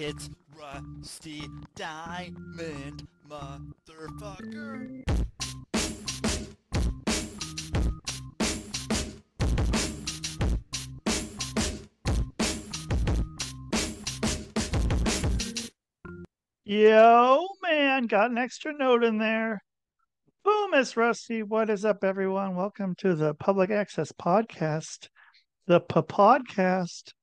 It's 0.00 0.30
Rusty 0.56 1.42
Diamond, 1.74 3.08
motherfucker. 3.28 5.02
Yo, 16.64 17.48
man, 17.64 18.06
got 18.06 18.30
an 18.30 18.38
extra 18.38 18.72
note 18.72 19.02
in 19.02 19.18
there. 19.18 19.60
Boom, 20.44 20.70
Miss 20.70 20.96
Rusty. 20.96 21.42
What 21.42 21.70
is 21.70 21.84
up, 21.84 22.04
everyone? 22.04 22.54
Welcome 22.54 22.94
to 22.98 23.16
the 23.16 23.34
Public 23.34 23.72
Access 23.72 24.12
Podcast, 24.12 25.08
the 25.66 25.80
Podcast. 25.80 27.14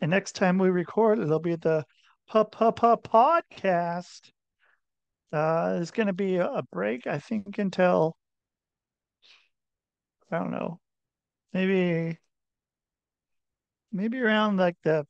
And 0.00 0.10
next 0.10 0.32
time 0.32 0.58
we 0.58 0.70
record, 0.70 1.18
it'll 1.18 1.40
be 1.40 1.56
the 1.56 1.84
pup 2.28 2.54
Podcast. 2.54 4.30
Uh, 5.32 5.74
there's 5.74 5.90
going 5.90 6.06
to 6.06 6.12
be 6.12 6.36
a 6.36 6.62
break, 6.72 7.06
I 7.06 7.18
think, 7.18 7.58
until 7.58 8.16
I 10.30 10.38
don't 10.38 10.50
know, 10.50 10.80
maybe 11.52 12.18
maybe 13.92 14.20
around 14.20 14.58
like 14.58 14.76
the 14.82 15.06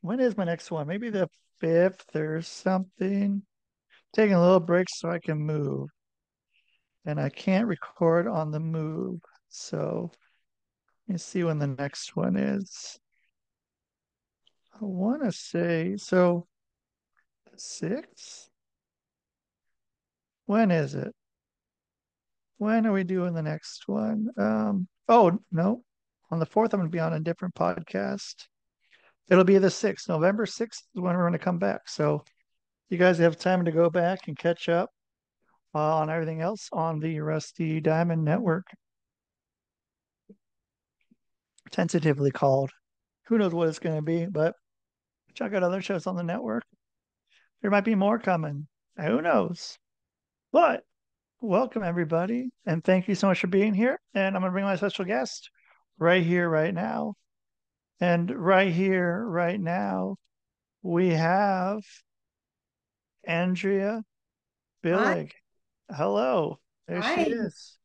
when 0.00 0.20
is 0.20 0.36
my 0.36 0.44
next 0.44 0.70
one? 0.70 0.86
Maybe 0.86 1.10
the 1.10 1.28
fifth 1.60 2.14
or 2.14 2.42
something. 2.42 3.42
Taking 4.12 4.34
a 4.34 4.40
little 4.40 4.60
break 4.60 4.88
so 4.90 5.10
I 5.10 5.18
can 5.18 5.38
move. 5.38 5.88
And 7.04 7.20
I 7.20 7.28
can't 7.28 7.66
record 7.66 8.26
on 8.26 8.50
the 8.50 8.60
move. 8.60 9.20
So 9.48 10.10
let 11.06 11.14
me 11.14 11.18
see 11.18 11.44
when 11.44 11.58
the 11.58 11.66
next 11.66 12.16
one 12.16 12.36
is. 12.36 12.98
I 14.80 14.84
want 14.84 15.24
to 15.24 15.32
say 15.32 15.96
so 15.96 16.46
six. 17.56 18.48
When 20.46 20.70
is 20.70 20.94
it? 20.94 21.12
When 22.58 22.86
are 22.86 22.92
we 22.92 23.02
doing 23.02 23.34
the 23.34 23.42
next 23.42 23.88
one? 23.88 24.28
Um, 24.38 24.86
oh 25.08 25.38
no, 25.50 25.82
on 26.30 26.38
the 26.38 26.46
fourth, 26.46 26.72
I'm 26.72 26.80
going 26.80 26.90
to 26.90 26.96
be 26.96 27.00
on 27.00 27.12
a 27.12 27.20
different 27.20 27.54
podcast. 27.54 28.46
It'll 29.28 29.44
be 29.44 29.58
the 29.58 29.68
6th. 29.68 30.08
November 30.08 30.46
6th 30.46 30.68
is 30.68 30.82
when 30.94 31.16
we're 31.16 31.22
going 31.22 31.32
to 31.32 31.38
come 31.38 31.58
back. 31.58 31.88
So 31.88 32.24
you 32.88 32.98
guys 32.98 33.18
have 33.18 33.36
time 33.36 33.64
to 33.64 33.72
go 33.72 33.90
back 33.90 34.28
and 34.28 34.38
catch 34.38 34.68
up 34.68 34.90
uh, 35.74 35.96
on 35.96 36.08
everything 36.08 36.40
else 36.40 36.68
on 36.72 37.00
the 37.00 37.20
Rusty 37.20 37.80
Diamond 37.80 38.24
Network. 38.24 38.66
Tentatively 41.70 42.30
called. 42.30 42.70
Who 43.26 43.38
knows 43.38 43.52
what 43.52 43.68
it's 43.68 43.78
going 43.78 43.96
to 43.96 44.02
be, 44.02 44.24
but 44.24 44.54
check 45.34 45.52
out 45.54 45.62
other 45.62 45.82
shows 45.82 46.06
on 46.06 46.16
the 46.16 46.22
network. 46.22 46.64
There 47.62 47.70
might 47.70 47.84
be 47.84 47.94
more 47.94 48.18
coming. 48.18 48.66
Who 48.98 49.22
knows? 49.22 49.78
But 50.52 50.82
welcome, 51.40 51.82
everybody. 51.82 52.50
And 52.66 52.82
thank 52.82 53.08
you 53.08 53.14
so 53.14 53.28
much 53.28 53.40
for 53.40 53.46
being 53.46 53.74
here. 53.74 54.00
And 54.14 54.36
I'm 54.36 54.42
going 54.42 54.50
to 54.50 54.52
bring 54.52 54.64
my 54.64 54.76
special 54.76 55.04
guest 55.04 55.50
right 55.98 56.22
here, 56.22 56.48
right 56.48 56.74
now. 56.74 57.14
And 58.00 58.30
right 58.30 58.72
here, 58.72 59.24
right 59.24 59.60
now, 59.60 60.16
we 60.82 61.10
have 61.10 61.82
Andreea 63.26 64.02
Billig. 64.82 65.32
Hi. 65.90 65.96
Hello. 65.96 66.58
There 66.86 67.00
Hi. 67.00 67.24
she 67.24 67.30
is. 67.30 67.76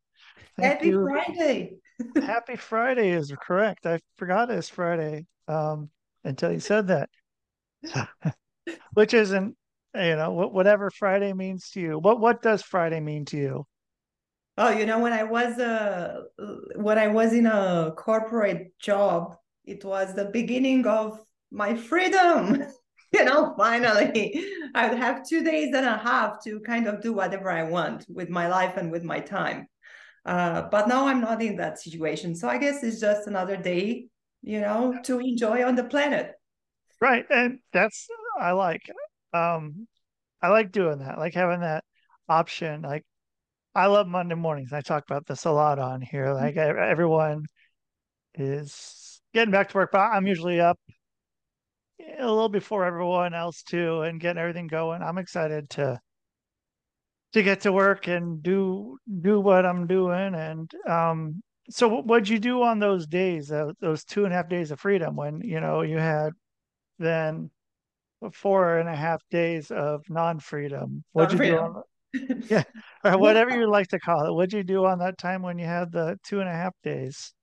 Thank 0.58 0.74
Happy 0.74 0.88
you. 0.88 1.08
Friday. 1.10 1.74
Happy 2.16 2.56
Friday 2.56 3.10
is 3.10 3.34
correct. 3.42 3.86
I 3.86 4.00
forgot 4.18 4.52
it's 4.52 4.70
Friday 4.70 5.26
um, 5.48 5.90
until 6.24 6.52
you 6.52 6.60
said 6.60 6.88
that. 6.88 7.10
Which 8.94 9.14
isn't, 9.14 9.56
you 9.96 10.16
know, 10.16 10.32
whatever 10.32 10.90
Friday 10.90 11.34
means 11.34 11.70
to 11.72 11.82
you. 11.82 12.00
What 12.00 12.20
what 12.20 12.42
does 12.42 12.62
Friday 12.62 13.00
mean 13.00 13.26
to 13.26 13.38
you? 13.38 13.68
Oh, 14.58 14.70
you 14.70 14.86
know, 14.86 15.00
when 15.00 15.14
I 15.14 15.24
was 15.24 15.58
uh 15.60 16.22
when 16.76 16.98
I 16.98 17.08
was 17.08 17.34
in 17.34 17.48
a 17.48 17.94
corporate 17.98 18.78
job, 18.80 19.36
it 19.66 19.84
was 19.84 20.14
the 20.14 20.26
beginning 20.26 20.86
of 20.86 21.20
my 21.52 21.76
freedom. 21.76 22.64
you 23.14 23.26
know, 23.26 23.54
finally, 23.58 24.46
I 24.76 24.90
would 24.90 24.98
have 24.98 25.28
two 25.28 25.44
days 25.44 25.74
and 25.74 25.86
a 25.86 25.98
half 25.98 26.44
to 26.44 26.60
kind 26.62 26.88
of 26.88 27.02
do 27.02 27.14
whatever 27.14 27.50
I 27.50 27.64
want 27.64 28.06
with 28.10 28.30
my 28.30 28.48
life 28.48 28.78
and 28.78 28.92
with 28.92 29.04
my 29.04 29.20
time. 29.20 29.68
Uh, 30.26 30.64
but 30.72 30.88
now 30.88 31.08
I'm 31.08 31.22
not 31.22 31.42
in 31.42 31.58
that 31.58 31.80
situation. 31.80 32.36
So 32.36 32.48
I 32.48 32.58
guess 32.58 32.84
it's 32.84 33.00
just 33.00 33.28
another 33.28 33.58
day, 33.58 34.08
you 34.42 34.62
know, 34.62 34.96
to 35.04 35.20
enjoy 35.20 35.64
on 35.66 35.76
the 35.76 35.84
planet. 35.84 36.34
Right. 37.04 37.26
And 37.30 37.60
that's, 37.74 38.08
I 38.40 38.54
like, 38.54 38.90
um, 39.34 39.90
I 40.42 40.48
like 40.48 40.72
doing 40.72 41.00
that, 41.00 41.18
like 41.20 41.34
having 41.34 41.60
that 41.60 41.84
option. 42.30 42.82
Like, 42.82 43.04
I 43.76 43.88
love 43.88 44.08
Monday 44.08 44.36
mornings. 44.36 44.72
I 44.72 44.80
talk 44.80 45.04
about 45.06 45.26
this 45.26 45.44
a 45.44 45.52
lot 45.52 45.80
on 45.80 46.02
here. 46.02 46.34
Like, 46.34 46.56
everyone 46.56 47.44
is 48.36 49.22
getting 49.34 49.52
back 49.52 49.68
to 49.70 49.76
work, 49.76 49.90
but 49.92 50.00
I'm 50.00 50.28
usually 50.28 50.62
up 50.62 50.80
a 52.00 52.26
little 52.26 52.48
before 52.48 52.86
everyone 52.86 53.34
else 53.34 53.64
too, 53.64 54.04
and 54.04 54.22
getting 54.22 54.40
everything 54.40 54.68
going. 54.68 55.02
I'm 55.02 55.18
excited 55.18 55.70
to 55.72 56.00
to 57.34 57.44
get 57.44 57.62
to 57.62 57.74
work 57.74 58.08
and 58.08 58.42
do 58.42 58.98
do 59.22 59.42
what 59.42 59.66
I'm 59.66 59.88
doing. 59.88 60.36
And 60.36 60.72
um, 60.88 61.44
so, 61.70 62.02
what'd 62.02 62.30
you 62.30 62.40
do 62.40 62.64
on 62.64 62.80
those 62.80 63.08
days? 63.08 63.52
Uh, 63.52 63.74
those 63.82 64.06
two 64.06 64.24
and 64.24 64.34
a 64.34 64.38
half 64.38 64.48
days 64.48 64.72
of 64.72 64.80
freedom 64.80 65.18
when 65.18 65.42
you 65.42 65.60
know 65.60 65.82
you 65.82 65.98
had 65.98 66.32
then 67.04 67.52
four 68.32 68.78
and 68.78 68.90
a 68.90 68.96
half 68.96 69.22
days 69.30 69.72
of 69.72 70.04
non-freedom. 70.10 71.04
What'd 71.12 71.40
you 71.40 71.46
do? 71.46 71.58
On, 71.58 71.84
yeah, 72.50 72.64
or 73.04 73.18
whatever 73.18 73.58
you 73.58 73.70
like 73.70 73.88
to 73.90 74.00
call 74.00 74.26
it. 74.26 74.34
What'd 74.34 74.54
you 74.54 74.64
do 74.64 74.86
on 74.86 75.00
that 75.00 75.18
time 75.18 75.42
when 75.42 75.60
you 75.60 75.66
had 75.66 75.92
the 75.92 76.18
two 76.24 76.40
and 76.40 76.50
a 76.50 76.54
half 76.54 76.74
days? 76.84 77.34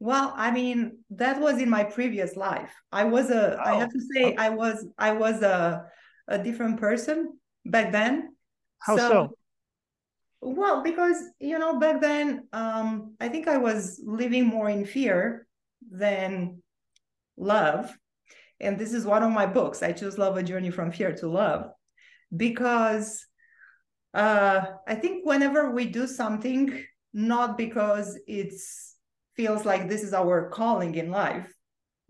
Well, 0.00 0.32
I 0.36 0.50
mean, 0.50 0.98
that 1.10 1.40
was 1.40 1.60
in 1.60 1.70
my 1.70 1.84
previous 1.84 2.36
life. 2.36 2.70
I 2.92 3.04
was 3.04 3.30
a. 3.30 3.56
Oh. 3.56 3.62
I 3.64 3.74
have 3.76 3.90
to 3.90 4.00
say. 4.12 4.34
I 4.36 4.50
was. 4.50 4.86
I 4.98 5.12
was 5.12 5.42
a 5.42 5.86
a 6.28 6.38
different 6.38 6.80
person 6.80 7.38
back 7.64 7.92
then. 7.92 8.34
How 8.80 8.96
so? 8.96 9.08
so? 9.08 9.36
Well, 10.40 10.82
because 10.82 11.22
you 11.38 11.58
know, 11.58 11.78
back 11.78 12.00
then, 12.00 12.48
um, 12.52 13.14
I 13.20 13.28
think 13.28 13.48
I 13.48 13.56
was 13.56 14.00
living 14.04 14.46
more 14.46 14.68
in 14.68 14.84
fear 14.84 15.46
than 15.90 16.62
love, 17.36 17.96
and 18.64 18.78
this 18.78 18.92
is 18.92 19.06
one 19.06 19.22
of 19.22 19.30
my 19.30 19.46
books. 19.46 19.82
I 19.82 19.92
choose 19.92 20.18
love: 20.18 20.36
a 20.36 20.42
journey 20.42 20.70
from 20.70 20.90
fear 20.92 21.14
to 21.16 21.28
love, 21.28 21.70
because 22.36 23.24
uh, 24.14 24.62
I 24.86 24.94
think 24.94 25.26
whenever 25.26 25.70
we 25.70 25.86
do 25.86 26.06
something, 26.06 26.84
not 27.12 27.56
because 27.56 28.18
it's 28.26 28.96
feels 29.36 29.64
like 29.64 29.88
this 29.88 30.04
is 30.04 30.14
our 30.14 30.48
calling 30.50 30.94
in 30.94 31.10
life 31.10 31.52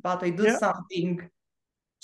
but 0.05 0.21
we 0.23 0.31
do 0.31 0.45
yeah. 0.45 0.59
something 0.59 1.29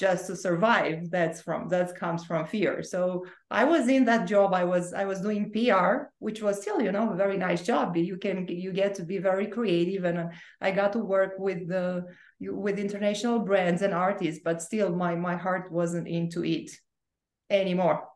just 0.00 0.26
to 0.26 0.34
survive 0.34 1.10
that's 1.10 1.42
from 1.42 1.68
that 1.68 1.94
comes 1.94 2.24
from 2.24 2.46
fear 2.46 2.82
so 2.82 3.22
i 3.50 3.62
was 3.64 3.86
in 3.86 4.06
that 4.06 4.26
job 4.26 4.54
i 4.54 4.64
was 4.64 4.94
i 4.94 5.04
was 5.04 5.20
doing 5.20 5.52
pr 5.52 6.08
which 6.20 6.40
was 6.42 6.62
still 6.62 6.80
you 6.80 6.90
know 6.90 7.12
a 7.12 7.16
very 7.16 7.36
nice 7.36 7.62
job 7.62 7.94
you 7.94 8.16
can 8.16 8.48
you 8.48 8.72
get 8.72 8.94
to 8.94 9.02
be 9.02 9.18
very 9.18 9.46
creative 9.46 10.04
and 10.04 10.18
uh, 10.18 10.28
i 10.62 10.70
got 10.70 10.94
to 10.94 11.00
work 11.00 11.34
with 11.38 11.68
the 11.68 12.02
with 12.40 12.78
international 12.78 13.40
brands 13.40 13.82
and 13.82 13.92
artists 13.92 14.40
but 14.42 14.62
still 14.62 14.90
my 15.04 15.14
my 15.14 15.36
heart 15.36 15.70
wasn't 15.70 16.08
into 16.08 16.42
it 16.44 16.70
anymore 17.50 18.06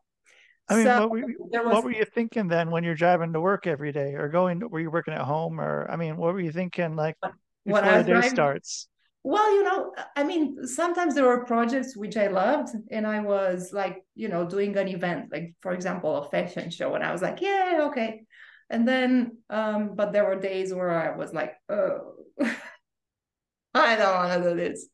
I 0.67 0.75
mean, 0.77 0.85
so 0.85 1.01
what, 1.01 1.11
were 1.11 1.17
you, 1.19 1.35
was, 1.39 1.73
what 1.75 1.83
were 1.83 1.91
you 1.91 2.05
thinking 2.05 2.47
then 2.47 2.71
when 2.71 2.83
you're 2.83 2.95
driving 2.95 3.33
to 3.33 3.39
work 3.39 3.67
every 3.67 3.91
day, 3.91 4.15
or 4.15 4.29
going? 4.29 4.67
Were 4.67 4.79
you 4.79 4.89
working 4.89 5.13
at 5.13 5.21
home, 5.21 5.61
or 5.61 5.85
I 5.91 5.95
mean, 5.95 6.17
what 6.17 6.33
were 6.33 6.39
you 6.39 6.51
thinking 6.51 6.95
like 6.95 7.17
before 7.63 7.81
the 7.81 8.01
day 8.01 8.13
driving, 8.13 8.29
starts? 8.31 8.87
Well, 9.27 9.55
you 9.55 9.63
know, 9.63 9.91
I 10.15 10.23
mean, 10.23 10.67
sometimes 10.67 11.15
there 11.15 11.25
were 11.25 11.45
projects 11.45 11.97
which 11.97 12.15
I 12.15 12.27
loved, 12.27 12.69
and 12.91 13.07
I 13.07 13.21
was 13.21 13.73
like, 13.73 14.03
you 14.13 14.29
know, 14.29 14.47
doing 14.47 14.77
an 14.77 14.87
event, 14.87 15.31
like 15.31 15.55
for 15.61 15.71
example, 15.71 16.15
a 16.17 16.29
fashion 16.29 16.69
show, 16.69 16.93
and 16.93 17.03
I 17.03 17.11
was 17.11 17.23
like, 17.23 17.41
yeah, 17.41 17.87
okay. 17.89 18.21
And 18.69 18.87
then, 18.87 19.37
um, 19.49 19.95
but 19.95 20.13
there 20.13 20.25
were 20.25 20.39
days 20.39 20.71
where 20.71 20.91
I 20.91 21.17
was 21.17 21.33
like, 21.33 21.53
oh. 21.69 22.17
I 23.73 23.95
don't 23.95 24.15
want 24.15 24.43
to 24.43 24.49
do 24.51 24.55
this. 24.55 24.87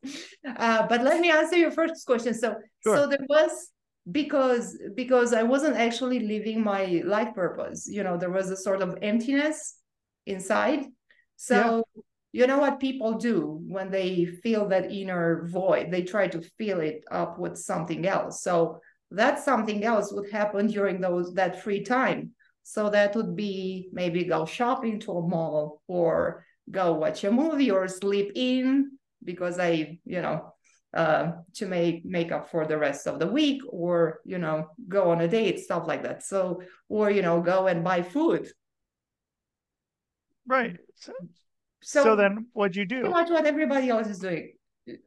Uh, 0.56 0.86
but 0.86 1.02
let 1.02 1.20
me 1.20 1.30
answer 1.30 1.56
your 1.56 1.70
first 1.70 2.06
question. 2.06 2.32
So, 2.32 2.56
sure. 2.82 2.96
so 2.96 3.06
there 3.08 3.26
was 3.28 3.68
because 4.10 4.76
because 4.96 5.32
i 5.32 5.44
wasn't 5.44 5.76
actually 5.76 6.18
living 6.18 6.60
my 6.60 7.00
life 7.04 7.32
purpose 7.36 7.86
you 7.88 8.02
know 8.02 8.16
there 8.16 8.32
was 8.32 8.50
a 8.50 8.56
sort 8.56 8.82
of 8.82 8.98
emptiness 9.00 9.76
inside 10.26 10.80
so 11.36 11.84
yeah. 11.94 12.02
You 12.32 12.46
know 12.46 12.58
what 12.58 12.80
people 12.80 13.14
do 13.14 13.60
when 13.66 13.90
they 13.90 14.24
feel 14.24 14.68
that 14.68 14.90
inner 14.90 15.46
void? 15.48 15.90
They 15.90 16.02
try 16.02 16.28
to 16.28 16.42
fill 16.58 16.80
it 16.80 17.04
up 17.10 17.38
with 17.38 17.58
something 17.58 18.06
else. 18.06 18.42
So 18.42 18.80
that 19.10 19.38
something 19.38 19.84
else 19.84 20.12
would 20.12 20.30
happen 20.30 20.66
during 20.78 21.00
those 21.00 21.34
that 21.34 21.62
free 21.62 21.82
time. 21.82 22.30
So 22.62 22.88
that 22.90 23.14
would 23.16 23.36
be 23.36 23.90
maybe 23.92 24.24
go 24.24 24.46
shopping 24.46 25.00
to 25.00 25.12
a 25.12 25.28
mall 25.28 25.82
or 25.88 26.46
go 26.70 26.94
watch 26.94 27.24
a 27.24 27.30
movie 27.30 27.70
or 27.70 27.88
sleep 27.88 28.30
in 28.36 28.92
because 29.24 29.58
i 29.58 29.98
you 30.04 30.22
know 30.22 30.52
uh, 30.94 31.32
to 31.54 31.66
make 31.66 32.04
make 32.04 32.30
up 32.32 32.50
for 32.50 32.66
the 32.66 32.76
rest 32.76 33.06
of 33.06 33.18
the 33.18 33.26
week 33.26 33.62
or 33.68 34.20
you 34.24 34.38
know 34.38 34.68
go 34.88 35.10
on 35.10 35.22
a 35.22 35.28
date 35.28 35.58
stuff 35.58 35.86
like 35.86 36.02
that. 36.02 36.22
So 36.22 36.62
or 36.88 37.10
you 37.10 37.22
know 37.22 37.40
go 37.40 37.66
and 37.66 37.82
buy 37.82 38.02
food. 38.02 38.48
Right 40.46 40.76
so, 41.82 42.02
so 42.04 42.16
then 42.16 42.46
what'd 42.52 42.76
you 42.76 42.86
pretty 42.86 43.02
do 43.04 43.10
much 43.10 43.30
what 43.30 43.44
everybody 43.46 43.88
else 43.88 44.06
is 44.08 44.18
doing 44.18 44.52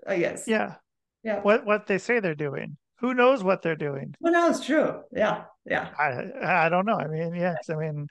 i 0.07 0.17
guess. 0.17 0.47
Yeah. 0.47 0.75
Yeah. 1.23 1.41
What 1.41 1.65
what 1.65 1.85
they 1.87 1.97
say 1.97 2.19
they're 2.19 2.35
doing. 2.35 2.77
Who 2.99 3.13
knows 3.13 3.43
what 3.43 3.61
they're 3.61 3.75
doing? 3.75 4.13
Well 4.21 4.31
no 4.31 4.49
it's 4.49 4.63
true. 4.65 5.01
Yeah. 5.11 5.45
Yeah. 5.65 5.89
I 5.99 6.65
i 6.65 6.69
don't 6.69 6.85
know. 6.85 6.95
I 6.97 7.07
mean 7.07 7.35
yes. 7.35 7.69
I 7.69 7.75
mean 7.75 8.07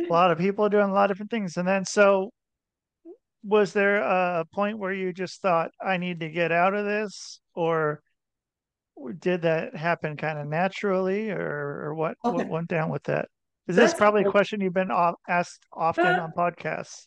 a 0.00 0.12
lot 0.12 0.30
of 0.32 0.38
people 0.38 0.64
are 0.66 0.68
doing 0.70 0.88
a 0.90 0.92
lot 0.92 1.10
of 1.10 1.16
different 1.16 1.30
things. 1.30 1.56
And 1.56 1.68
then 1.68 1.84
so 1.84 2.30
was 3.44 3.72
there 3.72 3.96
a 3.96 4.44
point 4.52 4.78
where 4.78 4.92
you 4.92 5.12
just 5.12 5.40
thought 5.42 5.70
i 5.84 5.96
need 5.96 6.20
to 6.20 6.28
get 6.28 6.52
out 6.52 6.74
of 6.74 6.84
this 6.84 7.40
or 7.54 8.00
did 9.18 9.42
that 9.42 9.74
happen 9.76 10.16
kind 10.16 10.38
of 10.38 10.46
naturally 10.46 11.30
or, 11.30 11.40
or 11.86 11.94
what 11.94 12.16
Okay. 12.24 12.36
what 12.36 12.48
went 12.48 12.68
down 12.68 12.90
with 12.90 13.02
that? 13.04 13.28
Is 13.68 13.76
this 13.76 13.94
probably 13.94 14.22
a 14.24 14.30
question 14.30 14.60
you've 14.60 14.74
been 14.74 14.90
o- 14.90 15.16
asked 15.28 15.64
often 15.72 16.06
Uh, 16.06 16.22
on 16.22 16.32
podcasts 16.36 17.06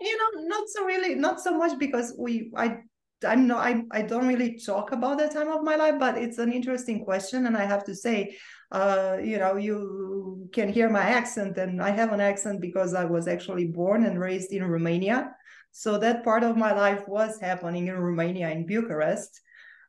you 0.00 0.16
know 0.16 0.42
not 0.42 0.68
so 0.68 0.84
really 0.84 1.14
not 1.14 1.40
so 1.40 1.56
much 1.56 1.78
because 1.78 2.14
we 2.18 2.50
i 2.56 2.78
i'm 3.24 3.46
not 3.46 3.58
i, 3.58 3.82
I 3.92 4.02
don't 4.02 4.26
really 4.26 4.58
talk 4.58 4.92
about 4.92 5.18
that 5.18 5.32
time 5.32 5.48
of 5.48 5.62
my 5.62 5.76
life 5.76 5.94
but 5.98 6.18
it's 6.18 6.38
an 6.38 6.52
interesting 6.52 7.04
question 7.04 7.46
and 7.46 7.56
i 7.56 7.64
have 7.64 7.84
to 7.84 7.94
say 7.94 8.36
uh 8.72 9.16
you 9.22 9.38
know 9.38 9.56
you 9.56 10.48
can 10.52 10.68
hear 10.68 10.90
my 10.90 11.02
accent 11.02 11.56
and 11.56 11.82
i 11.82 11.90
have 11.90 12.12
an 12.12 12.20
accent 12.20 12.60
because 12.60 12.92
i 12.94 13.04
was 13.04 13.26
actually 13.26 13.66
born 13.66 14.04
and 14.04 14.20
raised 14.20 14.52
in 14.52 14.64
romania. 14.64 15.32
So 15.72 15.98
that 15.98 16.24
part 16.24 16.42
of 16.42 16.56
my 16.56 16.72
life 16.72 17.06
was 17.06 17.38
happening 17.38 17.88
in 17.88 17.98
romania 17.98 18.48
in 18.50 18.66
bucharest. 18.66 19.42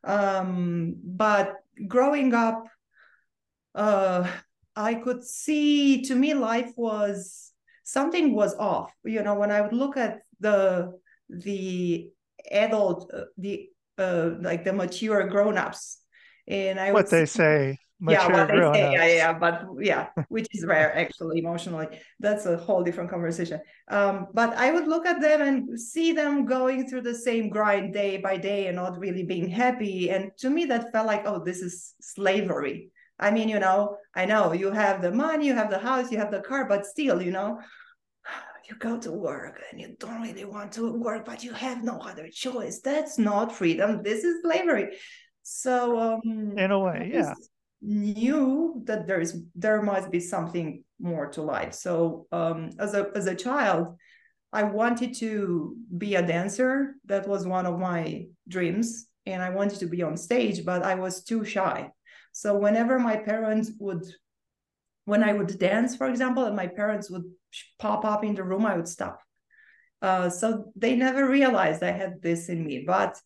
Um 0.04 0.96
but 1.02 1.54
growing 1.86 2.34
up 2.34 2.66
uh 3.74 4.30
i 4.76 4.94
could 4.94 5.24
see 5.24 6.02
to 6.02 6.14
me 6.14 6.34
life 6.34 6.72
was 6.76 7.47
something 7.88 8.34
was 8.34 8.54
off. 8.72 8.92
You 9.04 9.22
know 9.22 9.34
when 9.40 9.50
i 9.50 9.60
would 9.62 9.72
look 9.72 9.96
at 9.96 10.12
the 10.40 10.92
the 11.28 12.08
adult 12.50 13.10
uh, 13.12 13.24
the 13.36 13.54
uh 13.98 14.30
like 14.48 14.62
the 14.64 14.72
mature 14.72 15.26
grown-ups 15.26 15.98
and 16.46 16.78
i 16.78 16.92
what 16.92 17.04
would 17.04 17.10
they 17.10 17.26
see- 17.26 17.38
say 17.42 17.78
yeah 18.14 18.26
what 18.30 18.46
they 18.48 18.60
say. 18.72 18.92
yeah, 18.92 19.06
yeah 19.22 19.32
but 19.44 19.54
yeah 19.80 20.04
which 20.28 20.46
is 20.56 20.64
rare 20.64 20.90
actually 20.96 21.36
emotionally. 21.44 21.88
That's 22.20 22.46
a 22.46 22.56
whole 22.56 22.82
different 22.86 23.10
conversation. 23.10 23.58
Um 23.96 24.14
but 24.38 24.50
i 24.64 24.70
would 24.74 24.86
look 24.86 25.04
at 25.12 25.20
them 25.20 25.40
and 25.48 25.58
see 25.92 26.12
them 26.20 26.46
going 26.46 26.86
through 26.86 27.02
the 27.10 27.14
same 27.28 27.44
grind 27.56 27.92
day 27.92 28.12
by 28.28 28.36
day 28.50 28.60
and 28.68 28.76
not 28.76 28.98
really 29.04 29.24
being 29.34 29.48
happy. 29.48 30.10
And 30.14 30.30
to 30.42 30.48
me 30.56 30.62
that 30.66 30.92
felt 30.92 31.06
like 31.12 31.24
oh 31.26 31.40
this 31.48 31.60
is 31.68 31.74
slavery 32.00 32.76
i 33.18 33.30
mean 33.30 33.48
you 33.48 33.58
know 33.58 33.96
i 34.14 34.24
know 34.24 34.52
you 34.52 34.70
have 34.70 35.02
the 35.02 35.10
money 35.10 35.46
you 35.46 35.54
have 35.54 35.70
the 35.70 35.78
house 35.78 36.10
you 36.10 36.18
have 36.18 36.30
the 36.30 36.40
car 36.40 36.66
but 36.68 36.86
still 36.86 37.20
you 37.22 37.30
know 37.30 37.58
you 38.68 38.76
go 38.76 38.98
to 38.98 39.12
work 39.12 39.60
and 39.70 39.80
you 39.80 39.96
don't 39.98 40.22
really 40.22 40.44
want 40.44 40.72
to 40.72 40.92
work 40.92 41.24
but 41.24 41.42
you 41.42 41.52
have 41.52 41.82
no 41.82 41.98
other 41.98 42.28
choice 42.28 42.80
that's 42.80 43.18
not 43.18 43.54
freedom 43.54 44.02
this 44.02 44.24
is 44.24 44.42
slavery 44.42 44.96
so 45.42 45.98
um 45.98 46.54
in 46.56 46.70
a 46.70 46.78
way 46.78 47.10
yeah 47.12 47.32
knew 47.80 48.82
that 48.86 49.06
there 49.06 49.20
is 49.20 49.40
there 49.54 49.82
must 49.82 50.10
be 50.10 50.20
something 50.20 50.82
more 51.00 51.28
to 51.28 51.42
life. 51.42 51.74
So 51.74 52.26
um, 52.32 52.70
as 52.78 52.94
a 52.94 53.10
as 53.14 53.26
a 53.26 53.34
child, 53.34 53.96
I 54.52 54.64
wanted 54.64 55.14
to 55.16 55.76
be 55.96 56.14
a 56.16 56.26
dancer. 56.26 56.94
That 57.06 57.28
was 57.28 57.46
one 57.46 57.66
of 57.66 57.78
my 57.78 58.26
dreams, 58.48 59.06
and 59.26 59.42
I 59.42 59.50
wanted 59.50 59.78
to 59.80 59.86
be 59.86 60.02
on 60.02 60.16
stage, 60.16 60.64
but 60.64 60.82
I 60.82 60.96
was 60.96 61.22
too 61.22 61.44
shy. 61.44 61.90
So 62.38 62.56
whenever 62.56 63.00
my 63.00 63.16
parents 63.16 63.72
would, 63.80 64.04
when 65.06 65.24
I 65.24 65.32
would 65.32 65.58
dance, 65.58 65.96
for 65.96 66.06
example, 66.06 66.44
and 66.44 66.54
my 66.54 66.68
parents 66.68 67.10
would 67.10 67.24
pop 67.80 68.04
up 68.04 68.22
in 68.22 68.36
the 68.36 68.44
room, 68.44 68.64
I 68.64 68.76
would 68.76 68.86
stop. 68.86 69.20
Uh, 70.00 70.30
so 70.30 70.70
they 70.76 70.94
never 70.94 71.28
realized 71.28 71.82
I 71.82 71.90
had 71.90 72.22
this 72.22 72.48
in 72.48 72.64
me. 72.64 72.84
But 72.86 73.20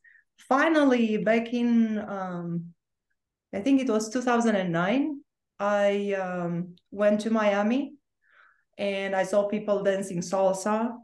finally, 0.48 1.18
back 1.18 1.52
in 1.52 1.98
um, 1.98 2.72
I 3.52 3.60
think 3.60 3.82
it 3.82 3.90
was 3.90 4.08
2009. 4.08 5.20
I 5.58 6.14
um, 6.14 6.76
went 6.90 7.20
to 7.20 7.30
Miami 7.30 7.92
and 8.78 9.14
I 9.14 9.24
saw 9.24 9.46
people 9.46 9.82
dancing 9.82 10.22
salsa 10.22 10.96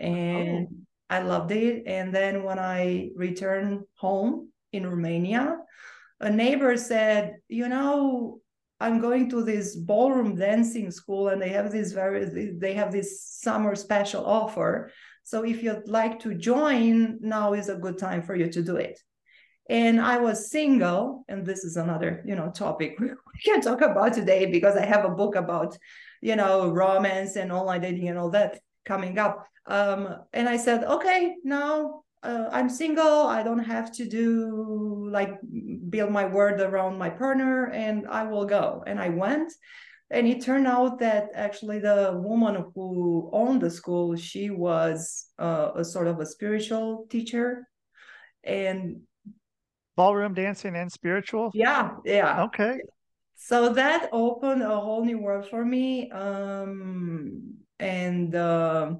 and 0.00 0.66
Oh. 0.66 0.76
I 1.08 1.20
loved 1.20 1.52
it. 1.52 1.84
And 1.86 2.12
then 2.12 2.42
when 2.42 2.58
I 2.58 3.10
returned 3.14 3.84
home 3.94 4.50
in 4.72 4.84
Romania, 4.84 5.58
a 6.20 6.30
neighbor 6.30 6.76
said, 6.76 7.36
You 7.48 7.68
know, 7.68 8.40
I'm 8.80 9.00
going 9.00 9.30
to 9.30 9.42
this 9.42 9.76
ballroom 9.76 10.36
dancing 10.36 10.90
school 10.90 11.28
and 11.28 11.40
they 11.40 11.50
have 11.50 11.72
this 11.72 11.92
very 11.92 12.52
they 12.58 12.74
have 12.74 12.92
this 12.92 13.22
summer 13.22 13.74
special 13.74 14.24
offer. 14.24 14.90
So 15.22 15.44
if 15.44 15.62
you'd 15.62 15.88
like 15.88 16.20
to 16.20 16.34
join, 16.34 17.18
now 17.20 17.54
is 17.54 17.68
a 17.68 17.76
good 17.76 17.98
time 17.98 18.22
for 18.22 18.34
you 18.34 18.50
to 18.50 18.62
do 18.62 18.76
it 18.76 18.98
and 19.68 20.00
i 20.00 20.18
was 20.18 20.50
single 20.50 21.24
and 21.28 21.46
this 21.46 21.64
is 21.64 21.76
another 21.76 22.22
you 22.26 22.34
know 22.34 22.50
topic 22.50 22.96
we 23.00 23.40
can 23.42 23.60
talk 23.60 23.80
about 23.80 24.12
today 24.12 24.46
because 24.46 24.76
i 24.76 24.84
have 24.84 25.04
a 25.04 25.10
book 25.10 25.36
about 25.36 25.76
you 26.20 26.36
know 26.36 26.70
romance 26.70 27.36
and 27.36 27.50
online 27.50 27.80
dating 27.80 28.08
and 28.08 28.18
all 28.18 28.30
that 28.30 28.60
coming 28.84 29.18
up 29.18 29.46
um 29.66 30.16
and 30.32 30.48
i 30.48 30.56
said 30.56 30.84
okay 30.84 31.34
now 31.44 32.03
uh, 32.24 32.48
i'm 32.52 32.68
single. 32.68 33.26
I 33.26 33.42
don't 33.42 33.64
have 33.64 33.92
to 33.92 34.04
do 34.08 35.08
like 35.10 35.38
build 35.90 36.10
my 36.10 36.26
word 36.26 36.60
around 36.60 36.98
my 36.98 37.10
partner 37.10 37.70
and 37.70 38.06
i 38.08 38.24
will 38.24 38.46
go. 38.46 38.82
And 38.86 38.98
i 38.98 39.08
went 39.08 39.52
and 40.10 40.26
it 40.26 40.42
turned 40.42 40.66
out 40.66 40.98
that 41.00 41.30
actually 41.34 41.78
the 41.78 42.20
woman 42.22 42.64
who 42.74 43.30
owned 43.32 43.60
the 43.60 43.70
school 43.70 44.16
she 44.16 44.50
was 44.50 45.26
uh, 45.38 45.70
a 45.76 45.84
sort 45.84 46.06
of 46.06 46.20
a 46.20 46.26
spiritual 46.26 47.06
teacher 47.10 47.68
and 48.42 49.00
ballroom 49.96 50.34
dancing 50.34 50.74
and 50.76 50.90
spiritual? 50.90 51.50
Yeah 51.54 51.90
yeah. 52.04 52.44
Okay. 52.44 52.78
So 53.36 53.74
that 53.74 54.08
opened 54.12 54.62
a 54.62 54.80
whole 54.80 55.04
new 55.04 55.18
world 55.18 55.48
for 55.48 55.64
me 55.64 56.10
um 56.10 57.54
and 57.78 58.34
uh, 58.34 58.94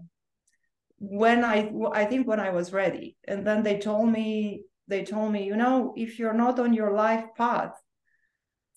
when 1.11 1.45
i 1.45 1.71
i 1.93 2.05
think 2.05 2.27
when 2.27 2.41
i 2.41 2.51
was 2.51 2.73
ready. 2.73 3.17
And 3.29 3.47
then 3.47 3.63
they 3.63 3.79
told 3.79 4.11
me 4.11 4.63
they 4.89 5.05
told 5.05 5.33
me 5.33 5.45
you 5.45 5.57
know 5.57 5.93
if 5.97 6.19
you're 6.19 6.35
not 6.45 6.59
on 6.59 6.73
your 6.75 6.93
life 6.93 7.25
path 7.37 7.75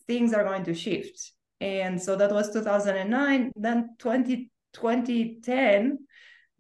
things 0.07 0.34
are 0.34 0.43
going 0.43 0.63
to 0.65 0.74
shift. 0.74 1.34
And 1.60 2.01
so 2.01 2.15
that 2.15 2.31
was 2.31 2.51
2009 2.53 3.51
then 3.55 3.96
20 4.00 4.51
2010 4.74 5.98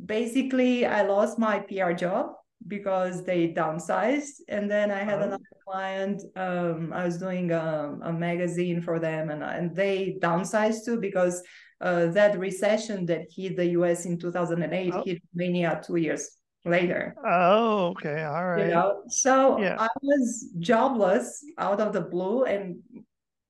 basically 0.03 0.85
i 0.85 1.01
lost 1.03 1.37
my 1.39 1.59
pr 1.59 1.91
job 1.93 2.25
because 2.67 3.23
they 3.23 3.53
downsized. 3.53 4.35
And 4.47 4.69
then 4.69 4.91
i 4.91 4.99
had 5.09 5.19
Oh. 5.19 5.23
another 5.27 5.43
client 5.67 6.21
um, 6.35 6.91
i 6.93 7.03
was 7.05 7.17
doing 7.17 7.51
a, 7.51 7.97
a 8.03 8.11
magazine 8.13 8.81
for 8.81 8.99
them 8.99 9.29
and, 9.29 9.43
and 9.43 9.75
they 9.75 10.17
downsized 10.21 10.85
too 10.85 10.99
because 10.99 11.43
uh, 11.81 12.07
that 12.07 12.37
recession 12.39 13.05
that 13.05 13.27
hit 13.35 13.55
the 13.57 13.65
us 13.65 14.05
in 14.05 14.17
2008 14.17 14.93
Oh. 14.93 15.03
hit 15.05 15.21
romania 15.33 15.81
two 15.85 15.97
years 15.97 16.31
later. 16.65 17.15
Oh 17.25 17.87
okay 17.93 18.23
all 18.23 18.57
you 18.59 18.67
know 18.67 19.03
so 19.07 19.57
Yeah. 19.59 19.75
i 19.79 19.87
was 20.01 20.51
jobless 20.59 21.43
out 21.57 21.79
of 21.79 21.93
the 21.93 22.01
blue 22.01 22.43
and 22.43 22.79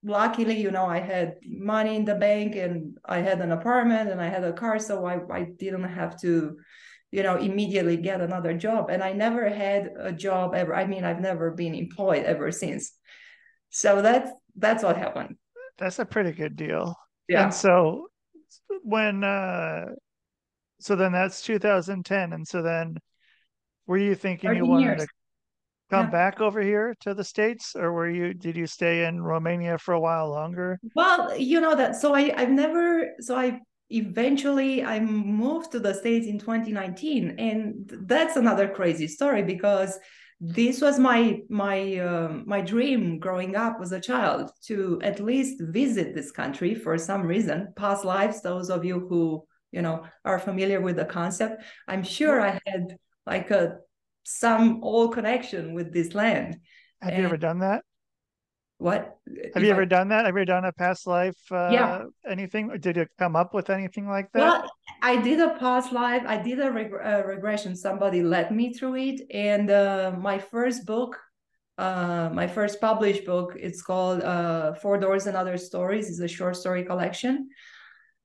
luckily 0.04 0.56
you 0.60 0.70
know 0.70 0.86
i 0.86 1.00
had 1.00 1.34
money 1.44 1.96
in 1.96 2.04
the 2.04 2.14
bank 2.14 2.54
and 2.54 2.96
i 3.04 3.18
had 3.18 3.40
an 3.40 3.50
apartment 3.50 4.08
and 4.10 4.20
i 4.20 4.28
had 4.28 4.44
a 4.44 4.52
car 4.52 4.78
so 4.78 5.04
i, 5.04 5.18
I 5.32 5.42
didn't 5.58 5.82
have 6.00 6.20
to 6.20 6.56
you 7.10 7.22
know 7.24 7.36
immediately 7.36 7.96
get 7.96 8.20
another 8.20 8.52
job. 8.54 8.90
And 8.90 9.02
i 9.02 9.12
never 9.12 9.48
had 9.48 9.90
a 9.98 10.12
job 10.12 10.54
ever 10.54 10.72
i 10.74 10.84
mean 10.86 11.02
i've 11.04 11.20
never 11.20 11.50
been 11.50 11.74
employed 11.74 12.24
ever 12.24 12.52
since. 12.52 12.92
So 13.70 14.00
that's 14.02 14.30
that's 14.56 14.82
what 14.82 14.96
happened. 14.96 15.36
That's 15.78 15.98
a 15.98 16.04
pretty 16.04 16.32
good 16.32 16.54
deal. 16.56 16.94
Yeah. 17.28 17.44
and 17.44 17.54
so 17.54 18.08
when 18.82 19.24
uh 19.24 19.86
so 20.80 20.96
then 20.96 21.12
that's 21.12 21.42
2010 21.42 22.32
and 22.32 22.46
so 22.46 22.62
then 22.62 22.96
were 23.86 23.98
you 23.98 24.14
thinking 24.14 24.54
you 24.54 24.66
wanted 24.66 24.96
years. 24.96 25.02
to 25.02 25.08
come 25.90 26.06
Yeah. 26.06 26.10
back 26.10 26.40
over 26.40 26.60
here 26.60 26.94
to 27.00 27.14
the 27.14 27.24
states 27.24 27.74
or 27.76 27.92
were 27.92 28.08
you 28.10 28.34
did 28.34 28.56
you 28.56 28.66
stay 28.66 29.04
in 29.06 29.22
romania 29.22 29.78
for 29.78 29.94
a 29.94 30.00
while 30.00 30.30
longer 30.30 30.78
Well, 30.94 31.36
you 31.36 31.60
know 31.60 31.74
that. 31.74 31.96
So 31.96 32.14
I, 32.14 32.32
I've 32.36 32.50
never. 32.50 33.14
So 33.20 33.36
I 33.36 33.60
eventually 33.90 34.84
I 34.84 35.00
moved 35.00 35.72
to 35.72 35.80
the 35.80 35.94
states 35.94 36.26
in 36.26 36.38
2019, 36.38 37.36
and 37.38 37.90
that's 38.06 38.36
another 38.36 38.68
crazy 38.68 39.08
story 39.08 39.42
because 39.42 39.98
this 40.40 40.80
was 40.80 40.98
my 40.98 41.40
my 41.48 41.96
um, 41.98 42.44
my 42.46 42.60
dream 42.60 43.18
growing 43.18 43.56
up 43.56 43.78
as 43.82 43.90
a 43.92 44.00
child 44.00 44.52
to 44.66 45.00
at 45.02 45.18
least 45.18 45.60
visit 45.60 46.14
this 46.14 46.30
country 46.30 46.74
for 46.74 46.96
some 46.96 47.22
reason. 47.22 47.72
Past 47.76 48.04
lives. 48.04 48.40
Those 48.40 48.70
of 48.70 48.84
you 48.84 49.06
who 49.08 49.44
you 49.72 49.82
know 49.82 50.04
are 50.24 50.38
familiar 50.38 50.80
with 50.80 50.96
the 50.96 51.04
concept, 51.04 51.62
I'm 51.88 52.04
sure 52.04 52.40
I 52.40 52.60
had 52.66 52.96
like 53.26 53.50
a 53.50 53.78
some 54.24 54.84
old 54.84 55.14
connection 55.14 55.74
with 55.74 55.92
this 55.92 56.14
land. 56.14 56.58
Have 57.02 57.18
you 57.18 57.24
ever 57.24 57.36
done 57.36 57.60
that? 57.60 57.82
What 58.78 59.18
Have 59.54 59.64
you 59.64 59.70
ever 59.72 59.86
done 59.86 60.08
that? 60.08 60.24
Have 60.24 60.34
you 60.34 60.42
ever 60.42 60.44
done 60.44 60.64
a 60.64 60.72
past 60.72 61.06
life? 61.06 61.36
Uh, 61.50 61.70
Yeah. 61.72 62.04
Anything? 62.26 62.70
Did 62.78 62.96
you 62.96 63.06
come 63.18 63.34
up 63.34 63.52
with 63.52 63.70
anything 63.70 64.06
like 64.08 64.30
that? 64.32 64.40
Well, 64.40 64.70
I 65.02 65.16
did 65.20 65.40
a 65.40 65.58
past 65.58 65.92
life. 65.92 66.22
I 66.26 66.38
did 66.40 66.60
a 66.60 66.70
reg- 66.70 66.94
uh, 66.94 67.22
regression. 67.26 67.74
Somebody 67.74 68.22
led 68.22 68.50
me 68.52 68.72
through 68.72 68.96
it, 68.96 69.20
and 69.34 69.68
uh, 69.70 70.12
my 70.18 70.38
first 70.38 70.86
book, 70.86 71.18
uh, 71.76 72.30
my 72.32 72.46
first 72.46 72.80
published 72.80 73.24
book, 73.26 73.54
it's 73.58 73.82
called 73.82 74.22
uh, 74.22 74.74
Four 74.74 74.98
Doors 74.98 75.26
and 75.26 75.36
Other 75.36 75.56
Stories. 75.58 76.08
is 76.08 76.20
a 76.20 76.28
short 76.28 76.54
story 76.56 76.84
collection. 76.84 77.48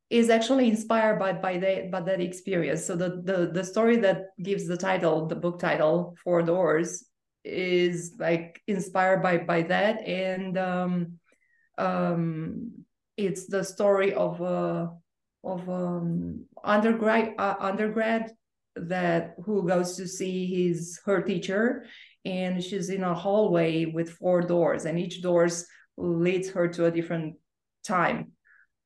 Is 0.09 0.29
actually 0.29 0.69
inspired 0.69 1.17
by 1.17 1.33
by 1.33 1.57
that 1.57 1.89
by 1.89 2.01
that 2.01 2.21
experience. 2.21 2.85
So 2.85 2.95
the 2.95 3.09
the 3.23 3.49
the 3.51 3.63
story 3.63 3.97
that 4.05 4.17
gives 4.37 4.67
the 4.67 4.77
title, 4.77 5.25
the 5.25 5.35
book 5.35 5.57
title, 5.59 6.15
Four 6.23 6.43
Doors, 6.43 6.89
is 7.43 8.15
like 8.19 8.61
inspired 8.67 9.21
by 9.21 9.37
by 9.39 9.63
that, 9.63 10.07
and 10.07 10.57
um, 10.57 11.19
um, 11.77 12.71
it's 13.17 13.47
the 13.47 13.63
story 13.63 14.13
of 14.13 14.41
a 14.41 14.91
of 15.43 15.69
um 15.69 16.45
undergrad 16.63 17.33
uh, 17.37 17.55
undergrad 17.59 18.31
that 18.75 19.35
who 19.45 19.67
goes 19.67 19.95
to 19.97 20.07
see 20.07 20.45
his 20.47 20.99
her 21.05 21.21
teacher. 21.21 21.85
And 22.25 22.63
she's 22.63 22.89
in 22.89 23.03
a 23.03 23.13
hallway 23.13 23.85
with 23.85 24.09
four 24.11 24.41
doors 24.41 24.85
and 24.85 24.97
each 24.97 25.21
doors 25.21 25.65
leads 25.97 26.49
her 26.51 26.69
to 26.69 26.85
a 26.85 26.91
different 26.91 27.35
time 27.83 28.31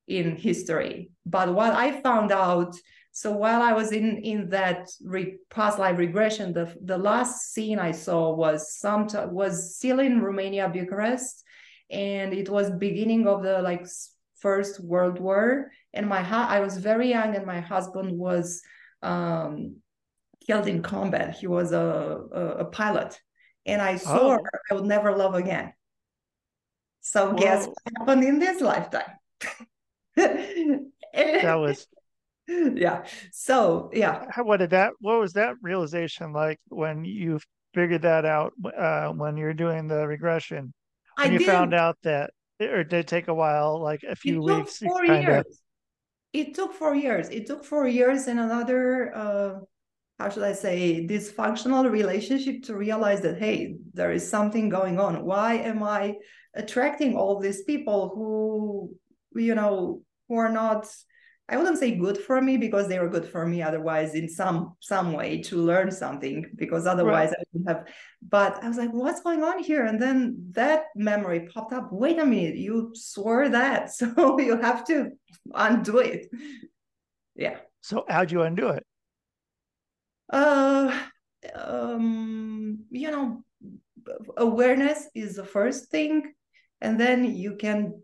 in 0.07 0.35
history. 0.35 1.11
But 1.25 1.53
what 1.53 1.73
i 1.73 2.01
found 2.01 2.31
out 2.31 2.75
so 3.19 3.27
while 3.31 3.61
i 3.61 3.73
was 3.73 3.89
in 3.91 4.07
in 4.31 4.39
that 4.49 4.81
re- 5.15 5.37
past 5.49 5.79
life 5.79 5.97
regression 5.97 6.53
the 6.53 6.65
the 6.91 6.97
last 7.09 7.33
scene 7.53 7.79
i 7.79 7.91
saw 8.05 8.21
was 8.43 8.59
some 8.83 9.07
was 9.41 9.53
still 9.77 9.99
in 9.99 10.21
romania 10.21 10.65
bucharest 10.75 11.43
and 11.89 12.29
it 12.41 12.47
was 12.55 12.69
beginning 12.87 13.27
of 13.27 13.41
the 13.47 13.61
like 13.69 13.85
first 14.47 14.73
world 14.91 15.17
war 15.19 15.71
and 15.97 16.07
my 16.07 16.21
I 16.57 16.59
was 16.59 16.77
very 16.77 17.09
young, 17.09 17.35
and 17.35 17.45
my 17.45 17.59
husband 17.59 18.17
was 18.17 18.61
um, 19.01 19.77
killed 20.45 20.67
in 20.67 20.83
combat. 20.83 21.35
He 21.39 21.47
was 21.47 21.71
a, 21.71 22.21
a, 22.31 22.41
a 22.63 22.65
pilot, 22.65 23.19
and 23.65 23.81
I 23.81 23.97
saw 23.97 24.19
Oh. 24.19 24.29
her. 24.31 24.51
I 24.69 24.73
would 24.75 24.85
never 24.85 25.15
love 25.17 25.33
again. 25.33 25.73
So 27.01 27.33
guess 27.33 27.65
what 27.65 27.77
happened 27.97 28.23
in 28.25 28.39
this 28.39 28.61
lifetime? 28.61 29.13
That 31.13 31.59
was 31.65 31.87
yeah. 32.75 33.05
So 33.31 33.89
yeah, 33.93 34.25
how- 34.29 34.43
what 34.43 34.57
did 34.57 34.71
that? 34.71 34.93
What 34.99 35.19
was 35.19 35.33
that 35.33 35.55
realization 35.61 36.33
like 36.33 36.59
when 36.69 37.03
you 37.05 37.39
figured 37.73 38.03
that 38.03 38.25
out? 38.25 38.53
Uh, 38.77 39.09
when 39.09 39.37
you're 39.37 39.53
doing 39.53 39.87
the 39.87 40.07
regression, 40.07 40.73
I 41.17 41.29
you 41.29 41.39
did. 41.39 41.47
found 41.47 41.73
out 41.73 41.97
that, 42.03 42.31
or 42.61 42.83
did 42.83 42.99
it 43.01 43.07
take 43.07 43.27
a 43.27 43.33
while, 43.33 43.81
like 43.81 44.03
a 44.03 44.15
few 44.15 44.37
it 44.37 44.55
weeks? 44.55 44.81
you 44.81 44.89
four 44.89 45.05
years. 45.05 45.61
It 46.33 46.53
took 46.55 46.73
four 46.73 46.95
years. 46.95 47.29
It 47.29 47.47
took 47.47 47.63
four 47.63 47.87
years 47.87 48.27
and 48.27 48.39
another, 48.39 49.15
uh, 49.15 49.59
how 50.19 50.29
should 50.29 50.43
I 50.43 50.53
say, 50.53 51.05
dysfunctional 51.07 51.89
relationship 51.89 52.63
to 52.63 52.75
realize 52.75 53.21
that, 53.21 53.37
hey, 53.37 53.77
there 53.93 54.11
is 54.11 54.29
something 54.29 54.69
going 54.69 54.99
on. 54.99 55.23
Why 55.23 55.55
am 55.55 55.83
I 55.83 56.15
attracting 56.53 57.15
all 57.15 57.39
these 57.39 57.63
people 57.63 58.11
who, 58.13 58.95
you 59.39 59.55
know, 59.55 60.01
who 60.27 60.35
are 60.35 60.51
not, 60.51 60.87
I 61.49 61.55
wouldn't 61.55 61.77
say 61.77 61.95
good 61.95 62.17
for 62.17 62.41
me 62.41 62.57
because 62.57 62.89
they 62.89 62.99
were 62.99 63.07
good 63.07 63.25
for 63.25 63.45
me 63.47 63.61
otherwise 63.61 64.15
in 64.15 64.27
some 64.27 64.75
some 64.81 65.13
way 65.13 65.41
to 65.43 65.55
learn 65.55 65.91
something 65.91 66.45
because 66.55 66.85
otherwise 66.85 67.31
I 67.31 67.43
wouldn't 67.53 67.69
have. 67.69 67.87
But 68.21 68.61
I 68.61 68.67
was 68.67 68.77
like, 68.77 68.91
what's 68.91 69.21
going 69.21 69.43
on 69.43 69.63
here? 69.63 69.85
And 69.85 70.01
then 70.01 70.49
that 70.51 70.85
memory 70.93 71.47
popped 71.53 71.71
up. 71.71 71.89
Wait 71.91 72.19
a 72.19 72.25
minute, 72.25 72.57
you 72.57 72.91
swore 72.93 73.47
that, 73.49 73.93
so 73.93 74.39
you 74.39 74.57
have 74.57 74.85
to 74.87 75.11
undo 75.53 75.99
it. 75.99 76.27
Yeah. 77.35 77.57
So 77.81 78.05
how'd 78.09 78.31
you 78.31 78.41
undo 78.41 78.69
it? 78.69 78.85
Uh, 80.29 80.99
um, 81.55 82.79
you 82.89 83.09
know, 83.09 83.43
awareness 84.35 85.07
is 85.15 85.37
the 85.37 85.45
first 85.45 85.89
thing, 85.89 86.33
and 86.81 86.99
then 86.99 87.23
you 87.23 87.55
can 87.55 88.01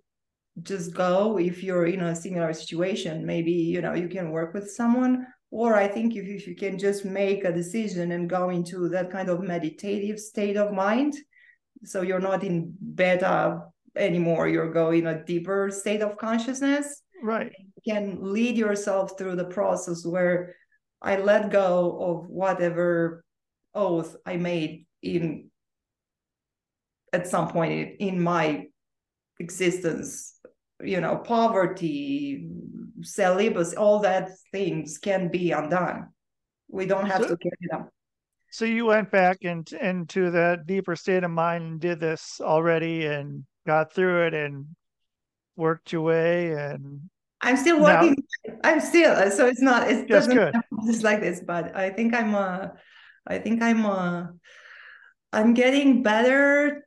just 0.61 0.93
go 0.93 1.37
if 1.37 1.63
you're 1.63 1.87
in 1.87 2.01
a 2.01 2.15
similar 2.15 2.53
situation. 2.53 3.25
Maybe 3.25 3.51
you 3.51 3.81
know 3.81 3.93
you 3.93 4.07
can 4.07 4.31
work 4.31 4.53
with 4.53 4.71
someone, 4.71 5.25
or 5.51 5.75
I 5.75 5.87
think 5.87 6.15
if, 6.15 6.25
if 6.25 6.47
you 6.47 6.55
can 6.55 6.77
just 6.77 7.05
make 7.05 7.43
a 7.43 7.51
decision 7.51 8.11
and 8.11 8.29
go 8.29 8.49
into 8.49 8.89
that 8.89 9.11
kind 9.11 9.29
of 9.29 9.41
meditative 9.41 10.19
state 10.19 10.57
of 10.57 10.73
mind, 10.73 11.15
so 11.83 12.01
you're 12.01 12.19
not 12.19 12.43
in 12.43 12.73
beta 12.95 13.61
anymore. 13.95 14.47
You're 14.47 14.71
going 14.71 15.07
a 15.07 15.23
deeper 15.23 15.69
state 15.71 16.01
of 16.01 16.17
consciousness 16.17 17.03
Right. 17.23 17.53
You 17.57 17.93
can 17.93 18.33
lead 18.33 18.57
yourself 18.57 19.17
through 19.17 19.37
the 19.37 19.45
process 19.45 20.05
where 20.05 20.55
I 21.01 21.15
let 21.15 21.51
go 21.51 21.97
of 22.01 22.29
whatever 22.29 23.23
oath 23.73 24.17
I 24.25 24.35
made 24.35 24.85
in 25.01 25.49
at 27.13 27.27
some 27.27 27.47
point 27.47 27.71
in, 27.71 27.87
in 28.07 28.21
my 28.21 28.65
existence, 29.39 30.32
you 30.83 31.01
know, 31.01 31.15
poverty, 31.17 32.47
celibacy, 33.01 33.75
all 33.75 33.99
that 33.99 34.29
things 34.51 34.97
can 34.97 35.29
be 35.29 35.51
undone. 35.51 36.09
We 36.69 36.85
don't 36.85 37.05
have 37.05 37.21
So- 37.23 37.29
to 37.29 37.37
carry 37.37 37.67
them. 37.69 37.89
So 38.51 38.65
you 38.65 38.85
went 38.85 39.09
back 39.09 39.37
into 39.41 39.83
into 39.83 40.29
that 40.31 40.67
deeper 40.67 40.95
state 40.95 41.23
of 41.23 41.31
mind 41.31 41.63
and 41.63 41.79
did 41.79 41.99
this 41.99 42.39
already 42.39 43.05
and 43.07 43.45
got 43.65 43.91
through 43.93 44.27
it 44.27 44.33
and 44.35 44.75
worked 45.55 45.91
your 45.91 46.03
way 46.03 46.51
and 46.51 47.09
I'm 47.41 47.57
still 47.57 47.79
Now- 47.79 48.01
working. 48.03 48.23
I'm 48.63 48.79
still 48.79 49.31
so 49.31 49.47
it's 49.47 49.61
not. 49.61 49.89
It 49.89 50.07
That's 50.07 50.27
doesn't 50.27 50.35
good. 50.35 50.55
it's 50.87 51.01
like 51.09 51.19
this, 51.21 51.41
but 51.41 51.75
I 51.75 51.89
think 51.89 52.13
I'm. 52.13 52.35
Uh, 52.35 52.67
I 53.27 53.39
think 53.39 53.61
I'm. 53.63 53.85
Uh, 53.85 54.27
I'm 55.33 55.53
getting 55.55 56.03
better 56.03 56.85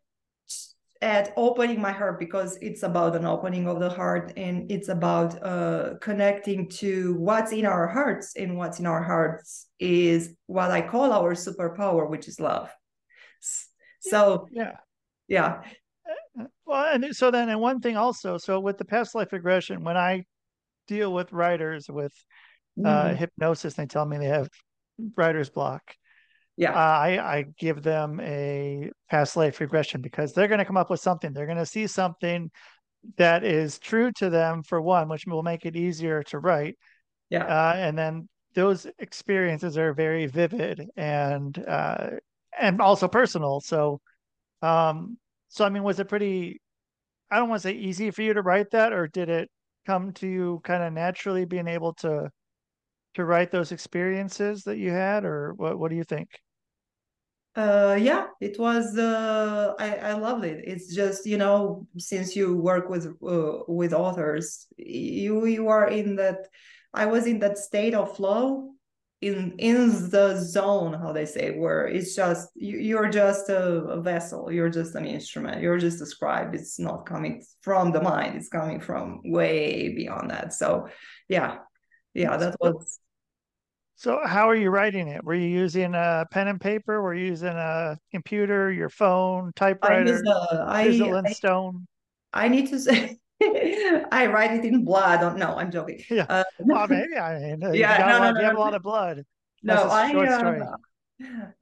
at 1.03 1.33
opening 1.37 1.81
my 1.81 1.93
heart 1.93 2.19
because 2.19 2.57
it's 2.63 2.83
about 2.83 3.15
an 3.17 3.25
opening 3.25 3.69
of 3.69 3.81
the 3.81 3.91
heart 3.91 4.33
and 4.37 4.71
it's 4.71 4.89
about 4.89 5.43
uh, 5.43 5.95
connecting 6.01 6.69
to 6.69 7.15
what's 7.19 7.53
in 7.53 7.67
our 7.67 7.87
hearts 7.87 8.35
and 8.37 8.57
what's 8.57 8.81
in 8.81 8.87
our 8.87 9.03
hearts 9.03 9.67
is 9.79 10.35
what 10.47 10.71
I 10.71 10.83
call 10.83 11.13
our 11.13 11.35
superpower, 11.35 12.09
which 12.09 12.29
is 12.29 12.41
love. 12.41 12.71
So 14.01 14.49
yeah. 14.51 14.77
yeah, 15.29 15.63
Well, 16.65 16.95
and 16.95 17.15
so 17.15 17.31
then, 17.31 17.49
and 17.49 17.61
one 17.61 17.81
thing 17.81 17.97
also, 17.97 18.39
so 18.39 18.61
with 18.61 18.79
the 18.79 18.85
past 18.85 19.15
life 19.15 19.33
regression, 19.33 19.85
when 19.85 19.97
I 19.97 20.25
deal 20.87 21.13
with 21.13 21.33
writers 21.33 21.89
with 21.89 22.13
uh, 22.85 23.09
Mhm. 23.09 23.17
hypnosis, 23.17 23.75
they 23.75 23.87
tell 23.87 24.05
me 24.05 24.19
they 24.19 24.27
have 24.27 24.49
writer's 25.17 25.51
block. 25.51 25.83
Yeah, 26.57 26.75
I 26.75 27.19
I 27.39 27.45
give 27.59 27.83
them 27.83 28.21
a 28.21 28.91
past 29.11 29.37
life 29.37 29.61
regression 29.61 30.01
because 30.01 30.33
they're 30.33 30.49
going 30.49 30.59
to 30.59 30.65
come 30.65 30.77
up 30.77 30.91
with 30.91 31.01
something. 31.01 31.33
They're 31.33 31.47
going 31.47 31.59
to 31.59 31.67
see 31.67 31.87
something 31.87 32.51
that 33.17 33.45
is 33.45 33.79
true 33.79 34.11
to 34.13 34.31
them 34.31 34.63
for 34.63 34.81
one, 34.81 35.09
which 35.09 35.27
will 35.27 35.43
make 35.43 35.65
it 35.67 35.77
easier 35.77 36.23
to 36.25 36.39
write. 36.39 36.77
yeah. 37.31 37.45
Uh, 37.45 37.75
and 37.77 37.99
then 37.99 38.29
those 38.55 38.87
experiences 38.99 39.77
are 39.79 39.93
very 39.95 40.27
vivid 40.27 40.89
and 40.97 41.59
uh, 41.67 42.11
and 42.59 42.81
also 42.81 43.09
personal. 43.09 43.61
So, 43.61 44.01
um, 44.63 45.19
so 45.49 45.65
I 45.65 45.71
mean, 45.71 45.83
was 45.83 46.01
it 46.01 46.09
pretty? 46.09 46.61
I 47.31 47.39
don't 47.39 47.49
want 47.49 47.63
to 47.63 47.69
say 47.69 47.75
easy 47.75 48.11
for 48.11 48.23
you 48.23 48.35
to 48.35 48.43
write 48.43 48.71
that, 48.73 48.93
or 48.93 49.09
did 49.09 49.29
it 49.31 49.51
come 49.87 50.13
to 50.15 50.27
you 50.29 50.61
kind 50.65 50.83
of 50.83 50.93
naturally 50.93 51.45
being 51.45 51.69
able 51.69 51.95
to 51.95 52.31
to 53.15 53.25
write 53.25 53.51
those 53.53 53.73
experiences 53.73 54.63
that 54.65 54.79
you 54.79 54.91
had, 54.93 55.25
or 55.25 55.55
what? 55.55 55.79
What 55.79 55.91
do 55.91 55.97
you 55.97 56.05
think? 56.05 56.29
Uh, 57.57 57.97
yeah, 57.99 58.27
it 58.41 58.59
was. 58.59 58.99
Uh, 58.99 59.73
I 59.79 59.97
I 59.97 60.13
loved 60.13 60.45
it. 60.45 60.63
It's 60.67 60.95
just 60.95 61.25
you 61.27 61.39
know, 61.39 61.87
since 61.97 62.37
you 62.37 62.55
work 62.55 62.91
with 62.91 63.07
uh, 63.27 63.61
with 63.67 63.95
authors, 63.95 64.67
you 64.77 65.47
you 65.47 65.69
are 65.69 65.89
in 65.89 66.17
that. 66.17 66.49
I 66.93 67.07
was 67.07 67.27
in 67.27 67.39
that 67.41 67.57
state 67.59 67.95
of 67.95 68.15
flow, 68.15 68.75
in 69.23 69.55
in 69.59 70.11
the 70.11 70.37
zone, 70.39 70.93
how 70.93 71.13
they 71.13 71.25
say, 71.25 71.57
where 71.57 71.87
it's 71.87 72.15
just 72.15 72.51
you, 72.55 72.77
you're 72.79 73.09
just 73.09 73.49
a, 73.49 73.63
a 73.97 74.03
vessel. 74.03 74.53
You're 74.53 74.69
just 74.71 74.95
an 74.95 75.07
instrument. 75.07 75.63
You're 75.63 75.79
just 75.79 76.03
a 76.03 76.07
scribe. 76.07 76.55
It's 76.55 76.79
not 76.79 77.07
coming 77.07 77.43
from 77.63 77.91
the 77.91 78.03
mind. 78.03 78.37
It's 78.37 78.51
coming 78.51 78.81
from 78.81 79.23
way 79.25 79.95
beyond 79.95 80.31
that. 80.31 80.53
So, 80.53 80.89
yeah, 81.29 81.59
yeah, 82.13 82.37
that 82.37 82.57
was. 82.61 83.01
So, 83.97 84.21
how 84.27 84.49
are 84.51 84.55
you 84.55 84.71
writing 84.71 85.09
it? 85.09 85.25
Were 85.25 85.35
you 85.35 85.49
using 85.49 85.95
a 85.95 86.27
pen 86.31 86.49
and 86.49 86.61
paper? 86.61 87.01
Were 87.03 87.15
you 87.15 87.27
using 87.27 87.49
a 87.49 87.99
computer, 88.11 88.71
your 88.71 88.91
phone, 88.91 89.53
typewriter, 89.55 90.19
use 90.19 90.23
uh, 90.27 90.65
I, 90.69 90.83
and 90.83 91.31
stone? 91.31 91.87
I 92.33 92.49
need 92.49 92.69
to 92.71 92.79
say 92.79 93.19
I 93.43 94.27
write 94.33 94.53
it 94.53 94.65
in 94.65 94.85
blood. 94.85 95.23
Oh, 95.23 95.35
no, 95.37 95.57
I'm 95.57 95.71
joking. 95.71 96.03
Yeah. 96.11 96.27
Uh, 96.29 96.45
Well, 96.69 96.87
maybe 96.89 97.17
I 97.17 97.39
mean, 97.39 97.61
Yeah, 97.73 97.97
got 97.97 98.07
no, 98.07 98.19
lot- 98.19 98.33
no, 98.33 98.33
you 98.37 98.45
have 98.45 98.55
no, 98.55 98.57
a 98.57 98.59
lot 98.59 98.75
of 98.75 98.83
blood. 98.83 99.25
no, 99.63 99.89
I 99.91 100.25
uh. 100.27 100.77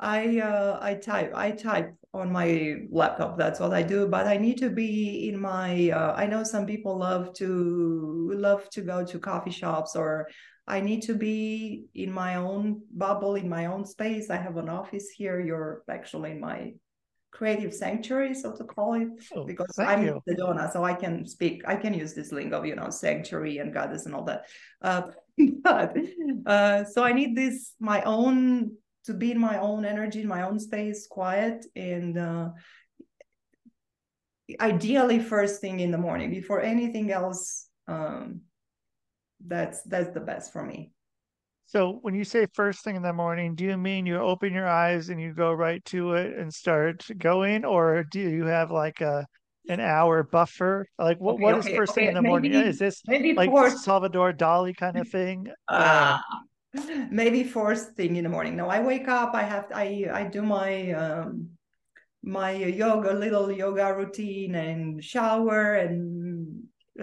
I 0.00 0.38
uh, 0.40 0.78
I 0.82 0.94
type 0.94 1.32
I 1.34 1.52
type 1.52 1.94
on 2.12 2.32
my 2.32 2.76
laptop. 2.90 3.38
That's 3.38 3.60
what 3.60 3.72
I 3.72 3.82
do. 3.82 4.08
But 4.08 4.26
I 4.26 4.36
need 4.36 4.58
to 4.58 4.70
be 4.70 5.28
in 5.28 5.40
my. 5.40 5.90
Uh, 5.90 6.14
I 6.16 6.26
know 6.26 6.42
some 6.44 6.66
people 6.66 6.98
love 6.98 7.32
to 7.34 8.30
love 8.34 8.68
to 8.70 8.80
go 8.82 9.04
to 9.04 9.18
coffee 9.18 9.50
shops, 9.50 9.96
or 9.96 10.28
I 10.66 10.80
need 10.80 11.02
to 11.02 11.14
be 11.14 11.84
in 11.94 12.10
my 12.10 12.36
own 12.36 12.82
bubble, 12.96 13.34
in 13.34 13.48
my 13.48 13.66
own 13.66 13.84
space. 13.84 14.30
I 14.30 14.36
have 14.36 14.56
an 14.56 14.68
office 14.68 15.10
here. 15.10 15.40
You're 15.40 15.82
actually 15.88 16.32
in 16.32 16.40
my 16.40 16.74
creative 17.30 17.74
sanctuary, 17.74 18.32
so 18.32 18.52
to 18.56 18.64
call 18.64 18.94
it, 18.94 19.08
Oh, 19.34 19.44
because 19.44 19.78
I'm 19.78 20.04
you. 20.04 20.22
the 20.24 20.36
Sedona, 20.36 20.72
so 20.72 20.84
I 20.84 20.94
can 20.94 21.26
speak. 21.26 21.62
I 21.66 21.76
can 21.76 21.92
use 21.92 22.14
this 22.14 22.32
lingo, 22.32 22.62
you 22.62 22.76
know, 22.76 22.88
sanctuary 22.90 23.58
and 23.58 23.74
goddess 23.74 24.06
and 24.06 24.14
all 24.14 24.24
that. 24.24 24.46
Uh, 24.80 25.02
but 25.62 25.96
uh, 26.46 26.84
so 26.84 27.02
I 27.02 27.12
need 27.12 27.36
this 27.36 27.74
my 27.80 28.02
own 28.02 28.72
to 29.04 29.12
be 29.12 29.32
in 29.32 29.38
my 29.38 29.58
own 29.58 29.84
energy, 29.84 30.22
in 30.22 30.28
my 30.28 30.42
own 30.42 30.58
space, 30.58 31.06
quiet, 31.06 31.66
and 31.76 32.16
uh, 32.16 32.50
ideally 34.60 35.18
first 35.18 35.60
thing 35.60 35.80
in 35.80 35.90
the 35.90 35.98
morning 35.98 36.30
before 36.30 36.62
anything 36.62 37.10
else. 37.10 37.68
Um, 37.86 38.42
that's 39.46 39.82
that's 39.82 40.10
the 40.12 40.20
best 40.20 40.52
for 40.52 40.64
me. 40.64 40.92
So 41.66 41.98
when 42.02 42.14
you 42.14 42.24
say 42.24 42.46
first 42.54 42.84
thing 42.84 42.96
in 42.96 43.02
the 43.02 43.12
morning, 43.12 43.54
do 43.54 43.64
you 43.64 43.76
mean 43.76 44.06
you 44.06 44.18
open 44.18 44.52
your 44.52 44.68
eyes 44.68 45.08
and 45.08 45.20
you 45.20 45.32
go 45.32 45.52
right 45.52 45.84
to 45.86 46.12
it 46.14 46.36
and 46.38 46.52
start 46.52 47.06
going, 47.18 47.64
or 47.64 48.04
do 48.04 48.20
you 48.20 48.44
have 48.46 48.70
like 48.70 49.00
a 49.00 49.26
an 49.68 49.80
hour 49.80 50.22
buffer? 50.22 50.86
Like 50.98 51.18
what 51.20 51.40
Okay, 51.40 51.42
what 51.42 51.56
is 51.56 51.64
okay, 51.64 51.74
first 51.74 51.94
thing 51.94 52.04
okay, 52.04 52.08
in 52.08 52.14
the 52.14 52.22
morning? 52.22 52.52
Is 52.52 52.78
this 52.78 53.02
Maybe 53.06 53.32
like 53.36 53.50
Salvador 53.66 54.32
Dali 54.32 54.76
kind 54.76 54.98
of 54.98 55.08
thing? 55.08 55.48
ah, 55.68 56.22
maybe 57.10 57.44
first 57.44 57.94
thing 57.94 58.16
in 58.16 58.24
the 58.24 58.30
morning. 58.30 58.56
No, 58.56 58.68
I 58.68 58.80
wake 58.80 59.08
up. 59.08 59.34
I 59.34 59.42
have 59.42 59.66
I 59.74 60.06
I 60.12 60.24
do 60.24 60.42
my 60.42 60.92
um 60.92 61.50
my 62.22 62.52
yoga 62.52 63.12
little 63.12 63.50
yoga 63.52 63.94
routine 63.94 64.54
and 64.54 65.02
shower 65.02 65.74
and 65.74 66.23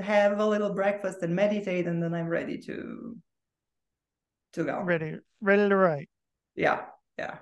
have 0.01 0.39
a 0.39 0.45
little 0.45 0.73
breakfast 0.73 1.19
and 1.21 1.35
meditate, 1.35 1.87
and 1.87 2.01
then 2.01 2.13
I'm 2.13 2.27
ready 2.27 2.57
to 2.59 3.17
to 4.53 4.63
go. 4.63 4.81
ready 4.83 5.17
ready 5.41 5.69
to 5.69 5.75
write. 5.75 6.09
Yeah, 6.55 6.83
yeah. 7.17 7.37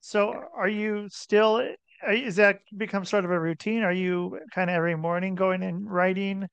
So 0.00 0.34
are 0.54 0.68
you 0.68 1.08
still 1.08 1.66
is 2.06 2.36
that 2.36 2.60
become 2.76 3.06
sort 3.06 3.24
of 3.24 3.30
a 3.30 3.40
routine? 3.40 3.82
Are 3.82 3.92
you 3.92 4.38
kind 4.54 4.68
of 4.68 4.76
every 4.76 4.96
morning 4.96 5.34
going 5.34 5.62
and 5.62 5.90
writing 5.90 6.46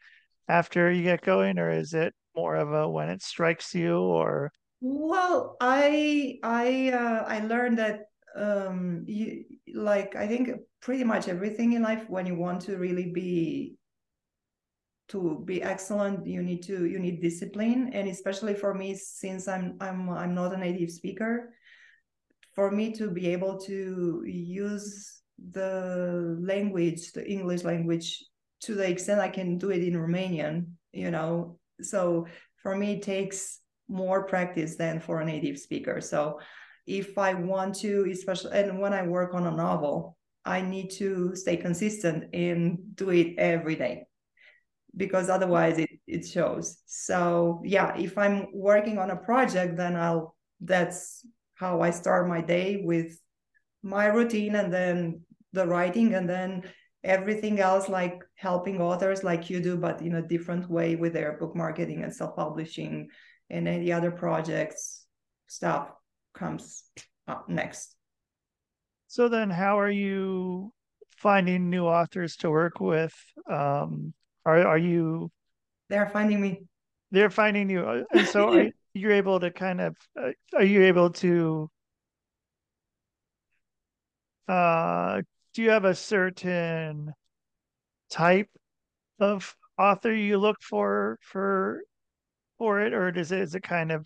after 0.47 0.89
you 0.89 1.03
get 1.03 1.21
going, 1.21 1.59
or 1.59 1.69
is 1.69 1.93
it 1.93 2.13
more 2.33 2.55
of 2.55 2.71
a 2.71 2.89
when 2.89 3.09
it 3.09 3.21
strikes 3.21 3.75
you 3.75 3.99
or 3.99 4.51
Well, 4.79 5.57
I 5.59 6.39
I 6.43 6.91
uh, 6.91 7.25
I 7.27 7.39
learned 7.39 7.77
that 7.79 8.05
um 8.37 9.03
you 9.05 9.43
like 9.73 10.15
I 10.15 10.27
think 10.27 10.51
pretty 10.81 11.03
much 11.03 11.27
everything 11.27 11.73
in 11.73 11.81
life 11.81 12.09
when 12.09 12.25
you 12.25 12.35
want 12.35 12.61
to 12.61 12.77
really 12.77 13.11
be 13.11 13.75
to 15.11 15.41
be 15.45 15.61
excellent 15.61 16.25
you 16.25 16.41
need 16.41 16.63
to 16.63 16.85
you 16.85 16.99
need 16.99 17.21
discipline. 17.21 17.91
And 17.93 18.07
especially 18.07 18.53
for 18.53 18.73
me 18.73 18.95
since 18.95 19.47
I'm 19.47 19.77
I'm 19.79 20.09
I'm 20.09 20.33
not 20.33 20.53
a 20.53 20.57
native 20.57 20.91
speaker 20.91 21.53
for 22.55 22.71
me 22.71 22.91
to 22.93 23.09
be 23.09 23.27
able 23.27 23.59
to 23.61 24.23
use 24.25 25.21
the 25.51 26.37
language 26.41 27.11
the 27.13 27.27
English 27.29 27.63
language 27.63 28.23
to 28.61 28.75
the 28.75 28.87
extent 28.87 29.19
I 29.19 29.29
can 29.29 29.57
do 29.57 29.71
it 29.71 29.83
in 29.83 29.93
Romanian 29.93 30.65
you 30.91 31.11
know? 31.11 31.57
So 31.81 32.27
for 32.61 32.75
me 32.75 32.93
it 32.93 33.01
takes 33.01 33.59
more 33.87 34.23
practice 34.23 34.75
than 34.75 34.99
for 34.99 35.19
a 35.19 35.25
native 35.25 35.57
speaker. 35.57 35.99
So 36.01 36.39
if 36.87 37.17
I 37.17 37.33
want 37.33 37.75
to, 37.75 38.07
especially 38.11 38.51
and 38.57 38.79
when 38.79 38.93
I 38.93 39.03
work 39.03 39.33
on 39.33 39.45
a 39.45 39.51
novel, 39.51 40.17
I 40.45 40.61
need 40.61 40.89
to 40.91 41.35
stay 41.35 41.57
consistent 41.57 42.33
and 42.33 42.77
do 42.95 43.09
it 43.11 43.35
every 43.37 43.75
day 43.75 44.05
because 44.95 45.29
otherwise 45.29 45.77
it, 45.77 45.89
it 46.07 46.25
shows. 46.27 46.81
So 46.85 47.61
yeah, 47.63 47.95
if 47.97 48.17
I'm 48.17 48.47
working 48.53 48.97
on 48.97 49.11
a 49.11 49.15
project, 49.15 49.77
then 49.77 49.95
I'll 49.95 50.35
that's 50.59 51.25
how 51.55 51.81
I 51.81 51.91
start 51.91 52.27
my 52.27 52.41
day 52.41 52.81
with 52.83 53.19
my 53.83 54.05
routine 54.07 54.55
and 54.55 54.71
then 54.73 55.21
the 55.53 55.65
writing 55.65 56.13
and 56.13 56.29
then 56.29 56.63
everything 57.03 57.59
else 57.59 57.89
like 57.89 58.21
helping 58.35 58.79
authors 58.79 59.23
like 59.23 59.49
you 59.49 59.59
do 59.59 59.75
but 59.75 60.01
in 60.01 60.15
a 60.15 60.21
different 60.21 60.69
way 60.69 60.95
with 60.95 61.13
their 61.13 61.37
book 61.37 61.55
marketing 61.55 62.03
and 62.03 62.13
self-publishing 62.13 63.09
and 63.49 63.67
any 63.67 63.91
other 63.91 64.11
projects 64.11 65.05
stuff 65.47 65.89
comes 66.35 66.83
up 67.27 67.49
next 67.49 67.95
So 69.07 69.27
then, 69.27 69.49
how 69.49 69.77
are 69.77 69.91
you 69.91 70.71
finding 71.17 71.69
new 71.69 71.85
authors 71.85 72.37
to 72.37 72.49
work 72.49 72.79
with? 72.79 73.13
Um, 73.49 74.13
are 74.45 74.65
are 74.67 74.77
you 74.77 75.31
they're 75.89 76.09
finding 76.09 76.39
me. 76.41 76.63
They're 77.11 77.29
finding 77.29 77.69
you, 77.69 77.81
uh, 77.81 78.03
and 78.13 78.25
so 78.25 78.47
are 78.47 78.65
you're 78.93 79.11
able 79.11 79.39
to 79.41 79.51
kind 79.51 79.81
of 79.81 79.97
uh, 80.19 80.31
are 80.55 80.63
you 80.63 80.83
able 80.83 81.09
to 81.11 81.69
uh 84.47 85.21
do 85.53 85.61
you 85.63 85.69
have 85.69 85.85
a 85.85 85.95
certain 85.95 87.13
type 88.09 88.49
of 89.19 89.55
author 89.79 90.13
you 90.13 90.37
look 90.37 90.57
for 90.61 91.17
for 91.21 91.81
for 92.57 92.81
it, 92.81 92.93
or 92.93 93.11
does 93.11 93.31
it 93.31 93.41
is 93.41 93.55
it 93.55 93.63
kind 93.63 93.91
of 93.91 94.05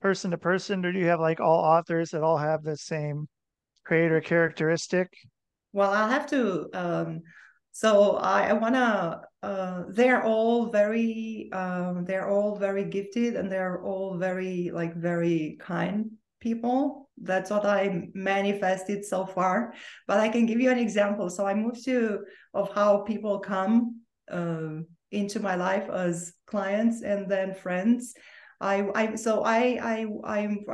person 0.00 0.30
to 0.32 0.38
person, 0.38 0.84
or 0.84 0.92
do 0.92 0.98
you 0.98 1.06
have 1.06 1.20
like 1.20 1.40
all 1.40 1.64
authors 1.64 2.10
that 2.10 2.22
all 2.22 2.38
have 2.38 2.62
the 2.62 2.76
same 2.76 3.28
creator 3.84 4.20
characteristic? 4.20 5.12
well 5.72 5.92
i'll 5.92 6.08
have 6.08 6.26
to 6.26 6.68
um 6.72 7.20
so 7.74 8.16
i, 8.18 8.50
I 8.50 8.52
want 8.54 8.76
to 8.76 9.20
uh 9.42 9.82
they're 9.88 10.24
all 10.24 10.70
very 10.70 11.50
um 11.52 12.04
they're 12.04 12.30
all 12.30 12.56
very 12.56 12.84
gifted 12.84 13.34
and 13.34 13.50
they're 13.50 13.82
all 13.82 14.16
very 14.16 14.70
like 14.72 14.94
very 14.96 15.58
kind 15.60 16.10
people. 16.44 17.08
That's 17.16 17.50
what 17.50 17.64
i 17.64 18.08
manifested 18.14 19.04
so 19.04 19.26
far. 19.26 19.72
But 20.06 20.20
i 20.20 20.28
can 20.28 20.44
give 20.46 20.60
you 20.60 20.70
an 20.70 20.78
example. 20.78 21.30
So 21.30 21.46
i 21.46 21.54
moved 21.54 21.84
to 21.86 22.20
of 22.52 22.66
how 22.74 22.90
people 22.98 23.40
come 23.40 23.74
um 24.30 24.86
into 25.10 25.40
my 25.40 25.56
life 25.68 25.88
as 25.90 26.32
clients 26.46 27.02
and 27.02 27.20
then 27.32 27.54
friends. 27.54 28.14
I, 28.60 28.76
I 28.94 29.14
so 29.16 29.42
I 29.44 29.60
I 29.94 29.96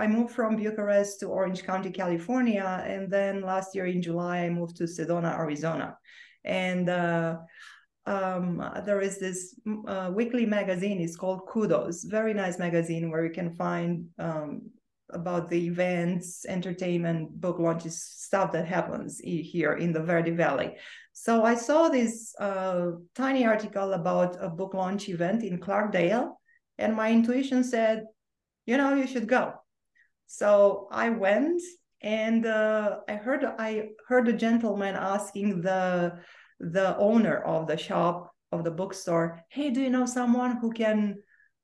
I 0.04 0.06
moved 0.06 0.34
from 0.34 0.56
Bucharest 0.56 1.20
to 1.20 1.26
Orange 1.26 1.62
County, 1.70 1.90
California, 1.90 2.84
and 2.92 3.10
then 3.16 3.34
last 3.52 3.74
year 3.74 3.86
in 3.86 4.00
July 4.02 4.36
I 4.46 4.50
moved 4.50 4.76
to 4.78 4.84
Sedona, 4.84 5.30
Arizona, 5.44 5.96
and 6.44 6.88
uh, 6.88 7.38
um, 8.06 8.64
there 8.84 9.00
is 9.00 9.18
this 9.18 9.54
uh, 9.86 10.10
weekly 10.12 10.46
magazine. 10.46 11.00
It's 11.00 11.16
called 11.16 11.46
Kudos, 11.48 12.04
very 12.04 12.34
nice 12.34 12.58
magazine 12.58 13.10
where 13.10 13.24
you 13.24 13.30
can 13.30 13.54
find 13.54 14.06
um, 14.18 14.70
about 15.10 15.50
the 15.50 15.66
events, 15.66 16.46
entertainment, 16.46 17.40
book 17.40 17.58
launches, 17.58 18.02
stuff 18.02 18.52
that 18.52 18.66
happens 18.66 19.20
here 19.20 19.74
in 19.74 19.92
the 19.92 20.02
Verde 20.02 20.30
Valley. 20.30 20.76
So 21.12 21.44
I 21.44 21.54
saw 21.54 21.88
this 21.88 22.34
uh, 22.38 22.92
tiny 23.14 23.44
article 23.44 23.92
about 23.92 24.36
a 24.40 24.48
book 24.48 24.74
launch 24.74 25.08
event 25.08 25.42
in 25.42 25.58
Clarkdale 25.58 26.32
and 26.80 26.96
my 26.96 27.12
intuition 27.12 27.62
said 27.62 28.04
you 28.66 28.76
know 28.76 28.94
you 28.94 29.06
should 29.06 29.28
go 29.28 29.52
so 30.26 30.88
i 30.90 31.10
went 31.10 31.60
and 32.02 32.46
uh, 32.46 32.98
i 33.08 33.14
heard 33.14 33.44
i 33.58 33.88
heard 34.08 34.28
a 34.28 34.32
gentleman 34.32 34.94
asking 34.96 35.60
the 35.60 36.12
the 36.60 36.96
owner 36.98 37.38
of 37.44 37.66
the 37.66 37.76
shop 37.76 38.32
of 38.52 38.64
the 38.64 38.70
bookstore 38.70 39.40
hey 39.48 39.70
do 39.70 39.80
you 39.80 39.90
know 39.90 40.06
someone 40.06 40.56
who 40.60 40.72
can 40.72 41.16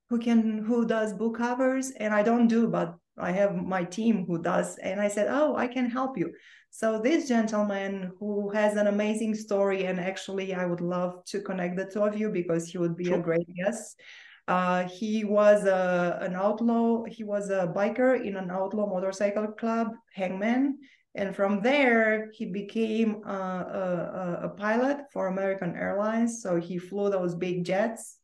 who 0.09 0.19
can 0.19 0.59
who 0.65 0.87
does 0.87 1.13
book 1.13 1.37
covers? 1.37 1.91
And 1.91 2.15
i 2.15 2.23
don't 2.23 2.47
do 2.49 2.69
but 2.69 2.95
i 3.19 3.33
have 3.33 3.57
my 3.57 3.83
team 3.85 4.25
who 4.27 4.41
does. 4.41 4.79
And 4.79 5.01
i 5.01 5.09
said 5.09 5.27
oh 5.31 5.57
i 5.57 5.67
can 5.67 5.91
help 5.91 6.17
you. 6.17 6.33
So 6.71 7.01
this 7.01 7.27
gentleman 7.27 8.13
who 8.21 8.51
has 8.51 8.77
an 8.77 8.87
amazing 8.87 9.35
story 9.35 9.87
and 9.87 9.99
actually 9.99 10.55
i 10.55 10.65
would 10.67 10.81
love 10.81 11.25
to 11.27 11.41
connect 11.41 11.77
the 11.77 11.87
two 11.87 12.03
of 12.03 12.17
you 12.17 12.29
because 12.31 12.69
he 12.69 12.79
would 12.79 12.97
be 12.97 13.07
Sure. 13.07 13.19
a 13.19 13.23
great 13.23 13.49
guest 13.55 13.99
uh, 14.49 14.85
he 14.89 15.25
was 15.25 15.65
a, 15.65 16.19
an 16.23 16.35
outlaw. 16.35 17.05
He 17.05 17.25
was 17.25 17.51
a 17.51 17.73
biker 17.75 18.25
in 18.25 18.37
an 18.37 18.51
outlaw 18.51 18.87
motorcycle 18.87 19.49
club, 19.49 19.89
Hangman. 20.15 20.79
And 21.17 21.35
from 21.35 21.63
there, 21.63 22.31
he 22.33 22.47
became 22.47 23.23
uh, 23.27 23.31
a, 23.33 24.41
a, 24.45 24.49
pilot 24.51 24.99
for 25.13 25.29
American 25.29 25.75
Airlines. 25.75 26.43
So 26.43 26.61
he 26.61 26.79
flew 26.79 27.11
those 27.11 27.35
big 27.35 27.65
jets, 27.65 28.19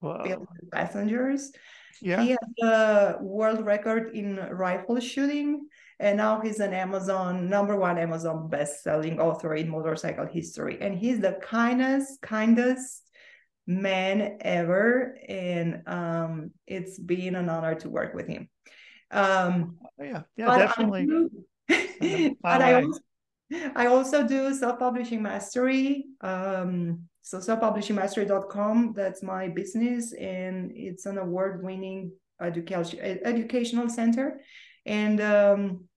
Wow. 0.00 0.22
filled 0.24 0.46
with 0.52 0.70
passengers. 0.70 1.50
Yeah. 2.00 2.22
He 2.22 2.30
has 2.30 2.38
a 2.62 3.16
world 3.20 3.64
record 3.64 4.14
in 4.14 4.36
rifle 4.36 5.00
shooting. 5.00 5.66
And 5.98 6.18
now 6.18 6.40
he's 6.40 6.60
an 6.60 6.74
Amazon, 6.74 7.48
number 7.48 7.76
one 7.76 7.98
Amazon 7.98 8.48
best-selling 8.48 9.18
author 9.18 9.54
in 9.54 9.68
motorcycle 9.68 10.26
history. 10.26 10.78
And 10.80 10.96
he's 10.96 11.20
the 11.20 11.38
kindest, 11.42 12.20
kindest 12.20 13.05
man 13.66 14.38
ever 14.40 15.18
and 15.28 15.82
um 15.86 16.50
it's 16.66 16.98
been 16.98 17.34
an 17.34 17.48
honor 17.48 17.74
to 17.74 17.88
work 17.88 18.14
with 18.14 18.26
him 18.28 18.48
um 19.10 19.76
Oh, 19.98 20.04
Yeah. 20.04 20.22
Yeah. 20.36 20.56
Definitely. 20.58 21.02
I 21.02 21.06
do, 21.06 21.30
Send 21.98 22.14
'em 22.14 22.36
my 22.42 22.58
but 22.58 22.62
I 22.62 22.72
also, 22.82 23.00
I 23.74 23.86
also 23.86 24.26
do 24.26 24.52
self-publishing 24.54 25.22
mastery. 25.22 26.04
Um, 26.20 27.08
so 27.22 27.40
self-publishingmastery.com, 27.40 28.92
that's 28.94 29.22
my 29.22 29.48
business, 29.48 30.12
and 30.12 30.70
it's 30.74 31.06
an 31.06 31.18
award-winning 31.18 32.12
education 32.40 33.00
educational 33.24 33.88
center. 33.88 34.40
And 34.84 35.20
um, 35.20 35.88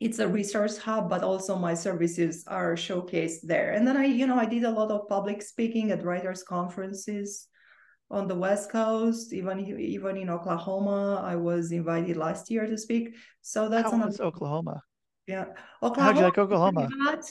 it's 0.00 0.18
a 0.18 0.28
resource 0.28 0.76
hub, 0.76 1.08
but 1.08 1.22
also 1.22 1.56
my 1.56 1.74
services 1.74 2.44
are 2.46 2.74
showcased 2.74 3.42
there. 3.44 3.72
And 3.72 3.86
then 3.86 3.96
I, 3.96 4.06
you 4.06 4.26
know, 4.26 4.38
I 4.38 4.46
did 4.46 4.64
a 4.64 4.70
lot 4.70 4.90
of 4.90 5.08
public 5.08 5.42
speaking 5.42 5.90
at 5.90 6.04
writers' 6.04 6.42
conferences 6.42 7.48
on 8.10 8.28
the 8.28 8.34
West 8.34 8.70
Coast, 8.70 9.32
even 9.32 9.60
even 9.60 10.16
in 10.16 10.30
Oklahoma. 10.30 11.22
I 11.24 11.36
was 11.36 11.72
invited 11.72 12.16
last 12.16 12.50
year 12.50 12.66
to 12.66 12.76
speak. 12.76 13.14
So 13.42 13.68
that's 13.68 13.90
How 13.90 13.96
another 13.96 14.24
Oklahoma? 14.24 14.82
yeah. 15.26 15.46
How'd 15.80 16.16
you 16.16 16.22
like 16.22 16.38
Oklahoma 16.38 16.82
Oklahoma? 16.82 17.22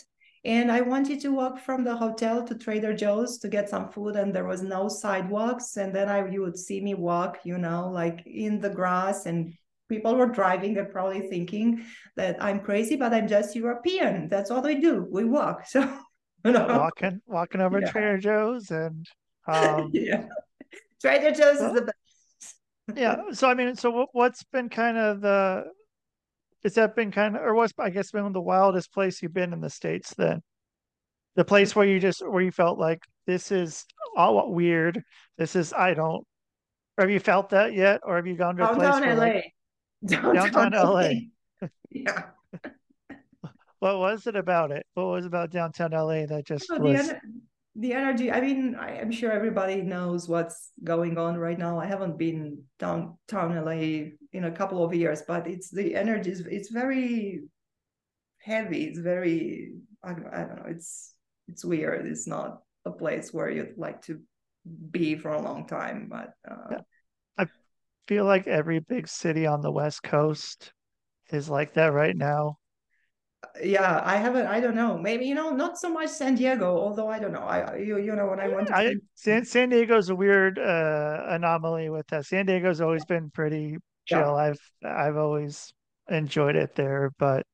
and 0.46 0.72
I 0.72 0.82
wanted 0.82 1.22
to 1.22 1.30
walk 1.32 1.60
from 1.60 1.84
the 1.84 1.96
hotel 1.96 2.44
to 2.46 2.56
Trader 2.56 2.94
Joe's 2.94 3.38
to 3.40 3.48
get 3.48 3.70
some 3.70 3.90
food, 3.90 4.16
and 4.16 4.34
there 4.34 4.46
was 4.46 4.62
no 4.62 4.90
sidewalks. 4.90 5.78
And 5.78 5.96
then 5.96 6.10
I 6.10 6.28
you 6.28 6.42
would 6.42 6.58
see 6.58 6.82
me 6.82 6.96
walk, 6.96 7.40
you 7.46 7.58
know, 7.58 7.90
like 7.90 8.24
in 8.26 8.60
the 8.60 8.70
grass, 8.70 9.26
and 9.26 9.54
people 9.94 10.16
were 10.16 10.28
driving 10.28 10.78
and 10.78 10.90
probably 10.90 11.22
thinking 11.22 11.86
that 12.16 12.42
I'm 12.44 12.60
crazy, 12.60 12.96
but 12.96 13.14
I'm 13.14 13.28
just 13.28 13.56
European. 13.56 14.28
That's 14.28 14.50
all 14.50 14.62
we 14.62 14.76
do. 14.76 15.08
We 15.10 15.24
walk. 15.26 15.66
So 15.74 15.82
you 16.46 16.52
know, 16.52 16.68
Walking, 16.68 17.22
walking 17.26 17.62
over 17.62 17.80
Yeah. 17.80 17.90
Trader 17.90 18.18
Joe's 18.18 18.70
and 18.70 19.08
um, 19.48 19.92
yeah. 19.94 20.26
Trader 21.00 21.32
Joe's 21.32 21.60
Well, 21.60 21.74
is 21.74 21.80
the 21.80 21.86
best. 21.86 22.56
yeah. 22.96 23.16
So 23.32 23.48
I 23.48 23.54
mean, 23.54 23.76
so 23.76 23.92
what, 23.92 24.10
what's 24.12 24.44
been 24.44 24.70
kind 24.70 24.98
of 24.98 25.22
the, 25.22 25.64
has 26.64 26.74
that 26.74 26.96
been 26.96 27.12
kind 27.12 27.36
of, 27.36 27.42
or 27.44 27.54
what's 27.56 27.74
I 27.80 27.90
guess 27.90 28.12
been 28.12 28.32
the 28.34 28.42
wildest 28.42 28.94
place 28.94 29.22
you've 29.22 29.34
been 29.34 29.54
in 29.54 29.62
the 29.62 29.70
States 29.70 30.14
then? 30.16 30.42
The 31.36 31.46
place 31.46 31.76
where 31.76 31.86
you 31.86 32.00
just 32.00 32.22
where 32.28 32.44
you 32.44 32.52
felt 32.52 32.78
like 32.78 33.00
this 33.26 33.52
is 33.52 33.86
all 34.16 34.52
weird. 34.54 35.02
This 35.38 35.56
is 35.56 35.74
I 35.74 35.94
don't. 35.94 36.26
Have 37.00 37.10
you 37.10 37.20
felt 37.20 37.50
that 37.50 37.74
yet, 37.74 38.02
or 38.04 38.18
have 38.18 38.28
you 38.28 38.36
gone 38.36 38.56
to 38.58 38.70
a 38.70 38.76
place 38.76 39.00
where 39.00 39.16
LA. 39.16 39.24
like, 39.24 39.54
Downtown, 40.06 40.52
Downtown 40.52 40.94
LA. 40.94 41.10
Yeah. 41.90 42.24
what 43.80 44.00
was 44.00 44.28
it 44.28 44.36
about 44.36 44.72
it? 44.72 44.86
What 44.96 45.08
was 45.08 45.26
about 45.26 45.50
downtown 45.52 45.92
LA 45.92 46.26
that 46.26 46.44
just 46.46 46.68
the, 46.68 46.80
was? 46.80 47.14
the 47.76 47.94
energy, 47.94 48.32
I 48.32 48.42
mean, 48.42 48.76
I, 48.76 49.00
I'm 49.00 49.12
sure 49.12 49.32
everybody 49.32 49.82
knows 49.82 50.28
what's 50.28 50.72
going 50.84 51.18
on 51.18 51.38
right 51.38 51.58
now. 51.58 51.80
I 51.80 51.86
haven't 51.86 52.18
been 52.18 52.64
downtown 52.80 53.56
LA 53.56 54.12
in 54.32 54.44
a 54.46 54.52
couple 54.52 54.84
of 54.84 54.94
years, 54.94 55.24
but 55.28 55.48
it's 55.48 55.70
the 55.70 55.96
energy 55.96 56.32
is 56.32 56.42
it's 56.42 56.70
very 56.70 57.44
heavy. 58.40 58.86
It's 58.86 59.00
very 59.00 59.74
I, 60.04 60.14
don't- 60.14 60.34
I 60.34 60.40
don't 60.44 60.56
know. 60.58 60.66
It's 60.68 61.14
it's 61.48 61.66
weird. 61.66 62.06
It's 62.06 62.28
not 62.28 62.62
a 62.86 62.92
place 62.92 63.34
where 63.34 63.50
you'd 63.50 63.78
like 63.78 64.02
to 64.04 64.20
be 64.92 65.16
for 65.16 65.32
a 65.34 65.42
long 65.42 65.68
time. 65.68 66.08
But 66.10 66.34
uh, 66.50 66.68
Yeah. 66.72 66.82
Feel 68.08 68.26
like 68.26 68.48
every 68.48 68.80
big 68.80 69.08
city 69.08 69.46
on 69.46 69.62
the 69.62 69.72
West 69.72 70.04
Coast 70.04 70.74
is 71.32 71.50
like 71.50 71.74
that 71.74 71.94
right 71.94 72.16
now. 72.16 72.58
yeah, 73.62 74.02
I 74.04 74.18
haven't. 74.18 74.48
I 74.48 74.60
don't 74.60 74.76
know. 74.76 74.98
Maybe 74.98 75.26
you 75.26 75.36
know, 75.36 75.50
not 75.52 75.78
so 75.78 75.90
much 75.90 76.10
San 76.10 76.36
Diego. 76.36 76.78
Although 76.78 77.08
I 77.10 77.20
don't 77.20 77.34
know. 77.34 77.40
I 77.42 77.76
you 77.78 77.98
you 78.00 78.16
know 78.16 78.26
what 78.26 78.40
I 78.40 78.48
want. 78.48 78.68
to 78.68 78.76
I 78.76 78.96
San- 79.16 79.46
San, 79.46 79.70
Diego's 79.70 80.10
a 80.10 80.16
weird 80.16 80.58
uh, 80.58 81.26
anomaly 81.28 81.90
with 81.90 82.08
that. 82.08 82.26
San 82.26 82.46
Diego's 82.46 82.82
always 82.82 83.06
been 83.06 83.30
pretty 83.32 83.78
Yeah. 84.10 84.24
chill. 84.24 84.36
I've 84.36 84.60
I've 84.84 85.18
always 85.18 85.74
enjoyed 86.10 86.56
it 86.56 86.76
there, 86.76 87.12
but 87.20 87.46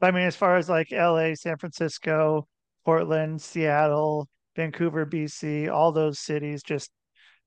I 0.00 0.10
mean, 0.10 0.26
as 0.26 0.36
far 0.36 0.56
as 0.56 0.68
like 0.68 0.92
LA, 0.92 1.34
San 1.34 1.56
Francisco, 1.56 2.46
Portland, 2.84 3.40
Seattle, 3.42 4.28
Vancouver, 4.54 5.06
BC, 5.06 5.68
all 5.68 5.92
those 5.92 6.20
cities 6.20 6.62
just 6.62 6.90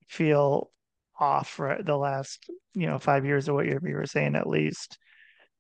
feel 0.10 0.72
off 1.22 1.60
right 1.60 1.86
the 1.86 1.96
last, 1.96 2.50
you 2.74 2.88
know, 2.88 2.98
five 2.98 3.26
years 3.26 3.48
of 3.48 3.56
what 3.56 3.68
you 3.68 3.80
were 3.84 4.06
saying 4.06 4.36
at 4.36 4.48
least. 4.48 4.98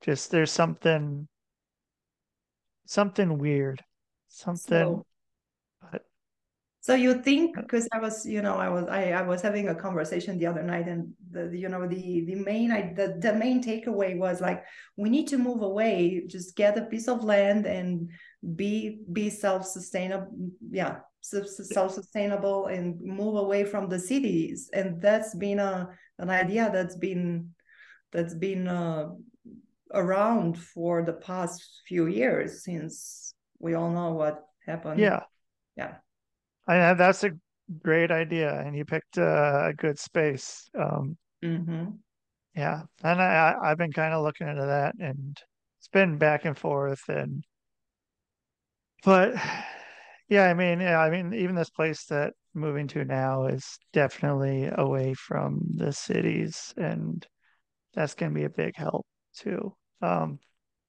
Just 0.01 0.31
there's 0.31 0.51
something 0.51 1.27
something 2.85 3.37
weird. 3.37 3.81
Something 4.27 4.67
So- 4.67 5.05
but 5.91 6.01
So 6.81 6.95
you 6.95 7.21
think 7.21 7.55
because 7.55 7.87
I 7.93 7.99
was, 7.99 8.25
you 8.25 8.41
know, 8.41 8.55
I 8.55 8.69
was 8.69 8.85
I, 8.89 9.11
I 9.11 9.21
was 9.21 9.41
having 9.43 9.69
a 9.69 9.75
conversation 9.75 10.39
the 10.39 10.47
other 10.47 10.63
night, 10.63 10.87
and 10.87 11.13
the 11.29 11.55
you 11.55 11.69
know 11.69 11.87
the 11.87 12.25
the 12.25 12.35
main 12.35 12.71
I 12.71 12.93
the, 12.97 13.17
the 13.19 13.33
main 13.33 13.61
takeaway 13.61 14.17
was 14.17 14.41
like 14.41 14.63
we 14.97 15.09
need 15.09 15.27
to 15.27 15.37
move 15.37 15.61
away, 15.61 16.23
just 16.27 16.55
get 16.55 16.77
a 16.77 16.85
piece 16.85 17.07
of 17.07 17.23
land 17.23 17.67
and 17.67 18.09
be 18.55 19.01
be 19.11 19.29
self 19.29 19.65
sustainable, 19.67 20.33
yeah, 20.71 21.05
self 21.21 21.93
sustainable 21.93 22.67
and 22.67 22.99
move 23.01 23.35
away 23.35 23.63
from 23.63 23.89
the 23.89 23.99
cities, 23.99 24.69
and 24.73 25.01
that's 25.01 25.35
been 25.35 25.59
a 25.59 25.89
an 26.19 26.29
idea 26.29 26.69
that's 26.71 26.95
been 26.95 27.51
that's 28.11 28.33
been 28.33 28.67
uh, 28.67 29.09
around 29.93 30.57
for 30.57 31.03
the 31.03 31.13
past 31.13 31.81
few 31.87 32.07
years 32.07 32.63
since 32.63 33.33
we 33.59 33.73
all 33.73 33.91
know 33.91 34.13
what 34.13 34.43
happened. 34.65 34.99
yeah. 34.99 35.21
yeah. 35.75 35.95
I 36.67 36.93
that's 36.93 37.23
a 37.23 37.31
great 37.83 38.11
idea, 38.11 38.59
and 38.59 38.75
you 38.75 38.85
picked 38.85 39.17
uh, 39.17 39.69
a 39.69 39.73
good 39.73 39.99
space. 39.99 40.69
Um, 40.77 41.17
hmm 41.43 41.85
yeah, 42.55 42.81
and 43.03 43.21
I, 43.21 43.55
I 43.61 43.71
I've 43.71 43.77
been 43.77 43.93
kind 43.93 44.13
of 44.13 44.23
looking 44.23 44.47
into 44.47 44.65
that, 44.65 44.95
and 44.99 45.39
it's 45.79 45.87
been 45.87 46.17
back 46.17 46.45
and 46.45 46.57
forth, 46.57 47.07
and 47.07 47.43
but 49.03 49.33
yeah, 50.31 50.45
I 50.45 50.53
mean, 50.53 50.79
yeah, 50.79 50.97
I 50.97 51.09
mean, 51.09 51.33
even 51.33 51.55
this 51.55 51.69
place 51.69 52.05
that 52.05 52.33
moving 52.53 52.87
to 52.87 53.03
now 53.03 53.47
is 53.47 53.77
definitely 53.91 54.69
away 54.73 55.13
from 55.13 55.59
the 55.75 55.91
cities, 55.91 56.73
and 56.77 57.27
that's 57.93 58.13
gonna 58.13 58.31
be 58.31 58.45
a 58.45 58.49
big 58.49 58.77
help 58.77 59.05
too. 59.35 59.75
Um, 60.01 60.39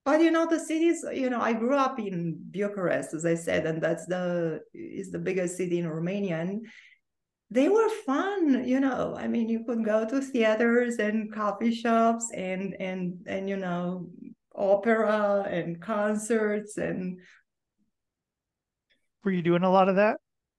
But 0.05 0.21
you 0.21 0.31
know, 0.31 0.47
the 0.47 0.61
cities, 0.61 1.05
you 1.13 1.29
know, 1.29 1.41
I 1.41 1.55
grew 1.55 1.75
up 1.75 1.99
in 1.99 2.39
Bucharest, 2.53 3.15
as 3.15 3.27
I 3.27 3.35
said, 3.35 3.67
and 3.67 3.83
that's 3.83 4.07
the 4.07 4.61
is 4.73 5.11
the 5.11 5.19
biggest 5.19 5.57
city 5.57 5.81
in 5.81 5.89
Romania. 5.89 6.37
And 6.37 6.65
they 7.51 7.69
were 7.69 7.89
fun, 8.07 8.63
you 8.65 8.79
know. 8.79 9.17
I 9.19 9.27
mean, 9.27 9.49
you 9.49 9.65
could 9.65 9.85
go 9.85 10.07
to 10.07 10.21
theaters 10.21 10.99
and 10.99 11.35
coffee 11.35 11.75
shops 11.75 12.31
and 12.33 12.77
and 12.79 13.15
and 13.27 13.49
you 13.49 13.57
know, 13.57 14.09
opera 14.55 15.47
and 15.51 15.83
concerts 15.83 16.79
and 16.79 17.19
were 19.25 19.31
you 19.31 19.43
doing 19.43 19.63
a 19.63 19.71
lot 19.71 19.89
of 19.89 19.97
that 19.97 20.19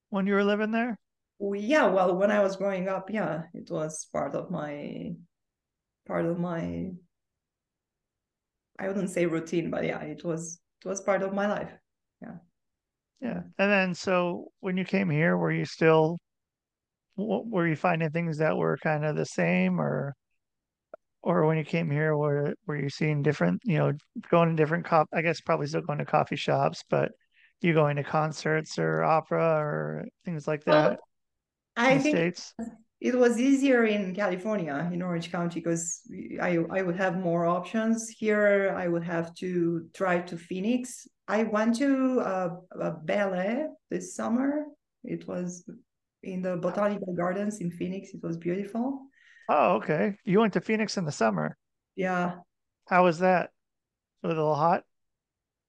when 0.09 0.27
you 0.27 0.33
were 0.33 0.43
living 0.43 0.71
there? 0.71 0.97
yeah, 1.39 1.87
well, 1.87 2.15
when 2.15 2.31
I 2.31 2.41
was 2.41 2.55
growing 2.55 2.87
up, 2.87 3.09
yeah, 3.09 3.43
it 3.53 3.69
was 3.69 4.07
part 4.13 4.33
of 4.33 4.49
my 4.49 5.11
part 6.07 6.25
of 6.25 6.39
my 6.39 6.91
I 8.79 8.87
wouldn't 8.87 9.09
say 9.09 9.25
routine, 9.25 9.69
but 9.69 9.85
yeah, 9.85 10.01
it 10.01 10.23
was 10.23 10.59
it 10.83 10.87
was 10.87 11.01
part 11.01 11.21
of 11.21 11.33
my 11.33 11.47
life. 11.47 11.71
Yeah. 12.21 12.35
Yeah. 13.21 13.41
And 13.57 13.71
then, 13.71 13.95
so 13.95 14.49
when 14.59 14.75
you 14.77 14.83
came 14.83 15.09
here, 15.09 15.37
were 15.37 15.51
you 15.51 15.65
still, 15.65 16.19
were 17.15 17.67
you 17.67 17.75
finding 17.75 18.09
things 18.09 18.37
that 18.39 18.57
were 18.57 18.77
kind 18.77 19.05
of 19.05 19.15
the 19.15 19.25
same 19.25 19.79
or, 19.79 20.13
or 21.21 21.45
when 21.45 21.57
you 21.57 21.63
came 21.63 21.89
here, 21.89 22.17
were, 22.17 22.53
were 22.67 22.75
you 22.75 22.89
seeing 22.89 23.21
different, 23.21 23.61
you 23.63 23.77
know, 23.77 23.93
going 24.29 24.49
to 24.49 24.55
different 24.55 24.83
cop, 24.85 25.07
I 25.13 25.21
guess 25.21 25.39
probably 25.39 25.67
still 25.67 25.81
going 25.81 25.99
to 25.99 26.05
coffee 26.05 26.35
shops, 26.35 26.83
but 26.89 27.13
you 27.63 27.73
going 27.73 27.95
to 27.97 28.03
concerts 28.03 28.77
or 28.79 29.03
opera 29.03 29.43
or 29.59 30.05
things 30.25 30.47
like 30.47 30.63
Well, 30.65 30.89
that 30.91 30.99
I 31.75 31.97
think 31.99 32.15
States? 32.17 32.53
it 33.01 33.15
was 33.15 33.39
easier 33.39 33.85
in 33.85 34.13
California, 34.15 34.89
in 34.93 35.01
Orange 35.01 35.31
County, 35.31 35.59
because 35.59 36.01
I 36.41 36.57
I 36.71 36.81
would 36.81 36.95
have 36.97 37.17
more 37.17 37.45
options. 37.45 38.09
Here, 38.09 38.73
I 38.77 38.87
would 38.87 39.03
have 39.03 39.33
to 39.35 39.87
drive 39.93 40.25
to 40.27 40.37
Phoenix. 40.37 41.07
I 41.27 41.43
went 41.43 41.75
to 41.77 42.19
a, 42.19 42.57
a 42.79 42.91
ballet 42.91 43.67
this 43.89 44.15
summer. 44.15 44.65
It 45.03 45.27
was 45.27 45.67
in 46.21 46.41
the 46.41 46.57
botanical 46.57 47.13
gardens 47.13 47.59
in 47.59 47.71
Phoenix. 47.71 48.13
It 48.13 48.23
was 48.23 48.37
beautiful. 48.37 49.07
Oh, 49.49 49.75
okay. 49.75 50.17
You 50.23 50.39
went 50.39 50.53
to 50.53 50.61
Phoenix 50.61 50.97
in 50.97 51.05
the 51.05 51.11
summer. 51.11 51.57
Yeah, 51.95 52.35
How 52.87 53.03
was 53.03 53.19
that? 53.19 53.51
Was 54.21 54.31
it 54.31 54.37
a 54.37 54.39
little 54.39 54.55
hot? 54.55 54.83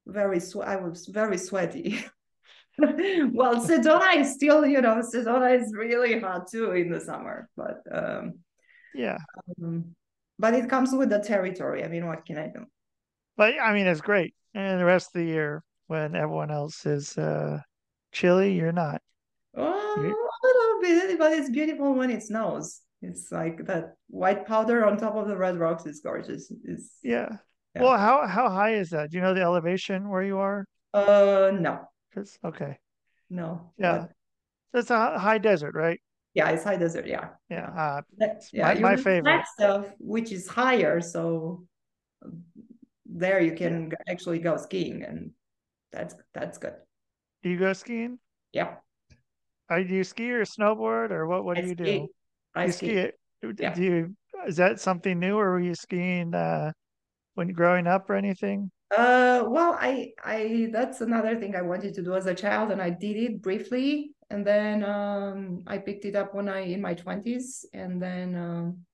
Very 0.06 0.40
I 0.64 0.76
was 0.76 1.06
very 1.06 1.38
sweaty. 1.38 2.04
well, 2.78 3.64
Sedona 3.64 4.16
is 4.16 4.34
still, 4.34 4.66
you 4.66 4.80
know, 4.80 5.00
Sedona 5.02 5.60
is 5.60 5.72
really 5.74 6.18
hot 6.20 6.50
too 6.50 6.72
in 6.72 6.90
the 6.90 7.00
summer, 7.00 7.48
but 7.56 7.82
um, 7.90 8.34
Yeah. 8.94 9.18
um, 9.62 9.94
but 10.38 10.54
it 10.54 10.68
comes 10.68 10.92
with 10.92 11.10
the 11.10 11.20
territory. 11.20 11.84
I 11.84 11.88
mean, 11.88 12.06
what 12.06 12.26
can 12.26 12.38
I 12.38 12.48
do? 12.48 12.66
But 13.36 13.54
I 13.60 13.72
mean, 13.72 13.86
it's 13.86 14.00
great. 14.00 14.34
And 14.54 14.80
the 14.80 14.84
rest 14.84 15.08
of 15.08 15.20
the 15.20 15.24
year 15.26 15.62
when 15.86 16.14
everyone 16.14 16.50
else 16.50 16.86
is, 16.86 17.16
uh, 17.18 17.60
chilly, 18.12 18.54
you're 18.54 18.72
not. 18.72 19.00
Oh, 19.56 19.94
a 19.96 20.46
little 20.46 20.80
bit, 20.80 21.18
but 21.18 21.32
it's 21.32 21.50
beautiful 21.50 21.94
when 21.94 22.10
it 22.10 22.22
snows. 22.22 22.80
It's 23.02 23.30
like 23.30 23.66
that 23.66 23.94
white 24.08 24.46
powder 24.46 24.84
on 24.86 24.96
top 24.96 25.14
of 25.14 25.28
the 25.28 25.36
red 25.36 25.58
rocks 25.58 25.86
is 25.86 26.00
gorgeous. 26.00 26.50
It's 26.64 26.98
Yeah. 27.02 27.36
Yeah. 27.74 27.82
Well, 27.82 27.98
how 27.98 28.26
how 28.26 28.48
high 28.50 28.74
is 28.74 28.90
that? 28.90 29.10
Do 29.10 29.16
you 29.16 29.22
know 29.22 29.34
the 29.34 29.42
elevation 29.42 30.08
where 30.08 30.22
you 30.22 30.38
are? 30.38 30.64
Uh, 30.92 31.50
no, 31.52 31.88
'Cause- 32.14 32.38
okay, 32.44 32.78
no. 33.30 33.72
yeah, 33.78 34.06
but 34.72 34.78
it's 34.80 34.90
a 34.90 35.18
high 35.18 35.38
desert, 35.38 35.74
right? 35.74 36.00
yeah, 36.34 36.50
it's 36.50 36.64
high 36.64 36.76
desert. 36.76 37.06
Yeah. 37.06 37.30
Yeah, 37.48 37.66
uh, 37.70 38.02
That- 38.18 38.42
yeah, 38.52 38.74
my- 38.74 38.80
my 38.80 38.96
favorite. 38.96 39.46
stuff, 39.46 39.92
which 39.98 40.30
is 40.32 40.48
higher, 40.48 41.00
so 41.00 41.66
there 43.06 43.40
you 43.40 43.54
can 43.54 43.90
g- 43.90 43.96
actually 44.08 44.38
go 44.38 44.56
skiing, 44.56 45.02
and 45.02 45.32
that's 45.92 46.14
that's 46.32 46.58
good. 46.58 46.74
do 47.42 47.50
you 47.50 47.58
go 47.58 47.72
skiing? 47.72 48.18
Yeah, 48.52 48.76
Are 49.68 49.82
do 49.82 49.94
you 49.94 50.04
ski 50.04 50.30
or 50.32 50.44
snowboard 50.44 51.10
or 51.10 51.26
what? 51.26 51.44
What 51.44 51.58
I 51.58 51.62
do 51.62 51.66
you 51.68 51.74
ski. 51.74 51.84
do? 51.84 52.08
I 52.54 52.64
you 52.66 52.72
ski. 52.72 52.86
ski 52.86 52.96
it? 52.98 53.20
Do 53.42 53.54
Yeah. 53.58 53.74
do 53.74 53.82
you? 53.82 54.16
Is 54.46 54.56
that 54.56 54.80
something 54.80 55.18
new, 55.18 55.38
or 55.38 55.52
were 55.52 55.60
you 55.60 55.74
skiing 55.74 56.34
uh, 56.34 56.72
when 57.34 57.48
growing 57.52 57.86
up 57.86 58.08
or 58.10 58.14
anything? 58.14 58.70
Uh, 58.90 59.44
well, 59.48 59.76
I 59.80 60.12
I 60.22 60.68
that's 60.72 61.00
another 61.00 61.38
thing 61.38 61.56
I 61.56 61.62
wanted 61.62 61.94
to 61.94 62.02
do 62.02 62.14
as 62.14 62.26
a 62.26 62.34
child, 62.34 62.70
and 62.70 62.80
I 62.80 62.90
did 62.90 63.16
it 63.16 63.42
briefly, 63.42 64.14
and 64.30 64.46
then 64.46 64.84
um 64.84 65.64
I 65.66 65.78
picked 65.78 66.04
it 66.04 66.14
up 66.14 66.34
when 66.34 66.48
I 66.48 66.60
in 66.60 66.80
my 66.80 66.94
twenties, 66.94 67.64
and 67.72 68.00
then 68.00 68.36
um 68.36 68.84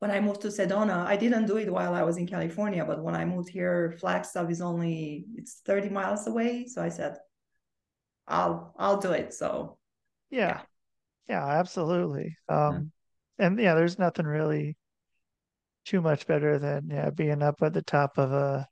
when 0.00 0.10
I 0.10 0.20
moved 0.20 0.40
to 0.42 0.48
Sedona, 0.48 1.06
I 1.06 1.16
didn't 1.16 1.46
do 1.46 1.56
it 1.58 1.72
while 1.72 1.94
I 1.94 2.02
was 2.02 2.16
in 2.16 2.26
California, 2.26 2.84
but 2.84 3.02
when 3.02 3.14
I 3.14 3.24
moved 3.24 3.48
here, 3.48 3.92
Flagstaff 4.00 4.50
is 4.50 4.60
only 4.60 5.26
it's 5.36 5.60
30 5.64 5.88
miles 5.90 6.26
away, 6.26 6.66
so 6.66 6.82
I 6.82 6.88
said, 6.88 7.18
I'll 8.26 8.74
I'll 8.78 8.98
do 9.00 9.12
it. 9.12 9.32
So 9.34 9.78
Yeah, 10.30 10.62
yeah, 11.28 11.46
absolutely. 11.46 12.36
Um, 12.48 12.92
and 13.38 13.58
yeah, 13.60 13.74
there's 13.74 13.98
nothing 13.98 14.26
really 14.26 14.76
too 15.84 16.00
much 16.00 16.26
better 16.26 16.58
than 16.58 16.88
yeah 16.90 17.10
being 17.10 17.42
up 17.42 17.62
at 17.62 17.72
the 17.74 17.82
top 17.82 18.18
of 18.18 18.32
a. 18.32 18.68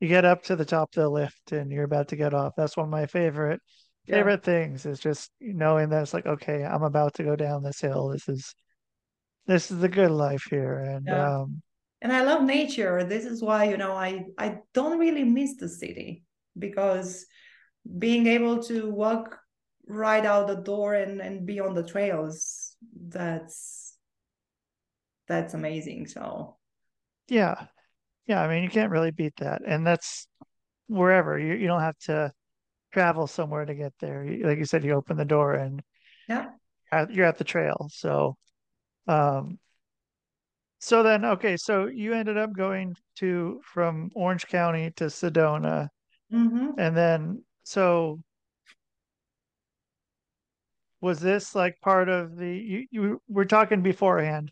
You 0.00 0.08
get 0.08 0.24
up 0.26 0.42
to 0.44 0.56
the 0.56 0.64
top 0.64 0.90
of 0.96 1.02
the 1.02 1.08
lift 1.08 1.52
and 1.52 1.70
you're 1.72 1.84
about 1.84 2.08
to 2.08 2.16
get 2.16 2.34
off. 2.34 2.54
That's 2.56 2.76
one 2.76 2.86
of 2.86 2.90
my 2.90 3.06
favorite 3.06 3.60
yeah, 4.06 4.16
favorite 4.16 4.44
things 4.44 4.86
is 4.86 5.00
just 5.00 5.30
knowing 5.40 5.88
that 5.90 6.02
it's 6.02 6.14
like, 6.14 6.26
okay, 6.26 6.64
I'm 6.64 6.82
about 6.84 7.14
to 7.14 7.24
go 7.24 7.36
down 7.36 7.62
this 7.62 7.80
hill. 7.80 8.08
This 8.08 8.28
is 8.28 8.54
this 9.46 9.70
is 9.70 9.80
the 9.80 9.88
good 9.88 10.10
life 10.10 10.44
here. 10.50 10.78
And 10.78 11.12
Yeah. 11.12 11.12
um 11.12 11.62
and 12.02 12.12
I 12.12 12.22
love 12.22 12.42
nature. 12.44 13.04
This 13.04 13.24
is 13.24 13.42
why, 13.42 13.64
you 13.64 13.76
know, 13.76 13.92
I 13.94 14.26
I 14.38 14.58
don't 14.74 14.98
really 14.98 15.24
miss 15.24 15.56
the 15.56 15.68
city 15.68 16.24
because 16.58 17.26
being 17.98 18.26
able 18.26 18.62
to 18.64 18.90
walk 18.90 19.38
right 19.86 20.24
out 20.26 20.48
the 20.48 20.56
door 20.56 20.94
and 20.94 21.20
and 21.20 21.46
be 21.46 21.60
on 21.60 21.74
the 21.74 21.84
trails, 21.84 22.76
that's 22.94 23.85
that's 25.28 25.54
amazing. 25.54 26.06
So 26.06 26.56
yeah. 27.28 27.66
Yeah, 28.26 28.42
I 28.42 28.48
mean 28.48 28.62
you 28.64 28.70
can't 28.70 28.90
really 28.90 29.12
beat 29.12 29.36
that. 29.36 29.62
And 29.66 29.86
that's 29.86 30.26
wherever. 30.88 31.38
You 31.38 31.54
you 31.54 31.66
don't 31.66 31.80
have 31.80 31.98
to 32.00 32.32
travel 32.92 33.26
somewhere 33.26 33.64
to 33.64 33.74
get 33.74 33.92
there. 34.00 34.26
Like 34.42 34.58
you 34.58 34.64
said, 34.64 34.84
you 34.84 34.92
open 34.92 35.16
the 35.16 35.24
door 35.24 35.54
and 35.54 35.82
yeah. 36.28 36.46
you're 37.10 37.26
at 37.26 37.38
the 37.38 37.44
trail. 37.44 37.88
So 37.92 38.36
um 39.06 39.58
so 40.78 41.02
then 41.02 41.24
okay, 41.24 41.56
so 41.56 41.86
you 41.86 42.12
ended 42.12 42.36
up 42.36 42.52
going 42.52 42.94
to 43.16 43.60
from 43.64 44.10
Orange 44.14 44.46
County 44.46 44.90
to 44.96 45.04
Sedona. 45.04 45.88
hmm 46.30 46.70
And 46.78 46.96
then, 46.96 47.42
so 47.64 48.20
was 51.00 51.20
this 51.20 51.54
like 51.54 51.80
part 51.80 52.08
of 52.08 52.36
the 52.36 52.48
you 52.48 52.86
you 52.90 53.22
were 53.28 53.44
talking 53.44 53.82
beforehand 53.82 54.50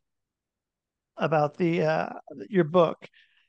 about 1.16 1.56
the 1.56 1.82
uh 1.82 2.10
your 2.48 2.64
book. 2.64 3.08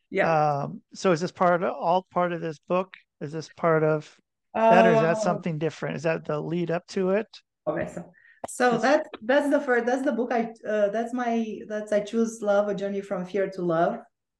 Yeah. 0.10 0.62
Um 0.64 0.82
so 0.94 1.12
is 1.12 1.22
this 1.22 1.32
part 1.32 1.64
of 1.64 1.74
all 1.74 2.06
part 2.14 2.34
of 2.34 2.42
this 2.42 2.60
book? 2.68 2.96
Is 3.22 3.32
this 3.32 3.50
part 3.58 3.84
of 3.84 4.14
that 4.54 4.86
or 4.86 4.94
is 4.94 5.02
that 5.02 5.18
Uh, 5.18 5.20
something 5.20 5.58
different? 5.58 5.96
Is 5.98 6.04
that 6.04 6.26
the 6.26 6.40
lead 6.40 6.72
up 6.72 6.86
to 6.88 7.12
it? 7.12 7.28
Okay, 7.68 7.88
so 7.94 8.12
so 8.48 8.78
that 8.78 9.08
that's 9.24 9.50
the 9.50 9.60
first 9.60 9.86
that's 9.86 10.04
the 10.06 10.12
book 10.12 10.32
I 10.32 10.54
uh, 10.68 10.90
that's 10.90 11.14
my 11.14 11.60
that's 11.68 11.92
I 11.92 12.02
choose 12.02 12.42
love 12.42 12.68
a 12.70 12.76
journey 12.76 13.02
from 13.02 13.26
fear 13.26 13.50
to 13.50 13.62
love. 13.62 14.00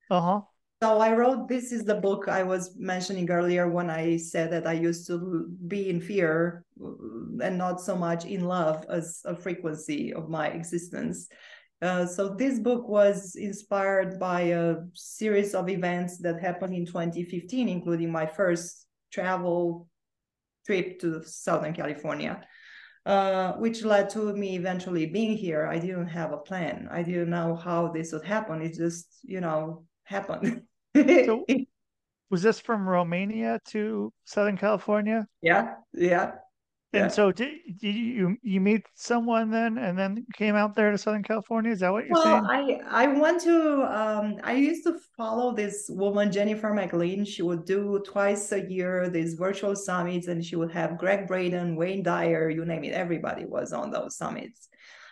Uh-huh. 0.10 0.42
So 0.84 1.00
I 1.00 1.14
wrote 1.16 1.48
this 1.48 1.72
is 1.72 1.86
the 1.86 1.96
book 1.96 2.28
I 2.28 2.44
was 2.44 2.76
mentioning 2.78 3.32
earlier 3.32 3.68
when 3.68 3.90
I 3.90 4.18
said 4.18 4.52
that 4.52 4.68
I 4.68 4.74
used 4.74 5.08
to 5.08 5.48
be 5.68 5.90
in 5.90 6.00
fear 6.02 6.64
uh, 6.78 7.42
and 7.42 7.58
not 7.58 7.82
so 7.82 7.96
much 7.96 8.26
in 8.26 8.44
love 8.44 8.86
as 8.90 9.22
a 9.26 9.36
frequency 9.36 10.14
of 10.14 10.30
my 10.30 10.48
existence. 10.50 11.28
Uh, 11.82 12.06
so 12.06 12.30
this 12.30 12.60
book 12.60 12.88
was 12.88 13.36
inspired 13.36 14.20
by 14.20 14.42
a 14.42 14.76
series 14.94 15.54
of 15.54 15.70
events 15.70 16.18
that 16.20 16.40
happened 16.42 16.74
in 16.74 16.86
2015, 16.86 17.68
including 17.68 18.12
my 18.12 18.26
first 18.26 18.88
travel 19.12 19.88
trip 20.66 21.00
to 21.00 21.22
Southern 21.24 21.74
California, 21.74 22.42
uh, 23.06 23.54
which 23.54 23.84
led 23.84 24.10
to 24.10 24.34
me 24.34 24.56
eventually 24.56 25.06
being 25.06 25.38
here. 25.38 25.68
I 25.68 25.78
didn't 25.78 26.08
have 26.08 26.32
a 26.32 26.38
plan. 26.38 26.88
I 26.92 27.04
didn't 27.04 27.30
know 27.30 27.56
how 27.56 27.90
this 27.90 28.14
would 28.14 28.26
happen. 28.26 28.62
It 28.62 28.74
just, 28.74 29.08
you 29.24 29.42
know, 29.42 29.86
happened. 30.04 30.64
So- 30.96 31.46
Was 32.32 32.42
this 32.42 32.60
from 32.60 32.90
Romania 32.90 33.60
to 33.68 34.12
Southern 34.26 34.58
California? 34.58 35.28
yeah, 35.44 35.76
yeah. 35.94 36.32
And 36.96 37.12
Yeah. 37.12 37.12
so 37.12 37.32
did, 37.32 37.60
did 37.78 37.96
you 37.96 38.38
you 38.42 38.62
meet 38.62 38.84
someone 38.96 39.52
then 39.52 39.78
and 39.78 39.98
then 39.98 40.26
came 40.34 40.56
out 40.56 40.76
there 40.76 40.92
to 40.92 40.98
Southern 40.98 41.24
California? 41.24 41.72
Is 41.72 41.82
that 41.82 41.92
what 41.92 42.06
you're 42.06 42.16
Well, 42.16 42.24
saying? 42.24 42.52
I 42.52 42.80
I 42.88 43.08
want 43.08 43.42
to 43.42 43.84
um 43.84 44.40
I 44.44 44.54
used 44.54 44.84
to 44.84 45.00
follow 45.18 45.56
this 45.56 45.88
woman 45.90 46.32
Jennifer 46.32 46.72
McLean. 46.72 47.26
She 47.26 47.42
would 47.42 47.66
do 47.66 48.00
twice 48.06 48.52
a 48.52 48.62
year 48.70 49.10
these 49.10 49.34
virtual 49.34 49.76
summits 49.76 50.28
and 50.28 50.46
she 50.46 50.56
would 50.56 50.72
have 50.72 51.00
Gregg 51.00 51.28
Braden, 51.28 51.76
Wayne 51.76 52.04
Dyer, 52.04 52.50
you 52.50 52.64
name 52.64 52.84
it, 52.84 52.94
everybody 52.94 53.46
was 53.46 53.74
on 53.74 53.90
those 53.90 54.18
summits. 54.18 54.70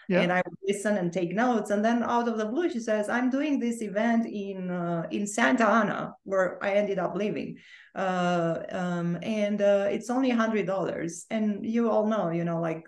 Yeah. 0.10 0.22
And 0.22 0.32
I 0.32 0.42
would 0.46 0.58
listen 0.68 0.98
and 0.98 1.12
take 1.12 1.34
notes. 1.34 1.70
And 1.72 1.84
then 1.84 2.04
out 2.04 2.28
of 2.28 2.38
the 2.38 2.46
blue, 2.46 2.70
she 2.70 2.80
says, 2.80 3.10
I'm 3.10 3.30
doing 3.30 3.60
this 3.60 3.82
event 3.82 4.26
in 4.26 4.70
uh, 4.70 5.08
in 5.12 5.26
Santa 5.28 5.66
Ana, 5.66 6.16
where 6.24 6.63
I 6.63 6.74
ended 6.74 7.00
up 7.00 7.16
living. 7.16 7.58
Uh, 7.96 8.60
um, 8.72 9.18
and 9.22 9.62
uh, 9.62 9.88
it's 9.89 10.10
only 10.10 10.32
a 10.32 10.36
hundred 10.36 10.66
dollars. 10.68 11.26
And 11.30 11.66
you 11.66 11.89
all 11.89 12.08
know, 12.08 12.30
you 12.32 12.44
know, 12.44 12.60
like 12.60 12.86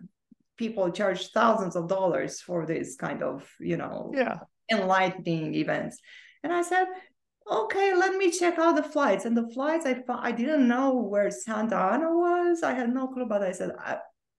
people 0.58 0.91
charge 0.91 1.32
thousands 1.32 1.75
of 1.75 1.88
dollars 1.88 2.41
for 2.41 2.65
this 2.65 2.95
kind 2.95 3.21
of, 3.23 3.49
you 3.60 3.78
know, 3.78 4.12
Yeah. 4.15 4.39
enlightening 4.71 5.56
events. 5.56 5.99
And 6.43 6.54
I 6.54 6.62
said, 6.62 6.88
okay, 7.49 7.93
let 7.95 8.15
me 8.15 8.32
check 8.32 8.58
out 8.58 8.75
the 8.75 8.84
flights. 8.84 9.25
And 9.25 9.36
the 9.38 9.47
flights, 9.49 9.86
I 9.86 10.01
I 10.10 10.32
didn't 10.32 10.67
know 10.67 10.95
where 10.95 11.30
Santa 11.32 11.75
Ana 11.78 12.10
was. 12.12 12.63
I 12.63 12.73
had 12.73 12.93
no 12.93 13.08
clue, 13.08 13.25
but 13.28 13.43
I 13.43 13.51
said, 13.51 13.71
I, 13.80 13.97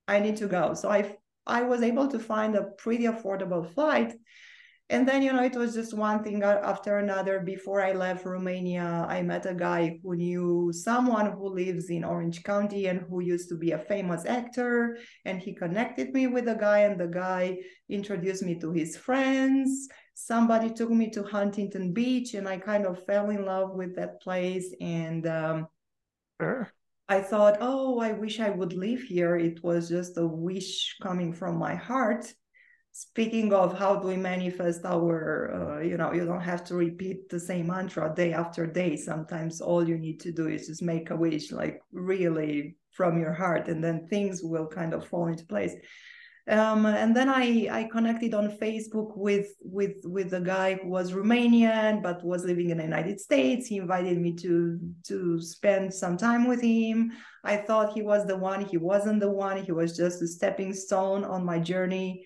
I 0.09 0.21
need 0.21 0.37
to 0.39 0.47
go. 0.49 0.75
So 0.75 0.89
I, 0.89 1.17
I 1.47 1.63
was 1.63 1.83
able 1.83 2.09
to 2.09 2.19
find 2.19 2.55
a 2.55 2.65
pretty 2.79 3.05
affordable 3.05 3.73
flight. 3.73 4.15
And 4.89 5.09
then, 5.09 5.23
you 5.23 5.33
know, 5.33 5.43
it 5.43 5.57
was 5.57 5.75
just 5.75 5.95
one 5.95 6.23
thing 6.23 6.45
after 6.45 6.99
another. 6.99 7.41
Before 7.41 7.83
I 7.83 7.93
left 7.93 8.25
Romania, 8.25 9.05
I 9.09 9.21
met 9.21 9.45
a 9.45 9.55
guy 9.55 9.99
who 10.03 10.15
knew 10.15 10.71
someone 10.73 11.33
who 11.33 11.49
lives 11.49 11.91
in 11.91 12.05
Orange 12.05 12.45
County 12.45 12.87
and 12.87 13.01
who 13.01 13.21
used 13.21 13.49
to 13.49 13.57
be 13.57 13.73
a 13.73 13.79
famous 13.79 14.25
actor. 14.25 14.97
And 15.25 15.41
he 15.41 15.55
connected 15.55 16.15
me 16.15 16.29
with 16.29 16.45
the 16.45 16.55
guy, 16.55 16.81
and 16.81 17.01
the 17.01 17.09
guy 17.09 17.59
introduced 17.89 18.45
me 18.45 18.61
to 18.61 18.71
his 18.71 18.97
friends. 18.97 19.89
Somebody 20.15 20.71
took 20.73 20.91
me 20.91 21.11
to 21.11 21.25
Huntington 21.25 21.93
Beach, 21.93 22.35
and 22.35 22.49
I 22.49 22.59
kind 22.59 22.87
of 22.87 23.05
fell 23.07 23.31
in 23.31 23.45
love 23.45 23.75
with 23.75 23.97
that 23.97 24.23
place. 24.23 24.73
And 24.81 25.27
um, 25.27 25.67
Sure. 26.41 26.71
I 27.09 27.21
thought, 27.21 27.59
oh, 27.61 28.01
I 28.01 28.13
wish 28.13 28.41
I 28.41 28.51
would 28.51 28.73
live 28.73 29.01
here. 29.01 29.37
It 29.37 29.63
was 29.63 29.89
just 29.89 30.19
a 30.19 30.27
wish 30.27 30.97
coming 31.01 31.33
from 31.33 31.57
my 31.57 31.75
heart. 31.75 32.27
Speaking 32.91 33.53
of 33.53 33.79
how 33.79 33.97
do 33.97 34.09
we 34.09 34.17
manifest 34.17 34.85
our, 34.85 35.53
uh, 35.55 35.81
you 35.83 35.99
know, 35.99 36.13
you 36.13 36.25
don't 36.25 36.41
have 36.41 36.65
to 36.65 36.75
repeat 36.75 37.29
the 37.29 37.39
same 37.39 37.69
mantra 37.69 38.13
day 38.15 38.33
after 38.33 38.67
day. 38.67 38.97
Sometimes 38.97 39.61
all 39.61 39.87
you 39.87 39.99
need 39.99 40.19
to 40.21 40.33
do 40.33 40.49
is 40.49 40.67
just 40.67 40.83
make 40.83 41.11
a 41.11 41.17
wish, 41.17 41.53
like 41.53 41.81
really 41.93 42.77
from 42.91 43.21
your 43.21 43.35
heart, 43.35 43.69
and 43.69 43.85
then 43.85 44.07
things 44.09 44.41
will 44.43 44.67
kind 44.67 44.95
of 44.95 45.07
fall 45.07 45.29
into 45.29 45.45
place. 45.45 45.75
Um, 46.49 46.87
and 46.87 47.15
then 47.15 47.29
I, 47.29 47.69
I 47.73 47.85
connected 47.91 48.33
on 48.33 48.57
Facebook 48.57 49.17
with 49.17 49.49
with 49.63 49.97
with 50.05 50.33
a 50.33 50.41
guy 50.41 50.75
who 50.75 50.89
was 50.89 51.13
Romanian 51.13 52.03
but 52.05 52.25
was 52.25 52.45
living 52.45 52.71
in 52.71 52.79
the 52.79 52.85
United 52.85 53.19
States. 53.19 53.67
He 53.67 53.79
invited 53.79 54.21
me 54.21 54.33
to 54.37 54.79
to 55.09 55.41
spend 55.41 55.93
some 55.93 56.17
time 56.17 56.47
with 56.47 56.63
him. 56.63 57.11
I 57.43 57.57
thought 57.57 57.95
he 57.95 58.03
was 58.03 58.27
the 58.27 58.37
one. 58.37 58.65
He 58.65 58.77
wasn't 58.77 59.21
the 59.21 59.31
one. 59.31 59.65
He 59.65 59.73
was 59.73 59.97
just 59.97 60.23
a 60.23 60.29
stepping 60.29 60.73
stone 60.73 61.25
on 61.25 61.45
my 61.45 61.59
journey. 61.59 62.25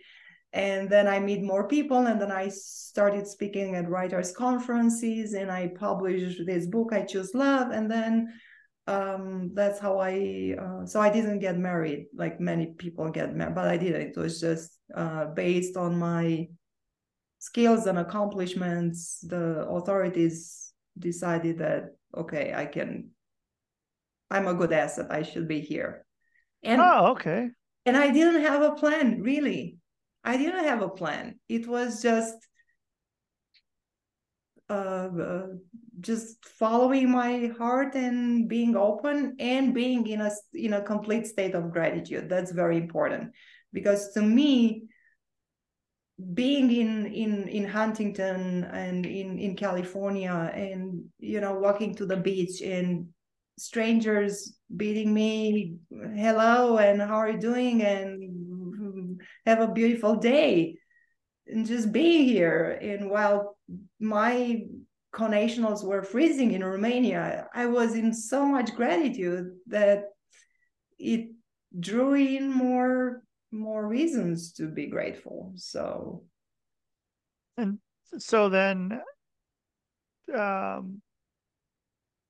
And 0.53 0.91
then 0.91 1.07
I 1.07 1.21
meet 1.21 1.43
more 1.43 1.69
people, 1.69 2.09
and 2.09 2.21
then 2.21 2.33
I 2.33 2.49
started 2.49 3.27
speaking 3.27 3.77
at 3.77 3.89
writers' 3.89 4.33
conferences, 4.33 5.33
and 5.33 5.51
I 5.51 5.69
published 5.79 6.45
this 6.45 6.67
book, 6.67 6.93
I 6.93 7.03
Choose 7.03 7.33
Love, 7.35 7.71
and 7.71 7.89
then 7.89 8.33
um 8.87 9.51
that's 9.55 9.79
how 9.79 9.99
i 9.99 10.55
uh, 10.59 10.85
so 10.87 11.01
i 11.01 11.11
didn't 11.11 11.39
get 11.39 11.59
married 11.59 12.07
like 12.15 12.41
many 12.41 12.67
people 12.79 13.09
get 13.11 13.35
married 13.35 13.55
but 13.55 13.69
i 13.69 13.77
didn't 13.77 14.01
it 14.01 14.17
was 14.17 14.41
just 14.41 14.79
uh 14.95 15.27
based 15.27 15.77
on 15.77 15.99
my 15.99 16.49
skills 17.39 17.87
and 17.87 17.99
accomplishments 17.99 19.21
the 19.29 19.67
authorities 19.69 20.73
decided 20.99 21.59
that 21.59 21.95
okay, 22.17 22.53
I 22.55 22.67
can. 22.67 23.11
I'm 24.31 24.47
a 24.47 24.55
good 24.55 24.73
asset. 24.73 25.07
I 25.11 25.23
should 25.23 25.49
be 25.49 25.61
here. 25.61 26.07
And 26.63 26.81
Oh, 26.81 27.13
okay. 27.13 27.51
and 27.87 27.97
I 27.97 28.11
didn't 28.11 28.43
have 28.43 28.63
a 28.63 28.73
plan, 28.75 29.23
really. 29.23 29.79
I 30.23 30.37
didn't 30.37 30.65
have 30.65 30.83
a 30.83 30.89
plan. 30.89 31.41
It 31.49 31.67
was 31.67 32.03
just 32.03 32.37
uh, 34.69 35.09
uh, 35.09 35.47
just 36.01 36.45
following 36.45 37.11
my 37.11 37.53
heart 37.59 37.95
and 37.95 38.49
being 38.49 38.77
open 38.77 39.37
and 39.39 39.75
being 39.75 40.07
in 40.07 40.21
a 40.21 40.31
in 40.55 40.75
a 40.75 40.83
complete 40.83 41.27
state 41.27 41.55
of 41.55 41.71
gratitude. 41.71 42.29
That's 42.29 42.53
very 42.53 42.77
important. 42.77 43.33
Because 43.73 44.13
to 44.15 44.23
me, 44.23 44.85
being 46.35 46.71
in 46.71 47.07
in 47.07 47.49
in 47.49 47.67
Huntington 47.67 48.65
and 48.65 49.07
in 49.07 49.39
in 49.39 49.57
California 49.57 50.51
and 50.55 51.05
you 51.19 51.41
know 51.41 51.55
walking 51.55 51.95
to 51.97 52.07
the 52.07 52.17
beach 52.17 52.61
and 52.61 53.09
strangers 53.59 54.55
beating 54.75 55.13
me 55.13 55.77
hello 55.91 56.79
and 56.79 57.01
how 57.01 57.17
are 57.17 57.31
you 57.31 57.39
doing? 57.39 57.83
And 57.83 59.21
have 59.47 59.61
a 59.61 59.73
beautiful 59.73 60.17
day. 60.17 60.79
And 61.47 61.67
just 61.67 61.93
being 61.93 62.25
here. 62.25 62.79
And 62.81 63.11
while 63.11 63.57
my 63.99 64.63
connationals 65.13 65.85
were 65.85 66.03
freezing 66.03 66.53
in 66.53 66.63
Romania 66.65 67.49
I 67.55 67.67
was 67.67 67.95
in 67.95 68.15
so 68.15 68.47
much 68.47 68.75
gratitude 68.75 69.51
that 69.67 70.05
it 70.99 71.31
drew 71.79 72.15
in 72.15 72.51
more 72.53 73.23
more 73.53 73.87
reasons 73.87 74.53
to 74.53 74.69
be 74.69 74.87
grateful 74.87 75.53
so 75.57 76.25
and 77.57 77.79
So 78.19 78.49
then, 78.49 79.01
um, 80.35 81.01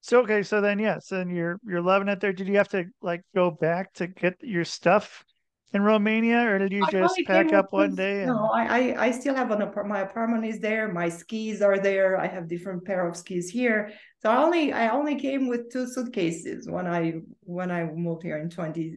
so 0.03 0.21
okay, 0.21 0.43
so 0.43 0.61
then 0.61 0.79
yes, 0.79 1.09
then 1.09 1.31
you're 1.31 1.59
you're 1.67 1.81
loving 1.81 2.09
it 2.09 2.21
there. 2.21 2.33
Did 2.33 2.49
you 2.49 2.57
have 2.57 2.69
to 2.71 2.85
like 3.01 3.23
go 3.35 3.51
back 3.51 3.93
to 3.95 4.07
get 4.07 4.37
your 4.43 4.65
stuff 4.65 5.25
in 5.73 5.83
Romania, 5.83 6.41
or 6.49 6.59
did 6.59 6.73
you 6.73 6.85
I 6.85 6.91
just 6.91 7.21
pack 7.27 7.53
up 7.53 7.73
one 7.73 7.95
day? 7.95 8.23
And, 8.23 8.29
No, 8.29 8.51
I, 8.53 8.65
I 8.65 9.05
I 9.07 9.11
still 9.13 9.35
have 9.35 9.51
an 9.51 9.63
apart. 9.63 9.87
My 9.87 10.01
apartment 10.01 10.45
is 10.45 10.61
there. 10.61 10.93
My 10.93 11.09
skis 11.09 11.63
are 11.63 11.79
there. 11.79 12.19
I 12.19 12.27
have 12.27 12.49
different 12.49 12.85
pair 12.85 13.07
of 13.07 13.17
skis 13.17 13.51
here. 13.51 13.93
So 14.23 14.31
I 14.31 14.37
only 14.37 14.73
I 14.73 14.89
only 14.89 15.17
came 15.17 15.49
with 15.49 15.71
two 15.73 15.87
suitcases 15.87 16.69
when 16.69 16.87
I 16.87 17.21
when 17.43 17.71
I 17.71 17.85
moved 17.85 18.23
here 18.23 18.39
in 18.39 18.51
20, 18.51 18.97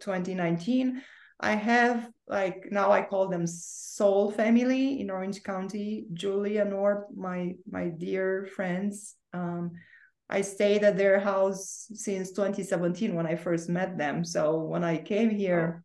2019. 0.00 1.02
I 1.40 1.54
have 1.56 2.08
like 2.28 2.68
now 2.70 2.92
I 2.92 3.02
call 3.02 3.28
them 3.28 3.46
soul 3.46 4.30
family 4.30 5.00
in 5.00 5.10
Orange 5.10 5.42
County. 5.42 6.06
Julia 6.12 6.64
Nor, 6.64 7.06
my 7.14 7.54
my 7.70 7.88
dear 7.88 8.46
friends. 8.54 9.16
Um, 9.32 9.72
I 10.30 10.40
stayed 10.40 10.84
at 10.84 10.96
their 10.96 11.20
house 11.20 11.86
since 11.94 12.30
2017 12.30 13.14
when 13.14 13.26
I 13.26 13.36
first 13.36 13.68
met 13.68 13.98
them. 13.98 14.24
So 14.24 14.58
when 14.58 14.82
I 14.82 14.96
came 14.96 15.28
here, 15.28 15.83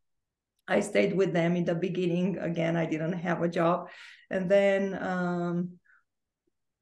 I 0.69 0.79
stayed 0.81 1.15
with 1.15 1.33
them 1.33 1.55
in 1.55 1.65
the 1.65 1.75
beginning. 1.75 2.37
Again, 2.37 2.77
I 2.77 2.85
didn't 2.85 3.13
have 3.13 3.41
a 3.41 3.49
job. 3.49 3.89
And 4.29 4.49
then 4.49 4.93
um, 5.01 5.79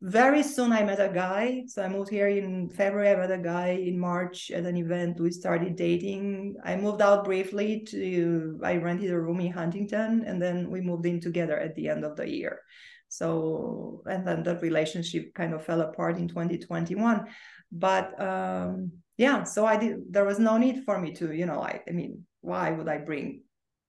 very 0.02 0.44
soon 0.44 0.74
I 0.74 0.84
met 0.84 1.00
a 1.00 1.12
guy. 1.12 1.64
So 1.68 1.82
I 1.82 1.88
moved 1.88 2.10
here 2.10 2.28
in 2.28 2.70
February. 2.70 3.12
I 3.12 3.16
met 3.16 3.32
a 3.32 3.38
guy 3.38 3.70
in 3.70 3.98
March 3.98 4.52
at 4.52 4.66
an 4.66 4.76
event. 4.76 5.22
We 5.22 5.32
started 5.32 5.78
dating. 5.78 6.56
I 6.66 6.76
moved 6.76 7.02
out 7.02 7.24
briefly 7.24 7.86
to, 7.90 8.60
I 8.62 8.76
rented 8.76 9.10
a 9.12 9.20
room 9.20 9.40
in 9.40 9.54
Huntington 9.54 10.26
and 10.28 10.42
then 10.42 10.70
we 10.70 10.82
moved 10.82 11.06
in 11.06 11.22
together 11.22 11.58
at 11.58 11.74
the 11.76 11.88
end 11.88 12.04
of 12.04 12.18
the 12.18 12.30
year. 12.30 12.60
So, 13.08 14.04
and 14.06 14.28
then 14.28 14.44
that 14.44 14.62
relationship 14.62 15.34
kind 15.34 15.54
of 15.54 15.66
fell 15.66 15.80
apart 15.80 16.18
in 16.18 16.28
2021. 16.28 17.26
But 17.72 18.22
um, 18.22 18.92
yeah, 19.16 19.44
so 19.44 19.66
I 19.66 19.78
did, 19.78 20.12
there 20.12 20.26
was 20.26 20.40
no 20.40 20.58
need 20.58 20.84
for 20.84 21.00
me 21.00 21.14
to, 21.16 21.32
you 21.32 21.46
know, 21.46 21.62
I, 21.62 21.82
I 21.88 21.92
mean, 21.92 22.26
why 22.42 22.72
would 22.72 22.90
I 22.90 22.98
bring 22.98 23.42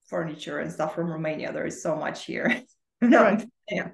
furniture 0.09 0.59
and 0.61 0.71
stuff 0.73 0.95
from 0.95 1.11
Romania? 1.11 1.53
There 1.53 1.67
is 1.67 1.83
so 1.83 1.97
much 1.97 2.25
here. 2.25 2.63
no, 3.01 3.23
Right. 3.23 3.45
yeah. 3.71 3.89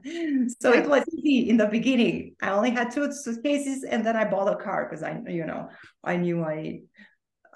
So 0.60 0.72
Yeah. 0.72 0.80
it 0.80 0.88
was 0.88 1.04
easy 1.16 1.48
in 1.50 1.56
the 1.56 1.66
beginning. 1.66 2.36
I 2.40 2.50
only 2.50 2.70
had 2.70 2.90
two 2.90 3.12
suitcases 3.12 3.84
and 3.84 4.04
then 4.06 4.16
I 4.16 4.24
bought 4.24 4.48
a 4.52 4.56
car 4.56 4.86
because 4.88 5.02
I, 5.02 5.20
you 5.28 5.44
know, 5.46 5.68
I 6.02 6.16
knew 6.16 6.42
I, 6.42 6.80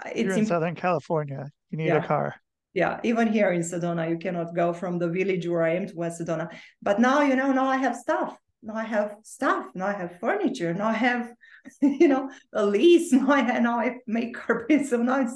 I- 0.04 0.12
you're 0.14 0.32
in 0.32 0.38
imp- 0.40 0.48
Southern 0.48 0.74
California. 0.74 1.46
You 1.70 1.78
need 1.78 1.86
Yeah. 1.88 2.04
a 2.04 2.06
car. 2.06 2.34
yeah, 2.74 3.00
even 3.02 3.26
here 3.36 3.50
in 3.56 3.62
Sedona, 3.62 4.08
you 4.12 4.18
cannot 4.18 4.54
go 4.54 4.72
from 4.72 4.98
the 4.98 5.08
village 5.08 5.44
where 5.48 5.64
I 5.70 5.74
am 5.78 5.86
to 5.88 5.94
West 5.96 6.20
Sedona. 6.20 6.46
But 6.82 7.00
now, 7.00 7.22
you 7.28 7.34
know, 7.34 7.50
now 7.52 7.66
I 7.66 7.78
have 7.86 7.96
stuff. 7.96 8.36
Now 8.62 8.74
I 8.74 8.84
have 8.84 9.16
stuff. 9.24 9.64
Now 9.74 9.86
I 9.86 9.92
have 10.02 10.18
furniture. 10.20 10.72
Now 10.74 10.88
I 10.88 10.98
have, 11.08 11.32
you 11.82 12.08
know, 12.08 12.30
a 12.52 12.64
lease. 12.64 13.12
Now 13.18 13.30
I 13.32 13.58
now 13.60 13.78
I 13.80 13.96
make 14.06 14.34
carpets. 14.34 14.90
So 14.90 14.98
now 14.98 15.26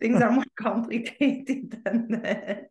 things 0.00 0.20
are 0.22 0.30
more 0.38 0.44
complicated 0.60 1.80
than 1.84 2.08
that. 2.22 2.70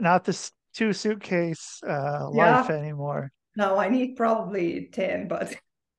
Not 0.00 0.24
this 0.24 0.52
two 0.74 0.92
suitcase 0.92 1.80
uh, 1.86 2.28
Yeah. 2.32 2.60
life 2.60 2.70
anymore. 2.70 3.32
No, 3.56 3.78
I 3.78 3.88
need 3.88 4.16
probably 4.16 4.88
10, 4.92 5.26
but 5.28 5.54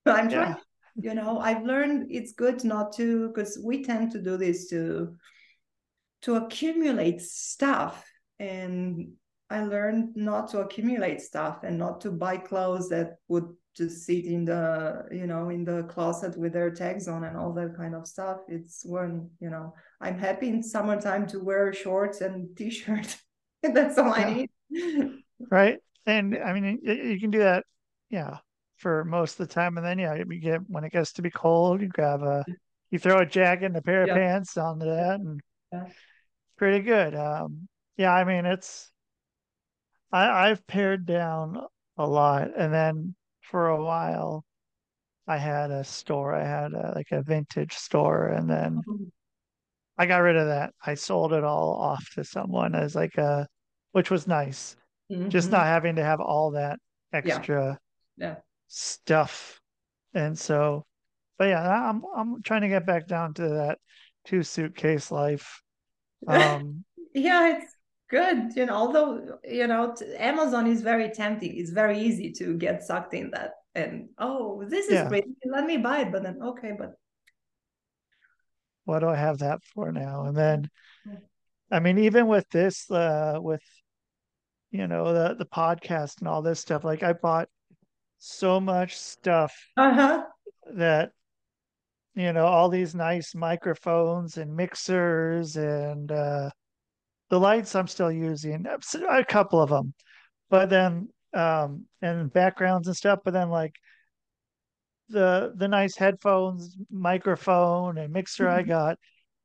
I'm 0.05 0.29
trying, 0.29 0.55
Yeah. 0.55 0.55
you 0.95 1.13
know, 1.13 1.39
I've 1.39 1.63
learned 1.63 2.11
it's 2.11 2.33
good 2.33 2.63
not 2.63 2.93
to, 2.93 3.27
because 3.27 3.59
we 3.61 3.83
tend 3.83 4.11
to 4.13 4.21
do 4.21 4.37
this 4.37 4.69
to 4.69 5.15
to 6.21 6.35
accumulate 6.35 7.21
stuff. 7.21 8.05
And 8.39 9.13
I 9.49 9.63
learned 9.63 10.15
not 10.15 10.49
to 10.51 10.59
accumulate 10.59 11.21
stuff 11.21 11.63
and 11.63 11.77
not 11.77 12.01
to 12.01 12.11
buy 12.11 12.37
clothes 12.37 12.89
that 12.89 13.17
would 13.27 13.49
just 13.75 14.05
sit 14.05 14.25
in 14.25 14.45
the, 14.45 15.05
you 15.11 15.27
know, 15.27 15.49
in 15.49 15.63
the 15.63 15.83
closet 15.83 16.37
with 16.37 16.53
their 16.53 16.71
tags 16.71 17.07
on 17.07 17.23
and 17.23 17.37
all 17.37 17.53
that 17.53 17.75
kind 17.75 17.95
of 17.95 18.07
stuff. 18.07 18.37
It's 18.47 18.83
when, 18.85 19.29
you 19.39 19.49
know, 19.49 19.73
I'm 20.01 20.17
happy 20.17 20.49
in 20.49 20.63
summertime 20.63 21.27
to 21.27 21.39
wear 21.39 21.73
shorts 21.73 22.21
and 22.21 22.55
t-shirt. 22.57 23.17
That's 23.63 23.97
all 23.97 24.13
Yeah. 24.17 24.27
I 24.27 24.33
need. 24.33 24.49
right? 25.49 25.79
And 26.05 26.37
I 26.37 26.53
mean, 26.53 26.79
you 26.83 27.19
can 27.19 27.31
do 27.31 27.39
that, 27.39 27.65
yeah, 28.09 28.37
for 28.77 29.03
most 29.05 29.39
of 29.39 29.47
the 29.47 29.53
time. 29.53 29.77
And 29.77 29.85
then, 29.85 29.99
yeah, 29.99 30.15
you 30.15 30.39
get 30.39 30.61
when 30.67 30.83
it 30.83 30.91
gets 30.91 31.13
to 31.13 31.21
be 31.21 31.29
cold, 31.29 31.81
you 31.81 31.87
grab 31.87 32.21
a, 32.23 32.43
you 32.89 32.99
throw 32.99 33.19
a 33.19 33.25
jacket 33.25 33.65
and 33.65 33.77
a 33.77 33.81
pair 33.81 34.03
of 34.03 34.09
pants 34.09 34.57
onto 34.57 34.85
that, 34.85 35.19
and 35.19 35.39
Yeah. 35.71 35.85
pretty 36.57 36.79
good. 36.83 37.15
Um, 37.15 37.67
yeah, 37.97 38.13
I 38.13 38.23
mean, 38.23 38.45
it's, 38.45 38.89
I 40.11 40.49
I've 40.49 40.65
pared 40.67 41.05
down 41.05 41.57
a 41.97 42.07
lot, 42.07 42.49
and 42.57 42.73
then 42.73 43.15
for 43.51 43.69
a 43.69 43.83
while, 43.83 44.45
I 45.27 45.37
had 45.37 45.71
a 45.71 45.83
store. 45.85 46.35
I 46.35 46.45
had 46.45 46.73
a, 46.73 46.93
like 46.95 47.11
a 47.11 47.23
vintage 47.23 47.75
store, 47.75 48.27
and 48.29 48.49
then 48.49 48.81
I 49.97 50.05
got 50.05 50.17
rid 50.19 50.35
of 50.35 50.47
that. 50.47 50.73
I 50.85 50.95
sold 50.95 51.33
it 51.33 51.43
all 51.43 51.75
off 51.75 52.09
to 52.15 52.23
someone 52.23 52.75
as 52.75 52.95
like 52.95 53.17
a, 53.17 53.47
which 53.91 54.09
was 54.11 54.27
nice 54.27 54.75
just 55.29 55.49
Mhm. 55.49 55.53
not 55.53 55.65
having 55.67 55.97
to 55.97 56.03
have 56.03 56.21
all 56.21 56.51
that 56.51 56.79
extra 57.13 57.79
Yeah. 58.17 58.41
stuff. 58.67 59.59
And 60.13 60.37
so, 60.39 60.85
but 61.37 61.49
yeah, 61.49 61.89
I'm 61.89 62.03
I'm 62.15 62.43
trying 62.43 62.61
to 62.61 62.69
get 62.69 62.85
back 62.85 63.07
down 63.07 63.33
to 63.35 63.49
that 63.49 63.79
two 64.25 64.43
suitcase 64.43 65.11
life. 65.11 65.61
Um, 66.27 66.85
Yeah, 67.13 67.57
it's 67.57 67.75
good. 68.11 68.53
You 68.55 68.67
know, 68.67 68.75
although, 68.75 69.39
you 69.43 69.65
know, 69.65 69.95
t- 69.97 70.15
Amazon 70.17 70.67
is 70.67 70.81
very 70.81 71.09
tempting. 71.09 71.57
It's 71.57 71.71
very 71.71 71.97
easy 71.97 72.31
to 72.33 72.55
get 72.57 72.83
sucked 72.83 73.13
in 73.15 73.31
that. 73.31 73.53
And 73.73 74.09
oh, 74.19 74.63
this 74.65 74.85
is 74.87 74.93
Yeah. 74.93 75.07
pretty. 75.07 75.33
Let 75.45 75.65
me 75.65 75.77
buy 75.77 76.01
it. 76.01 76.11
But 76.11 76.23
then, 76.23 76.37
okay, 76.43 76.73
but 76.77 76.93
what 78.83 78.99
do 78.99 79.07
I 79.07 79.15
have 79.15 79.39
that 79.39 79.63
for 79.63 79.91
now? 79.91 80.25
And 80.25 80.35
then, 80.35 80.69
I 81.71 81.79
mean, 81.79 81.97
even 81.97 82.27
with 82.27 82.47
this, 82.49 82.91
uh, 82.91 83.37
with 83.39 83.63
you 84.71 84.87
know 84.87 85.13
the 85.13 85.35
the 85.35 85.45
podcast 85.45 86.19
and 86.19 86.27
all 86.27 86.41
this 86.41 86.59
stuff, 86.59 86.83
like 86.83 87.03
I 87.03 87.13
bought 87.13 87.49
so 88.19 88.59
much 88.59 88.97
stuff 88.97 89.53
uh-huh. 89.77 90.23
that 90.75 91.11
you 92.15 92.31
know 92.33 92.45
all 92.45 92.69
these 92.69 92.93
nice 92.93 93.33
microphones 93.33 94.37
and 94.37 94.55
mixers 94.55 95.57
and 95.57 96.11
uh 96.11 96.49
the 97.31 97.39
lights 97.39 97.73
I'm 97.73 97.87
still 97.87 98.11
using 98.11 98.67
a 99.09 99.25
couple 99.25 99.59
of 99.61 99.69
them 99.71 99.93
but 100.51 100.69
then 100.69 101.09
um 101.33 101.85
and 102.01 102.31
backgrounds 102.31 102.87
and 102.87 102.95
stuff 102.95 103.19
but 103.25 103.33
then 103.33 103.49
like 103.49 103.73
the 105.09 105.53
the 105.55 105.67
nice 105.67 105.97
headphones 105.97 106.77
microphone 106.91 107.97
and 107.97 108.13
mixer 108.13 108.47
I 108.47 108.63
Mhm. 108.63 108.67
got 108.67 108.99